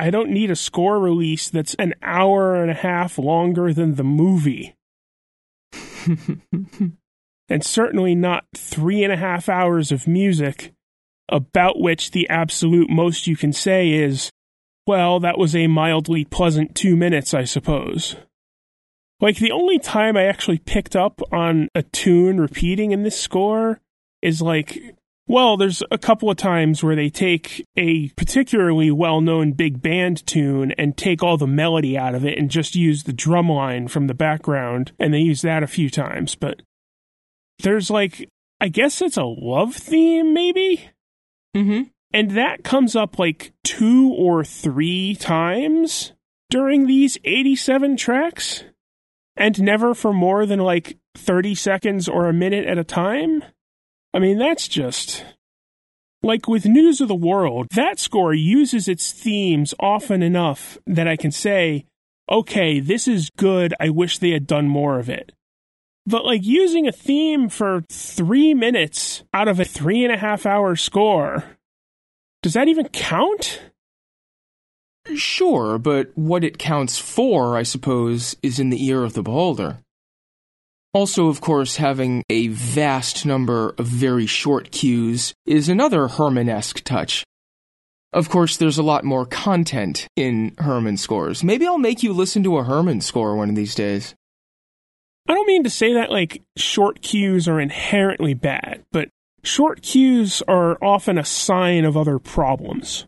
I 0.02 0.10
don't 0.10 0.32
need 0.32 0.50
a 0.50 0.56
score 0.56 1.00
release 1.00 1.48
that's 1.48 1.76
an 1.76 1.94
hour 2.02 2.56
and 2.56 2.72
a 2.72 2.74
half 2.74 3.20
longer 3.20 3.72
than 3.72 3.94
the 3.94 4.04
movie. 4.04 4.76
and 7.48 7.64
certainly 7.64 8.16
not 8.16 8.46
three 8.58 9.04
and 9.04 9.14
a 9.14 9.18
half 9.18 9.48
hours 9.48 9.92
of 9.92 10.08
music, 10.08 10.74
about 11.30 11.80
which 11.80 12.10
the 12.10 12.28
absolute 12.30 12.90
most 12.90 13.28
you 13.28 13.38
can 13.38 13.54
say 13.54 13.92
is, 13.92 14.32
well, 14.88 15.20
that 15.20 15.38
was 15.38 15.56
a 15.56 15.68
mildly 15.68 16.26
pleasant 16.26 16.74
two 16.74 16.96
minutes, 16.96 17.36
I 17.36 17.44
suppose. 17.44 18.16
Like, 19.20 19.38
the 19.38 19.52
only 19.52 19.78
time 19.78 20.18
I 20.18 20.24
actually 20.24 20.58
picked 20.58 20.96
up 20.96 21.22
on 21.32 21.68
a 21.76 21.84
tune 21.84 22.42
repeating 22.42 22.92
in 22.92 23.04
this 23.04 23.20
score 23.20 23.80
is 24.24 24.42
like 24.42 24.80
well, 25.28 25.56
there's 25.56 25.84
a 25.92 25.98
couple 25.98 26.30
of 26.30 26.38
times 26.38 26.84
where 26.84 26.96
they 26.96 27.10
take 27.10 27.66
a 27.78 28.10
particularly 28.10 28.92
well 28.92 29.22
known 29.22 29.54
big 29.54 29.82
band 29.82 30.26
tune 30.26 30.72
and 30.78 30.98
take 30.98 31.24
all 31.24 31.38
the 31.38 31.48
melody 31.48 31.98
out 31.98 32.16
of 32.16 32.26
it 32.26 32.38
and 32.38 32.50
just 32.50 32.76
use 32.76 33.04
the 33.04 33.14
drum 33.14 33.50
line 33.50 33.88
from 33.88 34.08
the 34.08 34.14
background, 34.14 34.92
and 35.00 35.14
they 35.14 35.20
use 35.20 35.42
that 35.42 35.64
a 35.64 35.68
few 35.68 35.90
times. 35.90 36.36
But 36.36 36.62
there's 37.60 37.90
like, 37.90 38.28
I 38.60 38.68
guess 38.68 39.02
it's 39.02 39.18
a 39.18 39.24
love 39.24 39.76
theme, 39.76 40.34
maybe? 40.34 40.90
Mm-hmm. 41.56 41.84
And 42.14 42.32
that 42.32 42.64
comes 42.64 42.96
up 42.96 43.18
like 43.18 43.54
two 43.64 44.14
or 44.18 44.44
three 44.44 45.16
times 45.16 46.14
during 46.50 46.88
these 46.88 47.18
87 47.24 47.96
tracks, 47.96 48.66
and 49.38 49.62
never 49.62 49.94
for 49.94 50.12
more 50.12 50.46
than 50.46 50.60
like 50.60 50.98
30 51.16 51.56
seconds 51.56 52.10
or 52.10 52.28
a 52.28 52.34
minute 52.34 52.66
at 52.66 52.78
a 52.78 52.84
time. 52.84 53.44
I 54.14 54.20
mean, 54.20 54.38
that's 54.38 54.68
just. 54.68 55.24
Like 56.24 56.48
with 56.48 56.66
News 56.66 57.02
of 57.02 57.08
the 57.08 57.16
World, 57.16 57.68
that 57.76 58.00
score 58.00 58.34
uses 58.34 58.88
its 58.88 59.12
themes 59.12 59.74
often 59.80 60.22
enough 60.22 60.78
that 60.86 61.08
I 61.08 61.16
can 61.16 61.32
say, 61.32 61.86
okay, 62.30 62.80
this 62.80 63.08
is 63.08 63.32
good, 63.38 63.74
I 63.80 63.90
wish 63.90 64.20
they 64.20 64.32
had 64.32 64.46
done 64.46 64.68
more 64.68 65.00
of 65.00 65.10
it. 65.10 65.32
But 66.06 66.26
like 66.26 66.44
using 66.44 66.88
a 66.88 66.92
theme 66.92 67.50
for 67.50 67.84
three 67.90 68.54
minutes 68.54 69.24
out 69.34 69.48
of 69.48 69.60
a 69.60 69.66
three 69.66 70.04
and 70.04 70.14
a 70.14 70.18
half 70.18 70.46
hour 70.46 70.76
score, 70.76 71.44
does 72.42 72.54
that 72.54 72.68
even 72.68 72.88
count? 72.90 73.62
Sure, 75.16 75.78
but 75.78 76.12
what 76.16 76.44
it 76.44 76.60
counts 76.60 76.98
for, 76.98 77.58
I 77.58 77.64
suppose, 77.64 78.36
is 78.44 78.60
in 78.60 78.70
the 78.70 78.86
ear 78.86 79.04
of 79.04 79.14
the 79.14 79.24
beholder. 79.24 79.80
Also, 80.94 81.28
of 81.28 81.40
course, 81.40 81.78
having 81.78 82.24
a 82.30 82.48
vast 82.48 83.26
number 83.26 83.74
of 83.78 83.88
very 83.88 84.26
short 84.26 84.72
cues 84.72 85.34
is 85.46 85.70
another 85.70 86.10
Herrmann-esque 86.10 86.84
touch. 86.84 87.24
Of 88.12 88.28
course, 88.28 88.58
there's 88.58 88.78
a 88.78 88.84
lot 88.84 89.06
more 89.06 89.26
content 89.26 90.06
in 90.18 90.54
Herrmann 90.60 90.98
scores. 90.98 91.46
Maybe 91.46 91.66
I'll 91.66 91.78
make 91.78 92.04
you 92.04 92.12
listen 92.12 92.44
to 92.44 92.58
a 92.58 92.66
Herrmann 92.66 93.00
score 93.00 93.38
one 93.38 93.50
of 93.50 93.56
these 93.56 93.74
days. 93.74 94.16
I 95.30 95.34
don't 95.34 95.48
mean 95.48 95.64
to 95.64 95.70
say 95.70 95.94
that 95.94 96.12
like 96.12 96.42
short 96.58 97.02
cues 97.02 97.48
are 97.48 97.62
inherently 97.62 98.34
bad, 98.34 98.84
but 98.92 99.08
short 99.44 99.82
cues 99.82 100.44
are 100.46 100.78
often 100.84 101.18
a 101.18 101.24
sign 101.24 101.86
of 101.86 101.96
other 101.96 102.20
problems. 102.20 103.06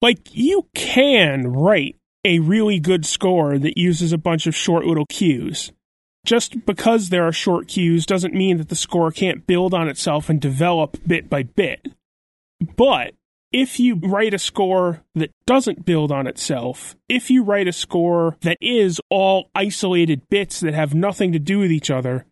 Like 0.00 0.34
you 0.34 0.68
can 0.74 1.48
write 1.48 1.96
a 2.24 2.38
really 2.38 2.78
good 2.78 3.04
score 3.04 3.58
that 3.58 3.76
uses 3.76 4.12
a 4.12 4.18
bunch 4.18 4.46
of 4.46 4.54
short 4.54 4.84
little 4.84 5.06
cues. 5.06 5.72
Just 6.24 6.64
because 6.64 7.08
there 7.08 7.26
are 7.26 7.32
short 7.32 7.68
cues 7.68 8.06
doesn't 8.06 8.34
mean 8.34 8.58
that 8.58 8.68
the 8.68 8.76
score 8.76 9.10
can't 9.10 9.46
build 9.46 9.74
on 9.74 9.88
itself 9.88 10.28
and 10.28 10.40
develop 10.40 10.96
bit 11.06 11.28
by 11.28 11.42
bit. 11.42 11.88
But 12.76 13.14
if 13.52 13.78
you 13.80 13.96
write 13.96 14.32
a 14.32 14.38
score 14.38 15.02
that 15.14 15.30
doesn't 15.46 15.84
build 15.84 16.12
on 16.12 16.26
itself, 16.26 16.96
if 17.08 17.30
you 17.30 17.42
write 17.42 17.68
a 17.68 17.72
score 17.72 18.36
that 18.42 18.56
is 18.60 19.00
all 19.10 19.50
isolated 19.54 20.28
bits 20.30 20.60
that 20.60 20.74
have 20.74 20.94
nothing 20.94 21.32
to 21.32 21.38
do 21.38 21.58
with 21.58 21.72
each 21.72 21.90
other, 21.90 22.24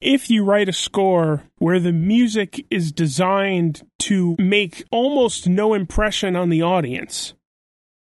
if 0.00 0.30
you 0.30 0.44
write 0.44 0.68
a 0.68 0.72
score 0.72 1.44
where 1.58 1.80
the 1.80 1.92
music 1.92 2.64
is 2.70 2.92
designed 2.92 3.82
to 3.98 4.36
make 4.38 4.84
almost 4.90 5.48
no 5.48 5.74
impression 5.74 6.36
on 6.36 6.48
the 6.48 6.62
audience, 6.62 7.34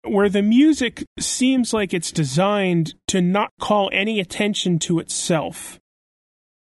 where 0.03 0.29
the 0.29 0.41
music 0.41 1.05
seems 1.19 1.73
like 1.73 1.93
it's 1.93 2.11
designed 2.11 2.93
to 3.07 3.21
not 3.21 3.51
call 3.59 3.89
any 3.93 4.19
attention 4.19 4.79
to 4.79 4.99
itself, 4.99 5.79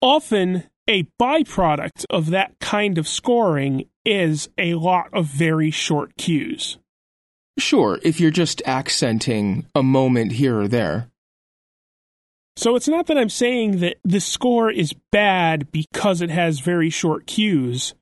often 0.01 0.65
a 0.87 1.05
byproduct 1.21 2.05
of 2.11 2.31
that 2.31 2.59
kind 2.61 2.99
of 2.99 3.09
scoring 3.09 3.89
is 4.05 4.49
a 4.59 4.75
lot 4.75 5.09
of 5.13 5.27
very 5.27 5.71
short 5.71 6.17
cues. 6.17 6.79
Sure, 7.59 7.99
if 8.03 8.21
you're 8.21 8.31
just 8.31 8.63
accenting 8.67 9.67
a 9.75 9.83
moment 9.83 10.33
here 10.33 10.61
or 10.61 10.69
there. 10.69 11.09
So 12.57 12.77
it's 12.77 12.89
not 12.89 13.07
that 13.07 13.19
I'm 13.19 13.31
saying 13.31 13.79
that 13.79 13.97
the 14.05 14.21
score 14.21 14.71
is 14.71 14.95
bad 15.11 15.73
because 15.73 16.21
it 16.21 16.31
has 16.31 16.61
very 16.61 16.91
short 16.91 17.27
cues, 17.27 17.95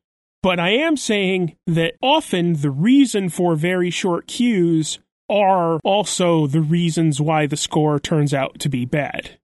but 0.43 0.59
I 0.59 0.71
am 0.71 0.97
saying 0.97 1.57
that 1.67 1.95
often 2.03 2.55
the 2.55 2.71
reason 2.71 3.29
for 3.29 3.55
very 3.55 3.91
short 3.91 4.27
cues 4.27 4.99
are 5.33 5.81
also 5.83 6.47
the 6.47 6.61
reasons 6.61 7.21
why 7.21 7.47
the 7.47 7.57
score 7.57 7.99
turns 7.99 8.35
out 8.35 8.59
to 8.61 8.69
be 8.69 8.85
bad. 8.85 9.39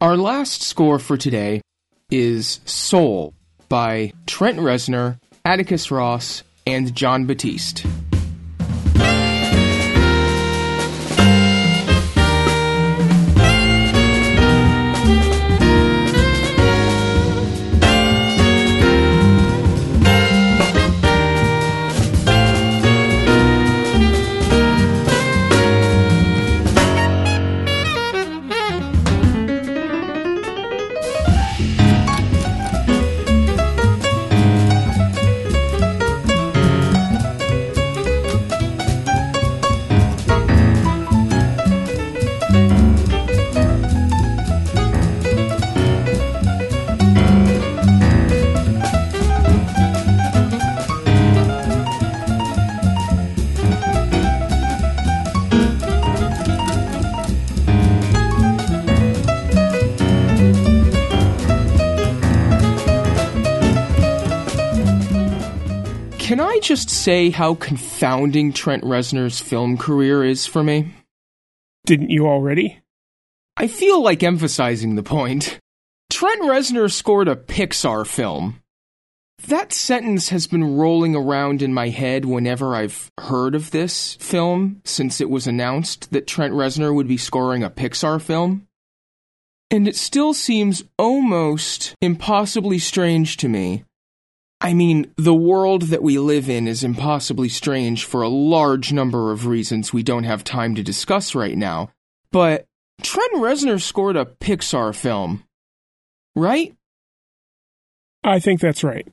Our 0.00 0.16
last 0.18 0.62
score 0.62 0.98
for 0.98 1.16
today 1.16 1.62
is 2.10 2.60
Soul 2.66 3.32
by 3.70 4.12
Trent 4.26 4.58
Reznor, 4.58 5.18
Atticus 5.46 5.90
Ross, 5.90 6.42
and 6.66 6.94
Jon 6.94 7.24
Batiste. 7.24 7.86
Just 66.74 66.90
say 66.90 67.30
how 67.30 67.54
confounding 67.54 68.52
Trent 68.52 68.82
Reznor's 68.82 69.38
film 69.38 69.78
career 69.78 70.24
is 70.24 70.44
for 70.44 70.64
me? 70.64 70.92
Didn't 71.86 72.10
you 72.10 72.26
already? 72.26 72.80
I 73.56 73.68
feel 73.68 74.02
like 74.02 74.24
emphasizing 74.24 74.96
the 74.96 75.04
point. 75.04 75.60
Trent 76.10 76.42
Reznor 76.42 76.90
scored 76.90 77.28
a 77.28 77.36
Pixar 77.36 78.04
film. 78.04 78.60
That 79.46 79.72
sentence 79.72 80.30
has 80.30 80.48
been 80.48 80.76
rolling 80.76 81.14
around 81.14 81.62
in 81.62 81.72
my 81.72 81.90
head 81.90 82.24
whenever 82.24 82.74
I've 82.74 83.08
heard 83.20 83.54
of 83.54 83.70
this 83.70 84.16
film 84.16 84.80
since 84.84 85.20
it 85.20 85.30
was 85.30 85.46
announced 85.46 86.10
that 86.10 86.26
Trent 86.26 86.54
Reznor 86.54 86.92
would 86.92 87.06
be 87.06 87.18
scoring 87.18 87.62
a 87.62 87.70
Pixar 87.70 88.20
film. 88.20 88.66
And 89.70 89.86
it 89.86 89.94
still 89.94 90.34
seems 90.34 90.82
almost 90.98 91.94
impossibly 92.00 92.80
strange 92.80 93.36
to 93.36 93.48
me 93.48 93.84
I 94.60 94.72
mean, 94.72 95.12
the 95.16 95.34
world 95.34 95.82
that 95.82 96.02
we 96.02 96.18
live 96.18 96.48
in 96.48 96.66
is 96.66 96.84
impossibly 96.84 97.48
strange 97.48 98.04
for 98.04 98.22
a 98.22 98.28
large 98.28 98.92
number 98.92 99.30
of 99.30 99.46
reasons 99.46 99.92
we 99.92 100.02
don't 100.02 100.24
have 100.24 100.42
time 100.42 100.74
to 100.76 100.82
discuss 100.82 101.34
right 101.34 101.56
now. 101.56 101.90
But 102.32 102.66
Trent 103.02 103.34
Reznor 103.34 103.80
scored 103.80 104.16
a 104.16 104.24
Pixar 104.24 104.94
film, 104.94 105.44
right? 106.34 106.74
I 108.22 108.40
think 108.40 108.60
that's 108.60 108.82
right. 108.82 109.06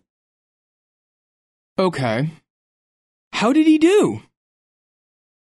Okay. 1.77 2.29
How 3.33 3.51
did 3.51 3.67
he 3.67 3.77
do? 3.77 4.21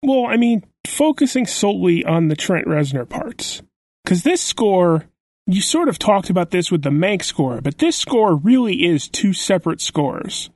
Well, 0.02 0.26
I 0.28 0.38
mean, 0.38 0.64
focusing 0.88 1.46
solely 1.46 2.06
on 2.06 2.28
the 2.28 2.36
Trent 2.36 2.68
Reznor 2.68 3.10
parts. 3.10 3.62
Because 4.04 4.24
this 4.24 4.42
score 4.42 5.06
you 5.52 5.62
sort 5.62 5.90
of 5.90 5.98
talked 5.98 6.30
about 6.30 6.52
this 6.52 6.72
with 6.72 6.84
the 6.84 6.92
Mank 6.92 7.24
score, 7.24 7.60
but 7.60 7.80
this 7.80 7.96
score 7.96 8.36
really 8.36 8.86
is 8.86 9.08
two 9.08 9.34
separate 9.34 9.82
scores. 9.82 10.52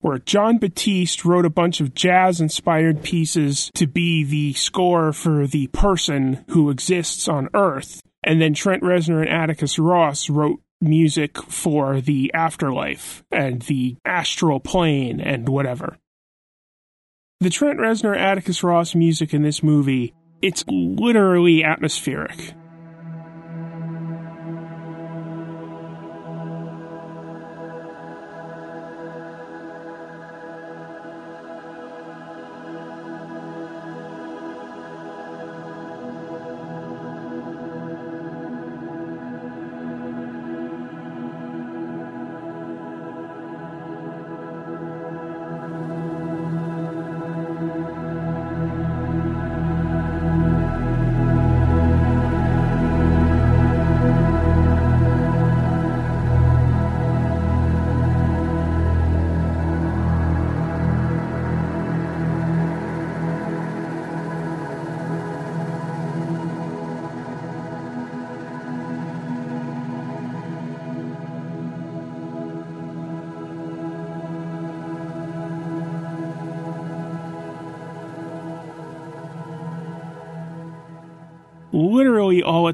Where 0.00 0.18
Jon 0.18 0.58
Batiste 0.58 1.24
wrote 1.24 1.46
a 1.46 1.50
bunch 1.50 1.80
of 1.80 1.94
jazz 1.94 2.42
inspired 2.42 3.02
pieces 3.02 3.70
to 3.74 3.86
be 3.86 4.22
the 4.22 4.52
score 4.52 5.14
for 5.14 5.46
the 5.46 5.68
person 5.68 6.44
who 6.50 6.68
exists 6.68 7.26
on 7.26 7.48
Earth, 7.54 8.02
and 8.22 8.38
then 8.38 8.52
Trent 8.52 8.82
Reznor 8.82 9.22
and 9.22 9.30
Atticus 9.30 9.78
Ross 9.78 10.28
wrote 10.28 10.60
music 10.78 11.38
for 11.44 12.02
the 12.02 12.30
afterlife 12.34 13.24
and 13.30 13.62
the 13.62 13.96
astral 14.04 14.60
plane 14.60 15.20
and 15.20 15.48
whatever. 15.48 15.96
The 17.40 17.48
Trent 17.48 17.78
Reznor 17.78 18.18
Atticus 18.18 18.62
Ross 18.62 18.94
music 18.94 19.32
in 19.32 19.42
this 19.42 19.62
movie, 19.62 20.12
it's 20.42 20.64
literally 20.68 21.64
atmospheric. 21.64 22.52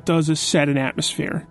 It 0.00 0.06
does 0.06 0.30
is 0.30 0.40
set 0.40 0.70
an 0.70 0.78
atmosphere. 0.78 1.46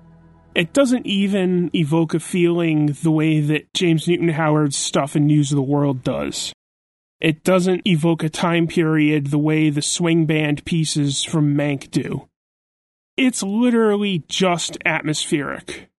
It 0.55 0.73
doesn't 0.73 1.05
even 1.05 1.69
evoke 1.75 2.15
a 2.15 2.19
feeling 2.19 2.97
the 3.03 3.11
way 3.11 3.39
that 3.41 3.71
James 3.75 4.07
Newton 4.07 4.29
Howard's 4.29 4.75
stuff 4.75 5.15
in 5.15 5.27
News 5.27 5.51
of 5.51 5.55
the 5.55 5.61
World 5.61 6.03
does. 6.03 6.51
It 7.21 7.43
doesn't 7.43 7.85
evoke 7.85 8.23
a 8.23 8.29
time 8.29 8.65
period 8.65 9.27
the 9.27 9.37
way 9.37 9.69
the 9.69 9.83
swing 9.83 10.25
band 10.25 10.65
pieces 10.65 11.23
from 11.23 11.53
Mank 11.53 11.91
do. 11.91 12.27
It's 13.15 13.43
literally 13.43 14.23
just 14.27 14.79
atmospheric. 14.83 15.91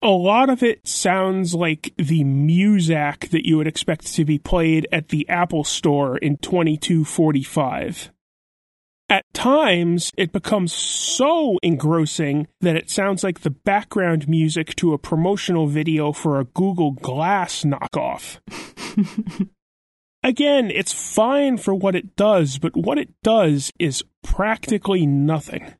A 0.00 0.08
lot 0.08 0.48
of 0.48 0.62
it 0.62 0.88
sounds 0.88 1.54
like 1.54 1.92
the 1.98 2.24
Muzak 2.24 3.28
that 3.30 3.46
you 3.46 3.58
would 3.58 3.66
expect 3.66 4.14
to 4.14 4.24
be 4.24 4.38
played 4.38 4.88
at 4.90 5.08
the 5.08 5.28
Apple 5.28 5.64
Store 5.64 6.16
in 6.16 6.38
2245. 6.38 8.12
At 9.14 9.32
times, 9.32 10.10
it 10.16 10.32
becomes 10.32 10.72
so 10.72 11.56
engrossing 11.62 12.48
that 12.62 12.74
it 12.74 12.90
sounds 12.90 13.22
like 13.22 13.42
the 13.42 13.50
background 13.50 14.28
music 14.28 14.74
to 14.74 14.92
a 14.92 14.98
promotional 14.98 15.68
video 15.68 16.10
for 16.10 16.40
a 16.40 16.46
Google 16.46 16.90
Glass 16.90 17.62
knockoff. 17.62 18.40
Again, 20.24 20.68
it's 20.68 20.92
fine 20.92 21.58
for 21.58 21.76
what 21.76 21.94
it 21.94 22.16
does, 22.16 22.58
but 22.58 22.76
what 22.76 22.98
it 22.98 23.10
does 23.22 23.70
is 23.78 24.02
practically 24.24 25.06
nothing. 25.06 25.72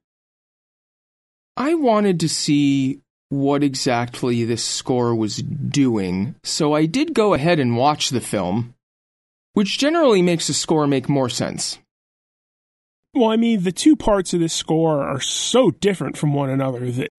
I 1.56 1.74
wanted 1.74 2.20
to 2.20 2.28
see 2.28 3.00
what 3.30 3.64
exactly 3.64 4.44
this 4.44 4.64
score 4.64 5.12
was 5.12 5.38
doing, 5.38 6.36
so 6.44 6.72
I 6.72 6.86
did 6.86 7.14
go 7.14 7.34
ahead 7.34 7.58
and 7.58 7.76
watch 7.76 8.10
the 8.10 8.20
film, 8.20 8.74
which 9.54 9.76
generally 9.76 10.22
makes 10.22 10.48
a 10.48 10.54
score 10.54 10.86
make 10.86 11.08
more 11.08 11.28
sense. 11.28 11.80
Well, 13.14 13.30
I 13.30 13.36
mean, 13.36 13.62
the 13.62 13.72
two 13.72 13.94
parts 13.94 14.34
of 14.34 14.40
this 14.40 14.52
score 14.52 15.02
are 15.02 15.20
so 15.20 15.70
different 15.70 16.16
from 16.16 16.34
one 16.34 16.50
another 16.50 16.90
that 16.90 17.10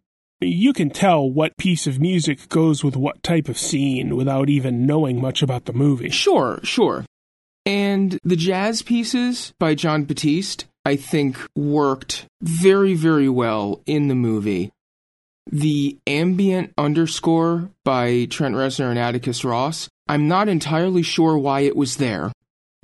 you 0.42 0.74
can 0.74 0.90
tell 0.90 1.30
what 1.30 1.56
piece 1.58 1.88
of 1.88 2.02
music 2.02 2.50
goes 2.50 2.84
with 2.84 2.98
what 2.98 3.24
type 3.24 3.48
of 3.48 3.58
scene 3.58 4.16
without 4.16 4.50
even 4.50 4.86
knowing 4.86 5.22
much 5.22 5.42
about 5.42 5.66
the 5.66 5.74
movie. 5.74 6.10
Sure, 6.10 6.60
sure. 6.64 7.06
And 7.66 8.20
the 8.24 8.36
jazz 8.36 8.82
pieces 8.82 9.54
by 9.58 9.74
Jon 9.74 10.04
Batiste, 10.04 10.66
I 10.84 10.98
think, 10.98 11.38
worked 11.56 12.26
very, 12.42 12.94
very 12.94 13.30
well 13.30 13.82
in 13.86 14.10
the 14.10 14.16
movie. 14.16 14.72
The 15.50 15.98
ambient 16.06 16.74
underscore 16.78 17.70
by 17.84 18.26
Trent 18.26 18.56
Reznor 18.56 18.90
and 18.90 19.00
Atticus 19.00 19.46
Ross, 19.46 19.88
I'm 20.08 20.28
not 20.28 20.50
entirely 20.50 21.04
sure 21.04 21.38
why 21.38 21.62
it 21.62 21.76
was 21.76 21.98
there. 21.98 22.32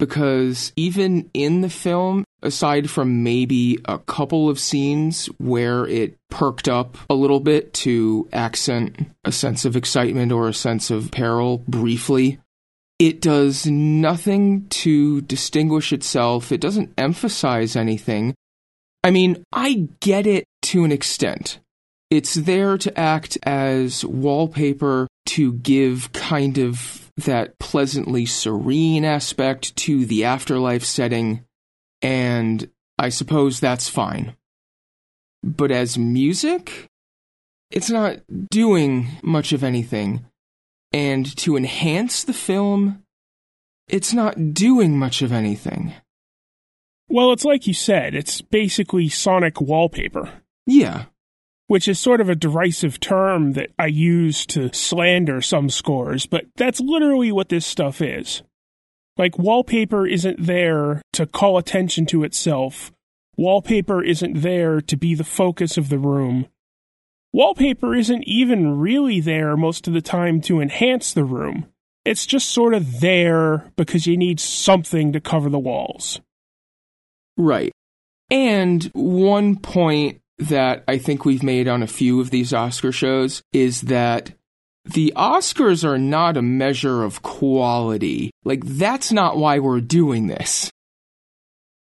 Because 0.01 0.73
even 0.75 1.29
in 1.31 1.61
the 1.61 1.69
film, 1.69 2.23
aside 2.41 2.89
from 2.89 3.21
maybe 3.21 3.77
a 3.85 3.99
couple 3.99 4.49
of 4.49 4.59
scenes 4.59 5.27
where 5.37 5.85
it 5.85 6.17
perked 6.31 6.67
up 6.67 6.97
a 7.07 7.13
little 7.13 7.39
bit 7.39 7.71
to 7.85 8.27
accent 8.33 8.97
a 9.23 9.31
sense 9.31 9.63
of 9.63 9.75
excitement 9.75 10.31
or 10.31 10.47
a 10.47 10.55
sense 10.55 10.89
of 10.89 11.11
peril 11.11 11.59
briefly, 11.67 12.39
it 12.97 13.21
does 13.21 13.67
nothing 13.67 14.65
to 14.69 15.21
distinguish 15.21 15.93
itself. 15.93 16.51
It 16.51 16.61
doesn't 16.61 16.93
emphasize 16.97 17.75
anything. 17.75 18.33
I 19.03 19.11
mean, 19.11 19.43
I 19.53 19.87
get 19.99 20.25
it 20.25 20.45
to 20.63 20.83
an 20.83 20.91
extent. 20.91 21.59
It's 22.09 22.33
there 22.33 22.75
to 22.79 22.99
act 22.99 23.37
as 23.43 24.03
wallpaper 24.03 25.07
to 25.27 25.53
give 25.53 26.11
kind 26.11 26.57
of 26.57 27.10
that 27.25 27.59
pleasantly 27.59 28.25
serene 28.25 29.05
aspect 29.05 29.75
to 29.77 30.05
the 30.05 30.25
afterlife 30.25 30.83
setting, 30.83 31.45
and 32.01 32.69
I 32.97 33.09
suppose 33.09 33.59
that's 33.59 33.89
fine. 33.89 34.35
But 35.43 35.71
as 35.71 35.97
music, 35.97 36.87
it's 37.71 37.89
not 37.89 38.19
doing 38.49 39.07
much 39.23 39.53
of 39.53 39.63
anything. 39.63 40.25
And 40.93 41.35
to 41.37 41.55
enhance 41.55 42.23
the 42.23 42.33
film, 42.33 43.03
it's 43.87 44.13
not 44.13 44.53
doing 44.53 44.99
much 44.99 45.21
of 45.21 45.31
anything. 45.31 45.93
Well, 47.07 47.31
it's 47.31 47.45
like 47.45 47.67
you 47.67 47.73
said, 47.73 48.13
it's 48.13 48.41
basically 48.41 49.09
sonic 49.09 49.59
wallpaper. 49.61 50.41
Yeah 50.65 51.05
which 51.71 51.87
is 51.87 51.97
sort 51.97 52.19
of 52.19 52.27
a 52.27 52.35
derisive 52.35 52.99
term 52.99 53.53
that 53.53 53.69
I 53.79 53.85
use 53.85 54.45
to 54.47 54.73
slander 54.73 55.39
some 55.39 55.69
scores, 55.69 56.25
but 56.25 56.43
that's 56.57 56.81
literally 56.81 57.31
what 57.31 57.47
this 57.47 57.65
stuff 57.65 58.01
is. 58.01 58.43
Like, 59.15 59.39
wallpaper 59.39 60.05
isn't 60.05 60.45
there 60.45 61.01
to 61.13 61.25
call 61.25 61.57
attention 61.57 62.05
to 62.07 62.25
itself. 62.25 62.91
Wallpaper 63.37 64.03
isn't 64.03 64.41
there 64.41 64.81
to 64.81 64.97
be 64.97 65.15
the 65.15 65.23
focus 65.23 65.77
of 65.77 65.87
the 65.87 65.97
room. 65.97 66.47
Wallpaper 67.31 67.95
isn't 67.95 68.25
even 68.27 68.77
really 68.77 69.21
there 69.21 69.55
most 69.55 69.87
of 69.87 69.93
the 69.93 70.01
time 70.01 70.41
to 70.41 70.59
enhance 70.59 71.13
the 71.13 71.23
room. 71.23 71.67
It's 72.03 72.25
just 72.25 72.49
sort 72.49 72.73
of 72.73 72.99
there 72.99 73.71
because 73.77 74.05
you 74.05 74.17
need 74.17 74.41
something 74.41 75.13
to 75.13 75.21
cover 75.21 75.49
the 75.49 75.57
walls. 75.57 76.19
Right. 77.37 77.71
And 78.29 78.83
one 78.93 79.55
point 79.55 80.20
that 80.41 80.83
I 80.87 80.97
think 80.97 81.25
we've 81.25 81.43
made 81.43 81.67
on 81.67 81.83
a 81.83 81.87
few 81.87 82.19
of 82.19 82.29
these 82.29 82.53
Oscar 82.53 82.91
shows 82.91 83.41
is 83.53 83.81
that 83.81 84.33
the 84.85 85.13
Oscars 85.15 85.83
are 85.83 85.97
not 85.97 86.37
a 86.37 86.41
measure 86.41 87.03
of 87.03 87.21
quality. 87.21 88.31
Like, 88.43 88.65
that's 88.65 89.11
not 89.11 89.37
why 89.37 89.59
we're 89.59 89.81
doing 89.81 90.27
this. 90.27 90.71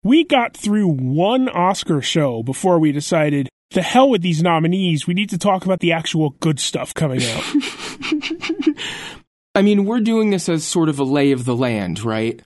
We 0.03 0.23
got 0.23 0.55
through 0.55 0.89
one 0.89 1.49
Oscar 1.49 2.01
show 2.01 2.43
before 2.43 2.77
we 2.77 2.91
decided, 2.91 3.49
the 3.71 3.81
hell 3.81 4.09
with 4.09 4.21
these 4.21 4.43
nominees. 4.43 5.07
We 5.07 5.13
need 5.13 5.29
to 5.31 5.37
talk 5.37 5.65
about 5.65 5.79
the 5.79 5.93
actual 5.93 6.31
good 6.39 6.59
stuff 6.59 6.93
coming 6.93 7.21
out. 7.23 7.43
I 9.55 9.61
mean, 9.61 9.85
we're 9.85 9.99
doing 9.99 10.29
this 10.29 10.49
as 10.49 10.63
sort 10.63 10.89
of 10.89 10.99
a 10.99 11.03
lay 11.03 11.31
of 11.31 11.45
the 11.45 11.55
land, 11.55 12.03
right? 12.03 12.41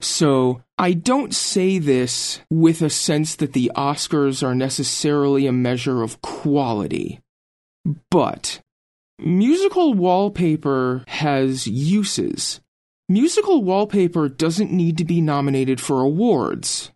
So 0.00 0.62
I 0.78 0.92
don't 0.92 1.34
say 1.34 1.78
this 1.78 2.40
with 2.50 2.82
a 2.82 2.90
sense 2.90 3.36
that 3.36 3.54
the 3.54 3.72
Oscars 3.74 4.42
are 4.42 4.54
necessarily 4.54 5.46
a 5.46 5.52
measure 5.52 6.02
of 6.02 6.20
quality, 6.20 7.20
but 8.10 8.60
musical 9.18 9.94
wallpaper 9.94 11.02
has 11.08 11.66
uses. 11.66 12.60
Musical 13.08 13.62
wallpaper 13.62 14.28
doesn't 14.28 14.70
need 14.70 14.98
to 14.98 15.04
be 15.04 15.20
nominated 15.20 15.80
for 15.80 16.02
awards. 16.02 16.90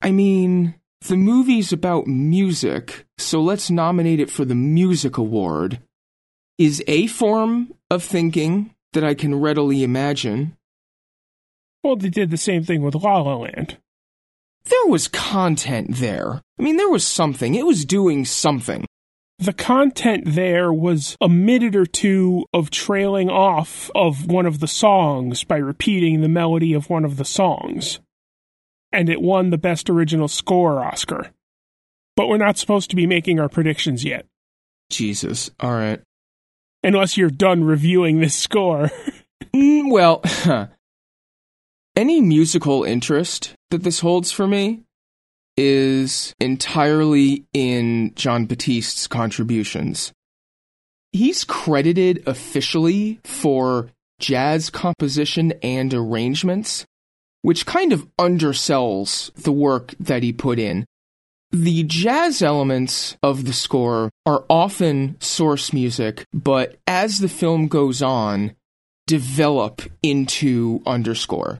I 0.00 0.10
mean, 0.10 0.76
the 1.02 1.16
movie's 1.16 1.70
about 1.70 2.06
music, 2.06 3.04
so 3.18 3.42
let's 3.42 3.70
nominate 3.70 4.20
it 4.20 4.30
for 4.30 4.46
the 4.46 4.54
Music 4.54 5.18
Award. 5.18 5.80
Is 6.56 6.82
a 6.86 7.08
form 7.08 7.74
of 7.90 8.02
thinking 8.02 8.74
that 8.92 9.04
I 9.04 9.12
can 9.14 9.34
readily 9.34 9.82
imagine. 9.82 10.56
Well, 11.84 11.96
they 11.96 12.08
did 12.08 12.30
the 12.30 12.38
same 12.38 12.64
thing 12.64 12.80
with 12.80 12.94
La 12.94 13.20
La 13.20 13.36
Land. 13.36 13.76
There 14.64 14.86
was 14.86 15.06
content 15.06 15.96
there. 15.96 16.40
I 16.58 16.62
mean, 16.62 16.78
there 16.78 16.88
was 16.88 17.06
something. 17.06 17.54
It 17.54 17.66
was 17.66 17.84
doing 17.84 18.24
something. 18.24 18.86
The 19.38 19.52
content 19.52 20.22
there 20.24 20.72
was 20.72 21.14
a 21.20 21.28
minute 21.28 21.76
or 21.76 21.84
two 21.84 22.46
of 22.54 22.70
trailing 22.70 23.28
off 23.28 23.90
of 23.94 24.26
one 24.26 24.46
of 24.46 24.60
the 24.60 24.66
songs 24.66 25.44
by 25.44 25.58
repeating 25.58 26.22
the 26.22 26.28
melody 26.28 26.72
of 26.72 26.88
one 26.88 27.04
of 27.04 27.18
the 27.18 27.24
songs. 27.26 28.00
And 28.90 29.10
it 29.10 29.20
won 29.20 29.50
the 29.50 29.58
Best 29.58 29.90
Original 29.90 30.28
Score 30.28 30.82
Oscar. 30.82 31.32
But 32.16 32.28
we're 32.28 32.38
not 32.38 32.56
supposed 32.56 32.88
to 32.90 32.96
be 32.96 33.06
making 33.06 33.38
our 33.38 33.50
predictions 33.50 34.04
yet. 34.04 34.24
Jesus. 34.88 35.50
All 35.60 35.72
right. 35.72 36.00
Unless 36.82 37.18
you're 37.18 37.28
done 37.28 37.64
reviewing 37.64 38.20
this 38.20 38.36
score. 38.36 38.90
mm, 39.54 39.90
well, 39.90 40.22
any 41.96 42.20
musical 42.20 42.82
interest 42.84 43.54
that 43.70 43.82
this 43.82 44.00
holds 44.00 44.32
for 44.32 44.46
me 44.46 44.82
is 45.56 46.34
entirely 46.40 47.44
in 47.52 48.12
Jon 48.16 48.46
Batiste's 48.46 49.06
contributions. 49.06 50.12
He's 51.12 51.44
credited 51.44 52.24
officially 52.26 53.20
for 53.22 53.90
jazz 54.18 54.70
composition 54.70 55.52
and 55.62 55.94
arrangements, 55.94 56.84
which 57.42 57.66
kind 57.66 57.92
of 57.92 58.08
undersells 58.18 59.32
the 59.34 59.52
work 59.52 59.94
that 60.00 60.24
he 60.24 60.32
put 60.32 60.58
in. 60.58 60.84
The 61.52 61.84
jazz 61.84 62.42
elements 62.42 63.16
of 63.22 63.44
the 63.44 63.52
score 63.52 64.10
are 64.26 64.44
often 64.50 65.16
source 65.20 65.72
music, 65.72 66.24
but 66.32 66.76
as 66.88 67.20
the 67.20 67.28
film 67.28 67.68
goes 67.68 68.02
on, 68.02 68.56
develop 69.06 69.82
into 70.02 70.82
underscore 70.84 71.58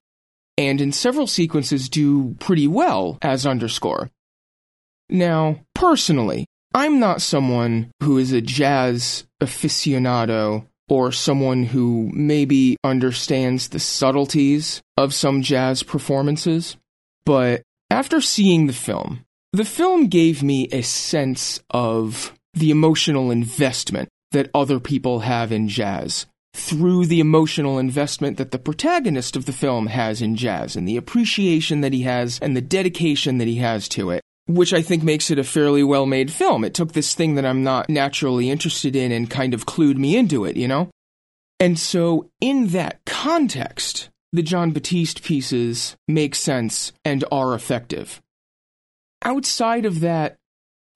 and 0.56 0.80
in 0.80 0.92
several 0.92 1.26
sequences 1.26 1.88
do 1.88 2.34
pretty 2.38 2.68
well 2.68 3.18
as 3.22 3.46
underscore. 3.46 4.10
Now, 5.08 5.60
personally, 5.74 6.46
I'm 6.74 6.98
not 6.98 7.22
someone 7.22 7.90
who 8.02 8.18
is 8.18 8.32
a 8.32 8.40
jazz 8.40 9.26
aficionado 9.42 10.66
or 10.88 11.12
someone 11.12 11.64
who 11.64 12.10
maybe 12.12 12.76
understands 12.84 13.68
the 13.68 13.78
subtleties 13.78 14.82
of 14.96 15.14
some 15.14 15.42
jazz 15.42 15.82
performances, 15.82 16.76
but 17.24 17.62
after 17.90 18.20
seeing 18.20 18.66
the 18.66 18.72
film, 18.72 19.24
the 19.52 19.64
film 19.64 20.08
gave 20.08 20.42
me 20.42 20.68
a 20.72 20.82
sense 20.82 21.60
of 21.70 22.34
the 22.54 22.70
emotional 22.70 23.30
investment 23.30 24.08
that 24.32 24.50
other 24.52 24.80
people 24.80 25.20
have 25.20 25.52
in 25.52 25.68
jazz 25.68 26.26
through 26.54 27.04
the 27.04 27.18
emotional 27.20 27.78
investment 27.78 28.38
that 28.38 28.52
the 28.52 28.58
protagonist 28.58 29.34
of 29.34 29.44
the 29.44 29.52
film 29.52 29.88
has 29.88 30.22
in 30.22 30.36
jazz 30.36 30.76
and 30.76 30.86
the 30.86 30.96
appreciation 30.96 31.80
that 31.80 31.92
he 31.92 32.02
has 32.02 32.38
and 32.40 32.56
the 32.56 32.62
dedication 32.62 33.38
that 33.38 33.48
he 33.48 33.56
has 33.56 33.88
to 33.88 34.10
it. 34.10 34.22
Which 34.46 34.72
I 34.72 34.80
think 34.80 35.02
makes 35.02 35.30
it 35.30 35.38
a 35.38 35.44
fairly 35.44 35.82
well 35.82 36.06
made 36.06 36.30
film. 36.30 36.64
It 36.64 36.74
took 36.74 36.92
this 36.92 37.14
thing 37.14 37.34
that 37.34 37.44
I'm 37.44 37.64
not 37.64 37.88
naturally 37.88 38.50
interested 38.50 38.94
in 38.94 39.10
and 39.10 39.28
kind 39.28 39.52
of 39.52 39.66
clued 39.66 39.96
me 39.96 40.16
into 40.16 40.44
it, 40.44 40.56
you 40.56 40.68
know? 40.68 40.90
And 41.58 41.78
so, 41.78 42.30
in 42.40 42.68
that 42.68 43.00
context, 43.06 44.10
the 44.32 44.42
Jon 44.42 44.72
Batiste 44.72 45.22
pieces 45.22 45.96
make 46.06 46.34
sense 46.34 46.92
and 47.04 47.24
are 47.32 47.54
effective. 47.54 48.20
Outside 49.24 49.86
of 49.86 50.00
that, 50.00 50.36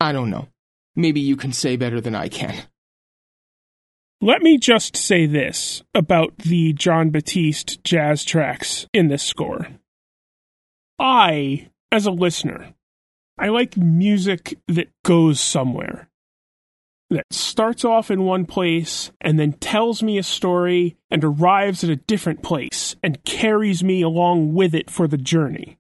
I 0.01 0.13
don't 0.13 0.31
know. 0.31 0.49
Maybe 0.95 1.21
you 1.21 1.37
can 1.37 1.53
say 1.53 1.77
better 1.77 2.01
than 2.01 2.15
I 2.15 2.29
can. 2.29 2.63
Let 4.21 4.43
me 4.43 4.59
just 4.59 4.97
say 4.97 5.27
this 5.27 5.85
about 5.95 6.39
the 6.39 6.73
Jon 6.73 7.11
Batiste 7.11 7.85
jazz 7.85 8.25
tracks 8.25 8.89
in 8.93 9.07
this 9.07 9.23
score. 9.23 9.69
I, 10.99 11.69
as 11.93 12.05
a 12.05 12.11
listener, 12.11 12.75
I 13.39 13.49
like 13.51 13.77
music 13.77 14.59
that 14.67 14.89
goes 15.05 15.41
somewhere. 15.41 16.09
That 17.11 17.27
starts 17.31 17.85
off 17.85 18.11
in 18.11 18.25
one 18.25 18.45
place 18.45 19.13
and 19.21 19.39
then 19.39 19.53
tells 19.53 20.03
me 20.03 20.19
a 20.19 20.25
story 20.25 20.97
and 21.13 21.23
arrives 21.23 21.85
at 21.85 21.91
a 21.91 21.97
different 21.97 22.43
place 22.43 22.97
and 23.05 23.23
carries 23.23 23.85
me 23.85 24.03
along 24.03 24.53
with 24.53 24.75
it 24.75 24.91
for 24.91 25.07
the 25.07 25.17
journey. 25.17 25.78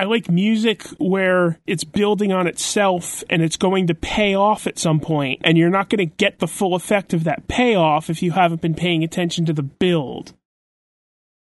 I 0.00 0.04
like 0.04 0.30
music 0.30 0.86
where 0.96 1.60
it's 1.66 1.84
building 1.84 2.32
on 2.32 2.46
itself 2.46 3.22
and 3.28 3.42
it's 3.42 3.58
going 3.58 3.86
to 3.88 3.94
pay 3.94 4.34
off 4.34 4.66
at 4.66 4.78
some 4.78 4.98
point, 4.98 5.42
and 5.44 5.58
you're 5.58 5.68
not 5.68 5.90
going 5.90 5.98
to 5.98 6.16
get 6.16 6.38
the 6.38 6.48
full 6.48 6.74
effect 6.74 7.12
of 7.12 7.24
that 7.24 7.48
payoff 7.48 8.08
if 8.08 8.22
you 8.22 8.32
haven't 8.32 8.62
been 8.62 8.74
paying 8.74 9.04
attention 9.04 9.44
to 9.44 9.52
the 9.52 9.62
build. 9.62 10.32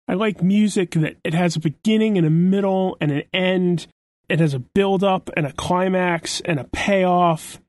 I 0.09 0.15
like 0.15 0.43
music 0.43 0.91
that 0.95 1.19
it 1.23 1.35
has 1.35 1.55
a 1.55 1.61
beginning 1.61 2.19
and 2.19 2.27
a 2.27 2.31
middle 2.31 2.97
and 3.01 3.13
an 3.13 3.23
end. 3.33 3.87
It 4.29 4.41
has 4.41 4.55
a 4.55 4.59
build 4.59 5.05
up 5.05 5.31
and 5.37 5.47
a 5.47 5.53
climax 5.53 6.41
and 6.41 6.59
a 6.59 6.65
payoff. 6.65 7.61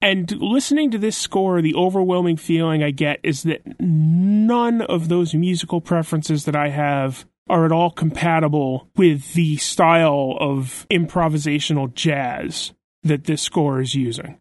And 0.00 0.28
listening 0.40 0.90
to 0.90 0.98
this 0.98 1.16
score, 1.16 1.62
the 1.62 1.76
overwhelming 1.76 2.36
feeling 2.36 2.82
I 2.82 2.90
get 2.90 3.20
is 3.22 3.44
that 3.44 3.78
none 3.78 4.82
of 4.82 5.06
those 5.06 5.36
musical 5.36 5.80
preferences 5.80 6.46
that 6.46 6.56
I 6.56 6.70
have 6.70 7.26
are 7.48 7.64
at 7.64 7.72
all 7.72 7.90
compatible 7.90 8.88
with 8.96 9.34
the 9.34 9.56
style 9.56 10.36
of 10.40 10.86
improvisational 10.90 11.92
jazz 11.94 12.72
that 13.02 13.24
this 13.24 13.42
score 13.42 13.80
is 13.80 13.94
using. 13.94 14.40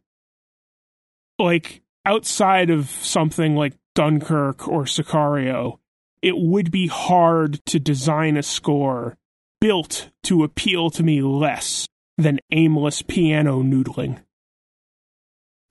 Like, 1.38 1.82
outside 2.06 2.70
of 2.70 2.90
something 2.90 3.56
like 3.56 3.74
Dunkirk 3.96 4.68
or 4.68 4.84
Sicario, 4.84 5.80
it 6.22 6.38
would 6.38 6.72
be 6.72 6.88
hard 6.88 7.64
to 7.66 7.80
design 7.80 8.38
a 8.38 8.44
score 8.44 9.18
built 9.60 10.10
to 10.24 10.44
appeal 10.44 10.90
to 10.92 11.04
me 11.04 11.22
less 11.22 11.88
than 12.18 12.40
aimless 12.52 13.02
piano 13.02 13.62
noodling. 13.62 14.22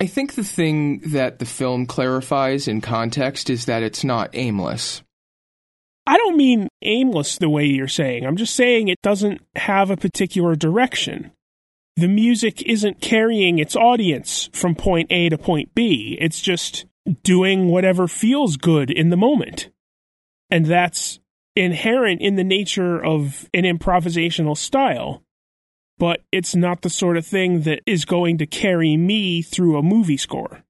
I 0.01 0.07
think 0.07 0.35
the 0.35 0.45
thing 0.45 1.01
that 1.13 1.39
the 1.39 1.47
film 1.47 1.87
clarifies 1.87 2.69
in 2.69 2.81
context 2.81 3.49
is 3.49 3.67
that 3.67 3.83
it's 3.83 4.03
not 4.03 4.31
aimless. 4.33 5.03
I 6.07 6.17
don't 6.17 6.37
mean 6.37 6.69
aimless 6.83 7.39
the 7.39 7.49
way 7.49 7.67
you're 7.67 7.89
saying. 7.89 8.27
I'm 8.27 8.37
just 8.37 8.55
saying 8.55 8.89
it 8.89 9.03
doesn't 9.03 9.41
have 9.57 9.91
a 9.91 9.97
particular 9.97 10.57
direction. 10.57 11.33
The 11.97 12.09
music 12.09 12.63
isn't 12.63 13.01
carrying 13.01 13.59
its 13.59 13.77
audience 13.77 14.49
from 14.53 14.75
point 14.75 15.13
A 15.13 15.29
to 15.29 15.39
point 15.39 15.75
B. 15.75 16.17
It's 16.21 16.41
just 16.41 16.87
doing 17.23 17.69
whatever 17.69 18.09
feels 18.09 18.57
good 18.57 18.91
in 18.91 19.11
the 19.11 19.17
moment. 19.17 19.71
And 20.51 20.67
that's 20.67 21.21
inherent 21.55 22.21
in 22.21 22.37
the 22.37 22.45
nature 22.45 23.03
of 23.03 23.49
an 23.55 23.65
improvisational 23.65 24.57
style. 24.57 25.23
But 25.99 26.23
it's 26.33 26.57
not 26.57 26.83
the 26.83 26.91
sort 26.91 27.17
of 27.17 27.27
thing 27.27 27.63
that 27.63 27.81
is 27.87 28.05
going 28.05 28.39
to 28.39 28.47
carry 28.47 28.97
me 28.97 29.43
through 29.43 29.79
a 29.79 29.83
movie 29.83 30.17
score. 30.17 30.65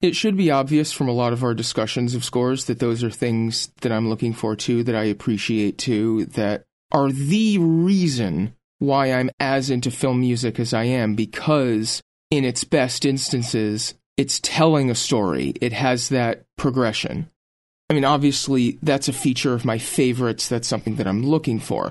It 0.00 0.14
should 0.14 0.36
be 0.36 0.50
obvious 0.50 0.92
from 0.92 1.08
a 1.08 1.12
lot 1.12 1.32
of 1.32 1.42
our 1.42 1.54
discussions 1.54 2.14
of 2.14 2.24
scores 2.24 2.66
that 2.66 2.78
those 2.78 3.02
are 3.02 3.10
things 3.10 3.70
that 3.80 3.90
I'm 3.90 4.08
looking 4.08 4.32
for 4.32 4.54
too, 4.54 4.84
that 4.84 4.94
I 4.94 5.04
appreciate 5.04 5.76
too, 5.76 6.26
that 6.26 6.64
are 6.92 7.10
the 7.10 7.58
reason 7.58 8.54
why 8.78 9.12
I'm 9.12 9.30
as 9.40 9.70
into 9.70 9.90
film 9.90 10.20
music 10.20 10.60
as 10.60 10.72
I 10.72 10.84
am, 10.84 11.16
because 11.16 12.00
in 12.30 12.44
its 12.44 12.62
best 12.62 13.04
instances, 13.04 13.94
it's 14.16 14.38
telling 14.40 14.88
a 14.88 14.94
story. 14.94 15.54
It 15.60 15.72
has 15.72 16.10
that 16.10 16.44
progression. 16.56 17.28
I 17.90 17.94
mean, 17.94 18.04
obviously, 18.04 18.78
that's 18.82 19.08
a 19.08 19.12
feature 19.12 19.54
of 19.54 19.64
my 19.64 19.78
favorites. 19.78 20.48
That's 20.48 20.68
something 20.68 20.96
that 20.96 21.08
I'm 21.08 21.24
looking 21.24 21.58
for. 21.58 21.90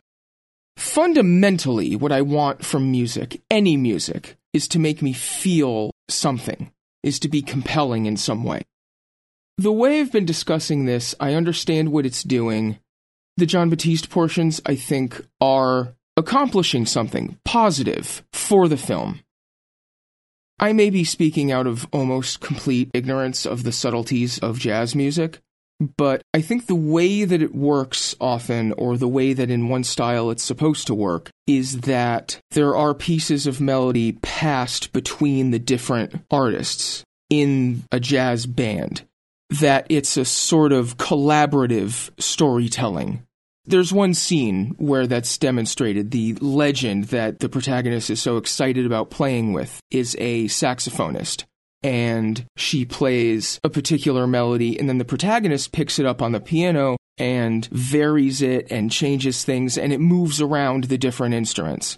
Fundamentally, 0.78 1.96
what 1.96 2.12
I 2.12 2.22
want 2.22 2.64
from 2.64 2.92
music, 2.92 3.42
any 3.50 3.76
music, 3.76 4.38
is 4.54 4.68
to 4.70 4.80
make 4.80 5.02
me 5.02 5.12
feel 5.12 5.92
something 6.08 6.72
is 7.08 7.20
to 7.20 7.30
be 7.30 7.42
compelling 7.42 8.06
in 8.06 8.18
some 8.18 8.44
way. 8.44 8.64
The 9.58 9.72
way 9.72 10.00
I've 10.00 10.12
been 10.12 10.26
discussing 10.26 10.86
this, 10.86 11.16
I 11.20 11.34
understand 11.34 11.92
what 11.92 12.06
it's 12.06 12.22
doing. 12.22 12.78
The 13.38 13.46
Jon 13.46 13.70
Batiste 13.70 14.10
portions, 14.10 14.62
I 14.66 14.76
think, 14.76 15.26
are 15.42 15.96
accomplishing 16.16 16.86
something 16.86 17.40
positive 17.46 18.24
for 18.34 18.68
the 18.68 18.78
film. 18.78 19.22
I 20.60 20.74
may 20.74 20.90
be 20.90 21.04
speaking 21.04 21.52
out 21.52 21.66
of 21.66 21.88
almost 21.92 22.42
complete 22.42 22.90
ignorance 22.94 23.46
of 23.46 23.64
the 23.64 23.72
subtleties 23.72 24.38
of 24.40 24.60
jazz 24.60 24.96
music, 24.96 25.40
but 25.80 26.24
I 26.34 26.42
think 26.42 26.66
the 26.66 26.76
way 26.76 27.24
that 27.24 27.42
it 27.42 27.54
works 27.54 28.16
often, 28.20 28.74
or 28.74 28.98
the 28.98 29.08
way 29.08 29.34
that 29.34 29.52
in 29.52 29.70
one 29.70 29.84
style 29.84 30.32
it's 30.32 30.44
supposed 30.44 30.88
to 30.88 30.96
work, 30.96 31.30
is 31.46 31.82
that 31.82 32.40
there 32.52 32.76
are 32.76 32.94
pieces 32.94 33.46
of 33.46 33.62
melody 33.62 34.14
passed 34.14 34.92
between 34.92 35.52
the 35.52 35.60
different 35.60 36.24
artists 36.32 37.04
in 37.30 37.84
a 37.92 38.00
jazz 38.00 38.46
band. 38.46 39.04
That 39.50 39.86
it's 39.90 40.18
a 40.18 40.26
sort 40.26 40.74
of 40.74 40.98
collaborative 40.98 42.10
storytelling. 42.20 43.24
There's 43.66 43.94
one 43.94 44.14
scene 44.14 44.76
where 44.78 45.08
that's 45.08 45.38
demonstrated. 45.38 46.12
The 46.12 46.34
legend 46.36 47.06
that 47.06 47.40
the 47.40 47.50
protagonist 47.50 48.10
is 48.10 48.22
so 48.22 48.38
excited 48.38 48.86
about 48.86 49.10
playing 49.10 49.54
with 49.54 49.80
is 49.92 50.16
a 50.20 50.46
saxophonist 50.46 51.44
and 51.84 52.46
she 52.56 52.86
plays 52.86 53.60
a 53.64 53.70
particular 53.70 54.28
melody, 54.28 54.80
and 54.80 54.88
then 54.90 54.98
the 54.98 55.06
protagonist 55.06 55.72
picks 55.72 56.00
it 56.00 56.06
up 56.06 56.22
on 56.22 56.32
the 56.32 56.40
piano 56.40 56.98
and 57.18 57.66
varies 57.68 58.42
it 58.42 58.72
and 58.72 58.92
changes 58.92 59.44
things, 59.44 59.78
and 59.78 59.92
it 59.92 60.00
moves 60.00 60.42
around 60.42 60.86
the 60.86 60.98
different 60.98 61.34
instruments 61.34 61.98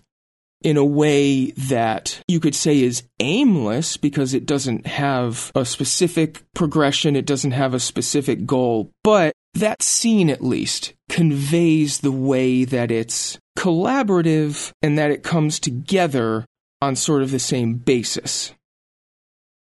in 0.62 0.78
a 0.78 0.86
way 0.86 1.52
that 1.52 2.22
you 2.28 2.40
could 2.40 2.56
say 2.56 2.82
is 2.82 3.04
aimless 3.20 3.98
because 3.98 4.34
it 4.34 4.46
doesn't 4.46 4.86
have 4.86 5.52
a 5.56 5.64
specific 5.66 6.44
progression, 6.54 7.16
it 7.16 7.26
doesn't 7.26 7.52
have 7.52 7.74
a 7.74 7.80
specific 7.80 8.46
goal, 8.46 8.92
but 9.04 9.34
that 9.54 9.82
scene 9.82 10.30
at 10.30 10.44
least 10.44 10.94
conveys 11.10 12.00
the 12.00 12.12
way 12.12 12.66
that 12.66 12.92
it's 12.92 13.40
collaborative 13.58 14.72
and 14.82 14.98
that 14.98 15.12
it 15.12 15.24
comes 15.24 15.60
together 15.60 16.46
on 16.82 16.96
sort 16.96 17.22
of 17.22 17.32
the 17.32 17.40
same 17.40 17.76
basis. 17.76 18.54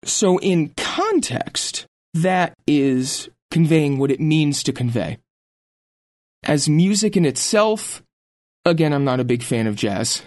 So, 0.06 0.38
in 0.39 0.70
context, 0.76 1.86
that 2.14 2.54
is 2.68 3.30
conveying 3.51 3.97
what 3.97 4.12
it 4.12 4.20
means 4.20 4.64
to 4.64 4.74
convey. 4.74 5.18
As 6.43 6.68
music 6.68 7.16
in 7.16 7.26
itself, 7.26 8.04
again, 8.66 8.93
I'm 8.93 9.06
not 9.06 9.20
a 9.20 9.26
big 9.26 9.43
fan 9.43 9.68
of 9.68 9.76
jazz. 9.76 10.22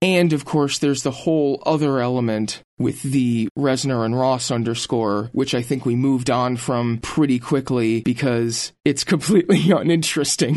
And 0.00 0.32
of 0.32 0.44
course, 0.44 0.78
there's 0.78 1.02
the 1.02 1.10
whole 1.10 1.62
other 1.64 1.98
element 1.98 2.62
with 2.78 3.02
the 3.02 3.48
Reznor 3.58 4.04
and 4.04 4.18
Ross 4.18 4.50
underscore, 4.50 5.30
which 5.32 5.54
I 5.54 5.62
think 5.62 5.86
we 5.86 5.96
moved 5.96 6.30
on 6.30 6.56
from 6.56 6.98
pretty 6.98 7.38
quickly 7.38 8.02
because 8.02 8.72
it's 8.84 9.04
completely 9.14 9.70
uninteresting. 9.70 10.56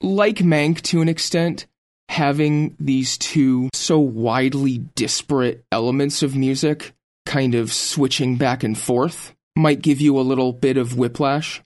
like 0.00 0.38
Mank 0.38 0.80
to 0.82 1.00
an 1.00 1.08
extent, 1.08 1.66
having 2.12 2.76
these 2.78 3.16
two 3.16 3.70
so 3.72 3.98
widely 3.98 4.76
disparate 4.94 5.64
elements 5.72 6.22
of 6.22 6.36
music 6.36 6.92
kind 7.24 7.54
of 7.54 7.72
switching 7.72 8.36
back 8.36 8.62
and 8.62 8.76
forth 8.76 9.34
might 9.56 9.80
give 9.80 9.98
you 9.98 10.18
a 10.18 10.20
little 10.20 10.52
bit 10.52 10.76
of 10.76 10.98
whiplash. 10.98 11.62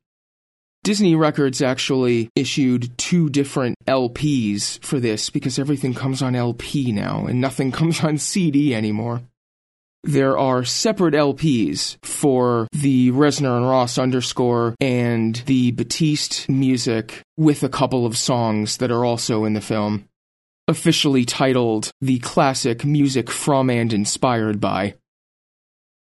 Disney 0.85 1.17
Records 1.17 1.61
actually 1.63 2.31
issued 2.37 2.97
two 2.97 3.29
different 3.29 3.75
LPs 3.89 4.79
for 4.85 5.01
this 5.01 5.31
because 5.31 5.59
everything 5.59 5.95
comes 5.95 6.23
on 6.23 6.37
LP 6.37 6.93
now 6.93 7.27
and 7.27 7.41
nothing 7.41 7.73
comes 7.79 8.05
on 8.05 8.17
CD 8.17 8.73
anymore. 8.73 9.23
There 10.05 10.39
are 10.39 10.63
separate 10.63 11.15
LPs 11.15 11.97
for 12.05 12.69
the 12.71 13.11
Reznor 13.11 13.57
and 13.57 13.69
Ross 13.69 13.99
underscore 13.99 14.77
and 14.81 15.35
the 15.47 15.73
Batiste 15.73 16.49
music 16.49 17.23
with 17.37 17.65
a 17.65 17.69
couple 17.69 18.07
of 18.07 18.17
songs 18.17 18.77
that 18.77 18.93
are 18.93 19.05
also 19.05 19.45
in 19.45 19.55
the 19.55 19.61
film 19.61 20.09
officially 20.69 21.25
titled 21.25 21.91
The 22.01 22.19
Classic 22.19 22.85
Music 22.85 23.31
from 23.31 23.71
and 23.71 23.93
Inspired 23.93 24.61
by. 24.61 24.95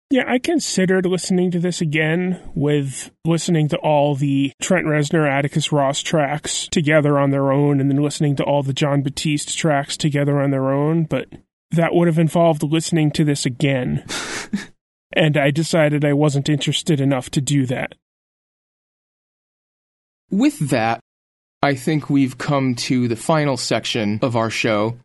Yeah, 0.10 0.24
I 0.26 0.40
considered 0.40 1.06
listening 1.06 1.52
to 1.52 1.60
this 1.60 1.82
again 1.82 2.42
with 2.56 3.12
listening 3.26 3.68
to 3.70 3.78
all 3.78 4.16
the 4.16 4.54
Trent 4.62 4.86
Reznor, 4.86 5.30
Atticus 5.30 5.74
Ross 5.74 6.02
tracks 6.02 6.70
together 6.70 7.20
on 7.20 7.32
their 7.32 7.52
own 7.52 7.82
and 7.82 7.92
then 7.92 8.02
listening 8.02 8.38
to 8.38 8.44
all 8.44 8.64
the 8.64 8.72
Jon 8.72 9.02
Batiste 9.02 9.58
tracks 9.58 9.98
together 9.98 10.42
on 10.42 10.52
their 10.52 10.72
own, 10.72 11.04
but 11.04 11.28
that 11.72 11.94
would 11.94 12.08
have 12.08 12.20
involved 12.20 12.64
listening 12.64 13.12
to 13.12 13.26
this 13.26 13.46
again. 13.46 14.06
and 15.14 15.36
I 15.36 15.52
decided 15.52 16.06
I 16.06 16.14
wasn't 16.14 16.48
interested 16.48 17.02
enough 17.02 17.30
to 17.32 17.42
do 17.42 17.66
that. 17.66 17.96
With 20.30 20.70
that, 20.70 21.02
I 21.62 21.76
think 21.76 22.10
we've 22.10 22.38
come 22.38 22.76
to 22.76 23.08
the 23.08 23.16
final 23.16 23.58
section 23.58 24.20
of 24.22 24.36
our 24.36 24.50
show. 24.50 24.98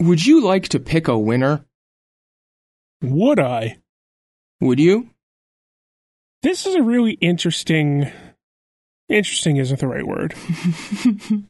Would 0.00 0.24
you 0.24 0.42
like 0.42 0.68
to 0.68 0.80
pick 0.80 1.08
a 1.08 1.18
winner? 1.18 1.64
Would 3.02 3.38
I? 3.38 3.78
Would 4.60 4.78
you? 4.78 5.10
This 6.42 6.66
is 6.66 6.74
a 6.74 6.82
really 6.82 7.12
interesting. 7.12 8.10
Interesting 9.08 9.56
isn't 9.58 9.80
the 9.80 9.88
right 9.88 10.06
word. 10.06 10.34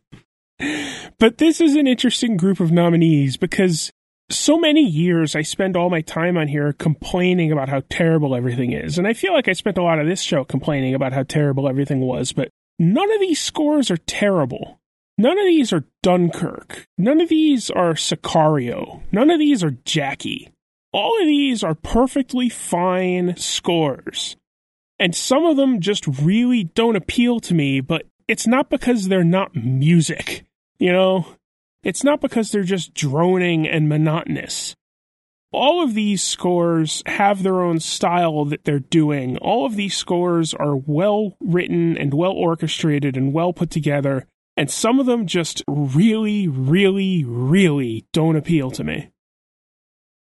But 1.18 1.38
this 1.38 1.60
is 1.60 1.76
an 1.76 1.86
interesting 1.86 2.36
group 2.36 2.60
of 2.60 2.70
nominees 2.70 3.36
because 3.36 3.90
so 4.28 4.58
many 4.58 4.82
years 4.82 5.34
I 5.36 5.42
spend 5.42 5.76
all 5.76 5.88
my 5.88 6.02
time 6.02 6.36
on 6.36 6.48
here 6.48 6.72
complaining 6.72 7.52
about 7.52 7.68
how 7.68 7.82
terrible 7.88 8.34
everything 8.34 8.72
is. 8.72 8.98
And 8.98 9.06
I 9.06 9.12
feel 9.12 9.32
like 9.32 9.48
I 9.48 9.52
spent 9.52 9.78
a 9.78 9.82
lot 9.82 9.98
of 9.98 10.06
this 10.06 10.20
show 10.20 10.44
complaining 10.44 10.94
about 10.94 11.12
how 11.12 11.22
terrible 11.22 11.68
everything 11.68 12.00
was, 12.00 12.32
but 12.32 12.50
none 12.78 13.12
of 13.12 13.20
these 13.20 13.40
scores 13.40 13.90
are 13.90 13.96
terrible. 13.96 14.78
None 15.18 15.38
of 15.38 15.46
these 15.46 15.72
are 15.72 15.84
Dunkirk. 16.02 16.86
None 16.98 17.20
of 17.20 17.28
these 17.28 17.70
are 17.70 17.94
Sicario. 17.94 19.02
None 19.12 19.30
of 19.30 19.38
these 19.38 19.64
are 19.64 19.78
Jackie. 19.84 20.50
All 20.92 21.20
of 21.20 21.26
these 21.26 21.64
are 21.64 21.74
perfectly 21.74 22.48
fine 22.48 23.36
scores. 23.36 24.36
And 24.98 25.14
some 25.14 25.44
of 25.44 25.56
them 25.56 25.80
just 25.80 26.06
really 26.06 26.64
don't 26.64 26.96
appeal 26.96 27.40
to 27.40 27.54
me, 27.54 27.80
but 27.80 28.06
it's 28.28 28.46
not 28.46 28.70
because 28.70 29.08
they're 29.08 29.24
not 29.24 29.54
music. 29.54 30.44
You 30.78 30.92
know, 30.92 31.26
it's 31.82 32.04
not 32.04 32.20
because 32.20 32.50
they're 32.50 32.62
just 32.62 32.94
droning 32.94 33.66
and 33.68 33.88
monotonous. 33.88 34.74
All 35.56 35.82
of 35.82 35.94
these 35.94 36.22
scores 36.22 37.02
have 37.06 37.42
their 37.42 37.62
own 37.62 37.80
style 37.80 38.44
that 38.44 38.64
they're 38.64 38.78
doing. 38.78 39.38
All 39.38 39.64
of 39.64 39.74
these 39.74 39.96
scores 39.96 40.52
are 40.52 40.76
well 40.76 41.34
written 41.40 41.96
and 41.96 42.12
well 42.12 42.32
orchestrated 42.32 43.16
and 43.16 43.32
well 43.32 43.54
put 43.54 43.70
together, 43.70 44.26
and 44.58 44.70
some 44.70 45.00
of 45.00 45.06
them 45.06 45.26
just 45.26 45.64
really, 45.66 46.46
really, 46.46 47.24
really 47.24 48.04
don't 48.12 48.36
appeal 48.36 48.70
to 48.72 48.84
me. 48.84 49.08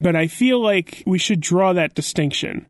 But 0.00 0.16
I 0.16 0.26
feel 0.26 0.58
like 0.58 1.02
we 1.06 1.18
should 1.18 1.42
draw 1.42 1.74
that 1.74 1.92
distinction. 1.92 2.66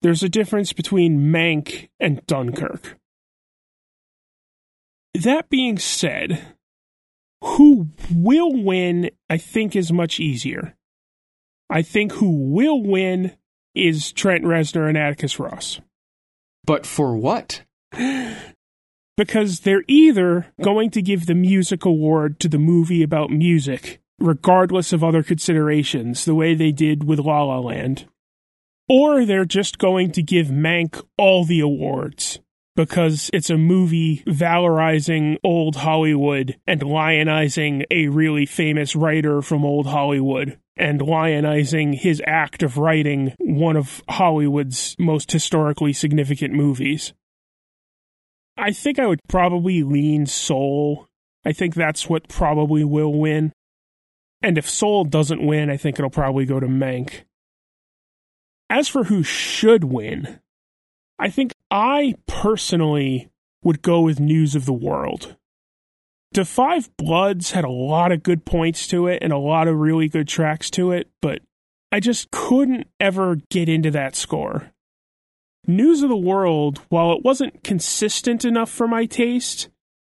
There's 0.00 0.24
a 0.24 0.28
difference 0.28 0.72
between 0.72 1.30
Mank 1.30 1.90
and 2.00 2.26
Dunkirk. 2.26 2.98
That 5.14 5.48
being 5.48 5.78
said, 5.78 6.56
who 7.40 7.86
will 8.12 8.64
win, 8.64 9.10
I 9.30 9.36
think, 9.36 9.76
is 9.76 9.92
much 9.92 10.18
easier. 10.18 10.74
I 11.72 11.80
think 11.80 12.12
who 12.12 12.52
will 12.52 12.82
win 12.82 13.32
is 13.74 14.12
Trent 14.12 14.44
Reznor 14.44 14.90
and 14.90 14.98
Atticus 14.98 15.40
Ross. 15.40 15.80
But 16.66 16.84
for 16.84 17.16
what? 17.16 17.62
because 19.16 19.60
they're 19.60 19.84
either 19.88 20.52
going 20.60 20.90
to 20.90 21.00
give 21.00 21.24
the 21.24 21.34
music 21.34 21.86
award 21.86 22.38
to 22.40 22.48
the 22.50 22.58
movie 22.58 23.02
about 23.02 23.30
music, 23.30 24.02
regardless 24.18 24.92
of 24.92 25.02
other 25.02 25.22
considerations, 25.22 26.26
the 26.26 26.34
way 26.34 26.54
they 26.54 26.72
did 26.72 27.04
with 27.04 27.20
La 27.20 27.42
La 27.42 27.58
Land, 27.58 28.06
or 28.86 29.24
they're 29.24 29.46
just 29.46 29.78
going 29.78 30.12
to 30.12 30.22
give 30.22 30.48
Mank 30.48 31.02
all 31.16 31.46
the 31.46 31.60
awards 31.60 32.38
because 32.76 33.30
it's 33.32 33.48
a 33.48 33.56
movie 33.56 34.22
valorizing 34.26 35.38
old 35.42 35.76
Hollywood 35.76 36.58
and 36.66 36.82
lionizing 36.82 37.86
a 37.90 38.08
really 38.08 38.44
famous 38.44 38.94
writer 38.94 39.40
from 39.40 39.64
old 39.64 39.86
Hollywood 39.86 40.58
and 40.76 41.00
lionizing 41.00 41.94
his 41.94 42.22
act 42.26 42.62
of 42.62 42.78
writing 42.78 43.34
one 43.38 43.76
of 43.76 44.02
Hollywood's 44.08 44.96
most 44.98 45.32
historically 45.32 45.92
significant 45.92 46.54
movies. 46.54 47.12
I 48.56 48.72
think 48.72 48.98
I 48.98 49.06
would 49.06 49.20
probably 49.28 49.82
lean 49.82 50.26
Soul. 50.26 51.08
I 51.44 51.52
think 51.52 51.74
that's 51.74 52.08
what 52.08 52.28
probably 52.28 52.84
will 52.84 53.12
win. 53.12 53.52
And 54.42 54.58
if 54.58 54.68
Soul 54.68 55.04
doesn't 55.04 55.46
win, 55.46 55.70
I 55.70 55.76
think 55.76 55.98
it'll 55.98 56.10
probably 56.10 56.44
go 56.44 56.60
to 56.60 56.66
Mank. 56.66 57.22
As 58.68 58.88
for 58.88 59.04
who 59.04 59.22
should 59.22 59.84
win, 59.84 60.40
I 61.18 61.30
think 61.30 61.52
I 61.70 62.14
personally 62.26 63.30
would 63.62 63.82
go 63.82 64.00
with 64.00 64.18
News 64.18 64.54
of 64.54 64.64
the 64.64 64.72
World. 64.72 65.36
Da 66.32 66.44
Five 66.44 66.96
Bloods 66.96 67.50
had 67.50 67.64
a 67.64 67.70
lot 67.70 68.10
of 68.10 68.22
good 68.22 68.46
points 68.46 68.86
to 68.88 69.06
it 69.06 69.22
and 69.22 69.32
a 69.32 69.38
lot 69.38 69.68
of 69.68 69.76
really 69.76 70.08
good 70.08 70.28
tracks 70.28 70.70
to 70.70 70.90
it, 70.90 71.08
but 71.20 71.40
I 71.90 72.00
just 72.00 72.30
couldn't 72.30 72.86
ever 72.98 73.36
get 73.50 73.68
into 73.68 73.90
that 73.90 74.16
score. 74.16 74.72
News 75.66 76.02
of 76.02 76.08
the 76.08 76.16
World, 76.16 76.80
while 76.88 77.12
it 77.12 77.22
wasn't 77.22 77.62
consistent 77.62 78.44
enough 78.44 78.70
for 78.70 78.88
my 78.88 79.04
taste, 79.04 79.68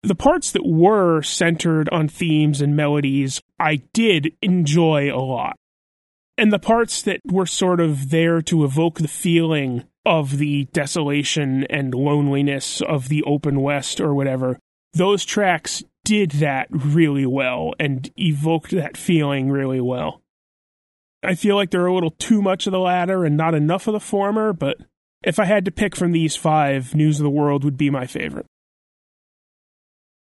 the 0.04 0.16
parts 0.16 0.52
that 0.52 0.66
were 0.66 1.22
centered 1.22 1.90
on 1.90 2.08
themes 2.08 2.62
and 2.62 2.76
melodies, 2.76 3.42
I 3.60 3.82
did 3.94 4.32
enjoy 4.42 5.14
a 5.14 5.20
lot. 5.20 5.58
And 6.38 6.52
the 6.52 6.60
parts 6.60 7.02
that 7.02 7.20
were 7.26 7.46
sort 7.46 7.82
of 7.82 8.10
there 8.10 8.42
to 8.44 8.64
evoke 8.64 9.00
the 9.00 9.08
feeling 9.08 9.84
of 10.06 10.38
the 10.38 10.66
desolation 10.72 11.66
and 11.70 11.94
loneliness 11.94 12.82
of 12.82 13.10
the 13.10 13.24
open 13.24 13.62
west 13.62 14.00
or 14.00 14.14
whatever, 14.14 14.60
those 14.94 15.26
tracks 15.26 15.84
did 16.06 16.32
that 16.32 16.68
really 16.70 17.26
well 17.26 17.74
and 17.78 18.10
evoked 18.18 18.72
that 18.72 18.96
feeling 18.96 19.50
really 19.50 19.82
well. 19.82 20.22
I 21.22 21.36
feel 21.36 21.56
like 21.56 21.72
they're 21.72 21.86
a 21.88 21.94
little 21.94 22.12
too 22.12 22.42
much 22.42 22.68
of 22.68 22.72
the 22.72 22.80
latter 22.80 23.26
and 23.26 23.36
not 23.36 23.56
enough 23.56 23.88
of 23.88 23.94
the 23.94 24.00
former, 24.00 24.54
but 24.54 24.78
if 25.24 25.40
I 25.40 25.46
had 25.46 25.66
to 25.66 25.72
pick 25.72 25.96
from 25.96 26.12
these 26.12 26.36
five, 26.36 26.96
News 26.96 27.20
of 27.20 27.24
the 27.24 27.30
World 27.30 27.64
would 27.64 27.78
be 27.78 27.90
my 27.90 28.06
favorite. 28.06 28.46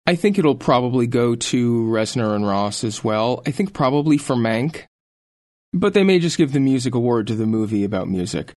I 0.08 0.16
think 0.16 0.40
it'll 0.40 0.56
probably 0.56 1.06
go 1.06 1.36
to 1.36 1.84
Reznor 1.84 2.36
and 2.36 2.48
Ross 2.48 2.84
as 2.84 3.04
well. 3.04 3.44
I 3.46 3.52
think 3.52 3.74
probably 3.74 4.18
for 4.18 4.36
Mank. 4.36 4.86
But 5.74 5.94
they 5.94 6.04
may 6.04 6.18
just 6.18 6.38
give 6.38 6.54
the 6.54 6.60
music 6.60 6.96
award 6.96 7.28
to 7.28 7.36
the 7.36 7.46
movie 7.46 7.84
about 7.84 8.08
music. 8.08 8.54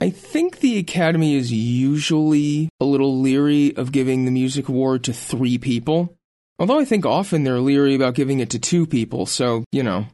I 0.00 0.10
think 0.10 0.60
the 0.60 0.78
Academy 0.78 1.36
is 1.36 1.52
usually 1.52 2.68
a 2.78 2.84
little 2.84 3.18
leery 3.20 3.74
of 3.76 3.92
giving 3.92 4.24
the 4.24 4.30
music 4.30 4.68
award 4.68 5.04
to 5.04 5.12
three 5.12 5.56
people. 5.56 6.16
Although 6.58 6.78
I 6.78 6.84
think 6.84 7.06
often 7.06 7.44
they're 7.44 7.60
leery 7.60 7.94
about 7.94 8.14
giving 8.14 8.40
it 8.40 8.50
to 8.50 8.58
two 8.58 8.86
people, 8.86 9.26
so, 9.26 9.64
you 9.72 9.82
know. 9.82 10.06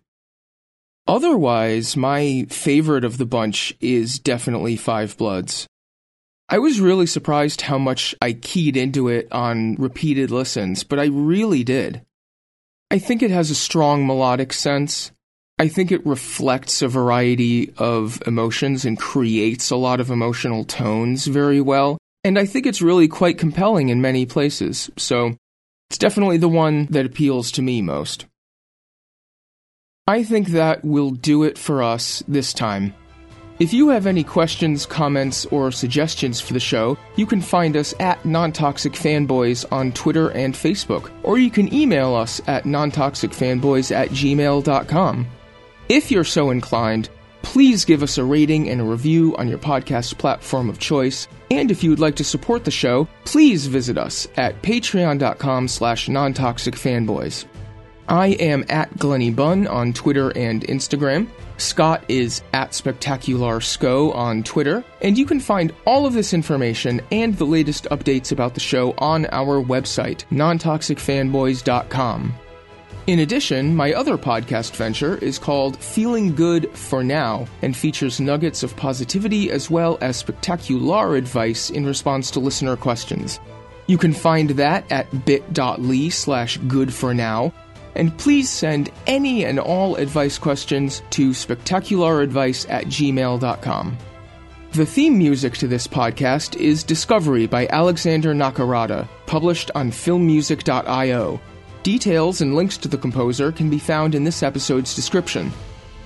Otherwise, 1.06 1.96
my 1.96 2.46
favorite 2.48 3.04
of 3.04 3.18
the 3.18 3.26
bunch 3.26 3.74
is 3.80 4.20
definitely 4.20 4.76
Five 4.76 5.16
Bloods. 5.16 5.66
I 6.48 6.58
was 6.58 6.80
really 6.80 7.06
surprised 7.06 7.62
how 7.62 7.78
much 7.78 8.14
I 8.22 8.34
keyed 8.34 8.76
into 8.76 9.08
it 9.08 9.26
on 9.32 9.74
repeated 9.76 10.30
listens, 10.30 10.84
but 10.84 11.00
I 11.00 11.06
really 11.06 11.64
did. 11.64 12.04
I 12.90 12.98
think 12.98 13.22
it 13.22 13.30
has 13.30 13.50
a 13.50 13.54
strong 13.54 14.06
melodic 14.06 14.52
sense. 14.52 15.10
I 15.62 15.68
think 15.68 15.92
it 15.92 16.04
reflects 16.04 16.82
a 16.82 16.88
variety 16.88 17.72
of 17.78 18.20
emotions 18.26 18.84
and 18.84 18.98
creates 18.98 19.70
a 19.70 19.76
lot 19.76 20.00
of 20.00 20.10
emotional 20.10 20.64
tones 20.64 21.28
very 21.28 21.60
well. 21.60 21.98
And 22.24 22.36
I 22.36 22.46
think 22.46 22.66
it's 22.66 22.82
really 22.82 23.06
quite 23.06 23.38
compelling 23.38 23.88
in 23.88 24.00
many 24.00 24.26
places. 24.26 24.90
So 24.96 25.36
it's 25.88 25.98
definitely 25.98 26.38
the 26.38 26.48
one 26.48 26.86
that 26.86 27.06
appeals 27.06 27.52
to 27.52 27.62
me 27.62 27.80
most. 27.80 28.26
I 30.08 30.24
think 30.24 30.48
that 30.48 30.84
will 30.84 31.12
do 31.12 31.44
it 31.44 31.56
for 31.56 31.80
us 31.80 32.24
this 32.26 32.52
time. 32.52 32.92
If 33.60 33.72
you 33.72 33.90
have 33.90 34.08
any 34.08 34.24
questions, 34.24 34.84
comments, 34.84 35.46
or 35.46 35.70
suggestions 35.70 36.40
for 36.40 36.54
the 36.54 36.58
show, 36.58 36.98
you 37.14 37.24
can 37.24 37.40
find 37.40 37.76
us 37.76 37.94
at 38.00 38.20
Nontoxic 38.24 38.96
Fanboys 38.96 39.64
on 39.70 39.92
Twitter 39.92 40.30
and 40.30 40.54
Facebook, 40.54 41.12
or 41.22 41.38
you 41.38 41.52
can 41.52 41.72
email 41.72 42.16
us 42.16 42.40
at 42.48 42.64
nontoxicfanboys 42.64 43.94
at 43.94 44.08
gmail.com. 44.08 45.28
If 45.92 46.10
you're 46.10 46.24
so 46.24 46.48
inclined, 46.48 47.10
please 47.42 47.84
give 47.84 48.02
us 48.02 48.16
a 48.16 48.24
rating 48.24 48.70
and 48.70 48.80
a 48.80 48.84
review 48.84 49.36
on 49.36 49.46
your 49.46 49.58
podcast 49.58 50.16
platform 50.16 50.70
of 50.70 50.78
choice. 50.78 51.28
And 51.50 51.70
if 51.70 51.84
you 51.84 51.90
would 51.90 52.00
like 52.00 52.16
to 52.16 52.24
support 52.24 52.64
the 52.64 52.70
show, 52.70 53.06
please 53.26 53.66
visit 53.66 53.98
us 53.98 54.26
at 54.38 54.62
patreon.com 54.62 55.68
slash 55.68 56.08
nontoxicfanboys. 56.08 57.44
I 58.08 58.28
am 58.28 58.64
at 58.70 58.96
Glenny 58.96 59.30
Bunn 59.30 59.66
on 59.66 59.92
Twitter 59.92 60.32
and 60.34 60.62
Instagram. 60.62 61.28
Scott 61.58 62.02
is 62.08 62.40
at 62.54 62.72
Spectacular 62.72 63.60
Sco 63.60 64.12
on 64.12 64.42
Twitter, 64.44 64.82
and 65.02 65.18
you 65.18 65.26
can 65.26 65.40
find 65.40 65.74
all 65.84 66.06
of 66.06 66.14
this 66.14 66.32
information 66.32 67.02
and 67.10 67.36
the 67.36 67.44
latest 67.44 67.84
updates 67.90 68.32
about 68.32 68.54
the 68.54 68.60
show 68.60 68.94
on 68.96 69.26
our 69.26 69.62
website, 69.62 70.24
nontoxicfanboys.com. 70.30 72.34
In 73.08 73.18
addition, 73.18 73.74
my 73.74 73.92
other 73.94 74.16
podcast 74.16 74.76
venture 74.76 75.16
is 75.16 75.36
called 75.36 75.76
Feeling 75.76 76.36
Good 76.36 76.70
for 76.70 77.02
Now 77.02 77.46
and 77.60 77.76
features 77.76 78.20
nuggets 78.20 78.62
of 78.62 78.76
positivity 78.76 79.50
as 79.50 79.68
well 79.68 79.98
as 80.00 80.16
spectacular 80.16 81.16
advice 81.16 81.70
in 81.70 81.84
response 81.84 82.30
to 82.30 82.40
listener 82.40 82.76
questions. 82.76 83.40
You 83.88 83.98
can 83.98 84.12
find 84.12 84.50
that 84.50 84.90
at 84.92 85.24
bit.ly 85.24 86.10
slash 86.10 86.58
good 86.68 86.94
for 86.94 87.12
now. 87.12 87.52
And 87.96 88.16
please 88.18 88.48
send 88.48 88.90
any 89.08 89.44
and 89.44 89.58
all 89.58 89.96
advice 89.96 90.38
questions 90.38 91.02
to 91.10 91.30
spectacularadvice 91.30 92.70
at 92.70 92.84
gmail.com. 92.84 93.98
The 94.72 94.86
theme 94.86 95.18
music 95.18 95.54
to 95.54 95.66
this 95.66 95.88
podcast 95.88 96.54
is 96.56 96.84
Discovery 96.84 97.46
by 97.48 97.66
Alexander 97.66 98.32
Nakarada, 98.32 99.08
published 99.26 99.72
on 99.74 99.90
filmmusic.io. 99.90 101.40
Details 101.82 102.40
and 102.40 102.54
links 102.54 102.76
to 102.76 102.86
the 102.86 102.96
composer 102.96 103.50
can 103.50 103.68
be 103.68 103.78
found 103.78 104.14
in 104.14 104.22
this 104.22 104.44
episode's 104.44 104.94
description. 104.94 105.50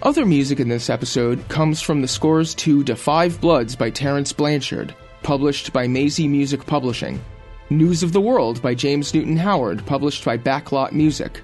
Other 0.03 0.25
music 0.25 0.59
in 0.59 0.71
this 0.71 0.89
episode 0.89 1.47
comes 1.49 1.83
from 1.83 2.01
the 2.01 2.09
scores 2.09 2.55
to 2.55 2.83
Da 2.83 2.95
Five 2.95 3.39
Bloods 3.43 3.77
by 3.77 3.91
Terence 3.91 4.33
Blanchard, 4.33 4.95
published 5.23 5.75
by 5.75 5.87
Maisie 5.87 6.29
Music 6.29 6.65
Publishing. 6.65 7.23
News 7.69 8.03
of 8.03 8.13
the 8.13 8.21
World 8.23 8.63
by 8.63 8.75
James 8.75 9.13
Newton 9.13 9.37
Howard, 9.37 9.85
published 9.85 10.25
by 10.25 10.39
Backlot 10.39 10.93
Music. 10.93 11.43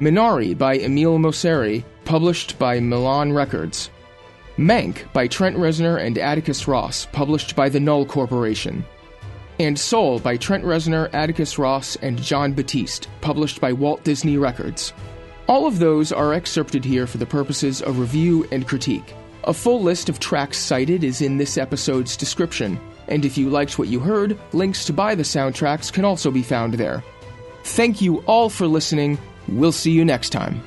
Minari 0.00 0.56
by 0.56 0.78
Emile 0.78 1.18
Mosseri, 1.18 1.84
published 2.06 2.58
by 2.58 2.80
Milan 2.80 3.34
Records. 3.34 3.90
Mank 4.56 5.12
by 5.12 5.26
Trent 5.26 5.56
Reznor 5.56 6.00
and 6.00 6.16
Atticus 6.16 6.66
Ross, 6.66 7.06
published 7.12 7.54
by 7.54 7.68
the 7.68 7.80
Null 7.80 8.06
Corporation. 8.06 8.82
And 9.60 9.78
Soul 9.78 10.20
by 10.20 10.36
Trent 10.36 10.64
Reznor, 10.64 11.12
Atticus 11.12 11.58
Ross, 11.58 11.96
and 11.96 12.22
Jon 12.22 12.52
Batiste, 12.52 13.08
published 13.20 13.60
by 13.60 13.72
Walt 13.72 14.04
Disney 14.04 14.36
Records. 14.36 14.92
All 15.48 15.66
of 15.66 15.78
those 15.78 16.12
are 16.12 16.32
excerpted 16.32 16.84
here 16.84 17.06
for 17.06 17.18
the 17.18 17.26
purposes 17.26 17.82
of 17.82 17.98
review 17.98 18.46
and 18.52 18.68
critique. 18.68 19.14
A 19.44 19.54
full 19.54 19.82
list 19.82 20.08
of 20.08 20.20
tracks 20.20 20.58
cited 20.58 21.02
is 21.02 21.22
in 21.22 21.38
this 21.38 21.58
episode's 21.58 22.16
description, 22.16 22.78
and 23.08 23.24
if 23.24 23.38
you 23.38 23.48
liked 23.48 23.78
what 23.78 23.88
you 23.88 23.98
heard, 23.98 24.38
links 24.52 24.84
to 24.84 24.92
buy 24.92 25.14
the 25.14 25.22
soundtracks 25.22 25.92
can 25.92 26.04
also 26.04 26.30
be 26.30 26.42
found 26.42 26.74
there. 26.74 27.02
Thank 27.64 28.00
you 28.00 28.18
all 28.26 28.50
for 28.50 28.66
listening. 28.66 29.18
We'll 29.48 29.72
see 29.72 29.90
you 29.90 30.04
next 30.04 30.30
time. 30.30 30.62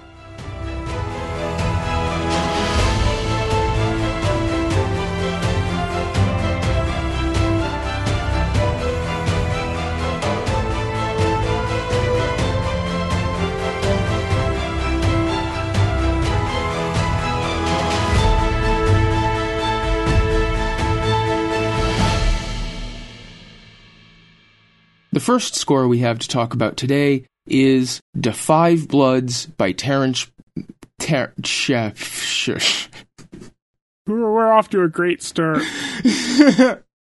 First 25.21 25.55
score 25.55 25.87
we 25.87 25.99
have 25.99 26.19
to 26.19 26.27
talk 26.27 26.53
about 26.53 26.77
today 26.77 27.25
is 27.47 28.01
Da 28.19 28.31
Five 28.31 28.87
Bloods 28.87 29.45
by 29.45 29.71
Terence. 29.71 30.29
Ter-. 30.99 31.33
We're 34.07 34.51
off 34.51 34.69
to 34.69 34.83
a 34.83 34.89
great 34.89 35.23
start. 35.23 35.63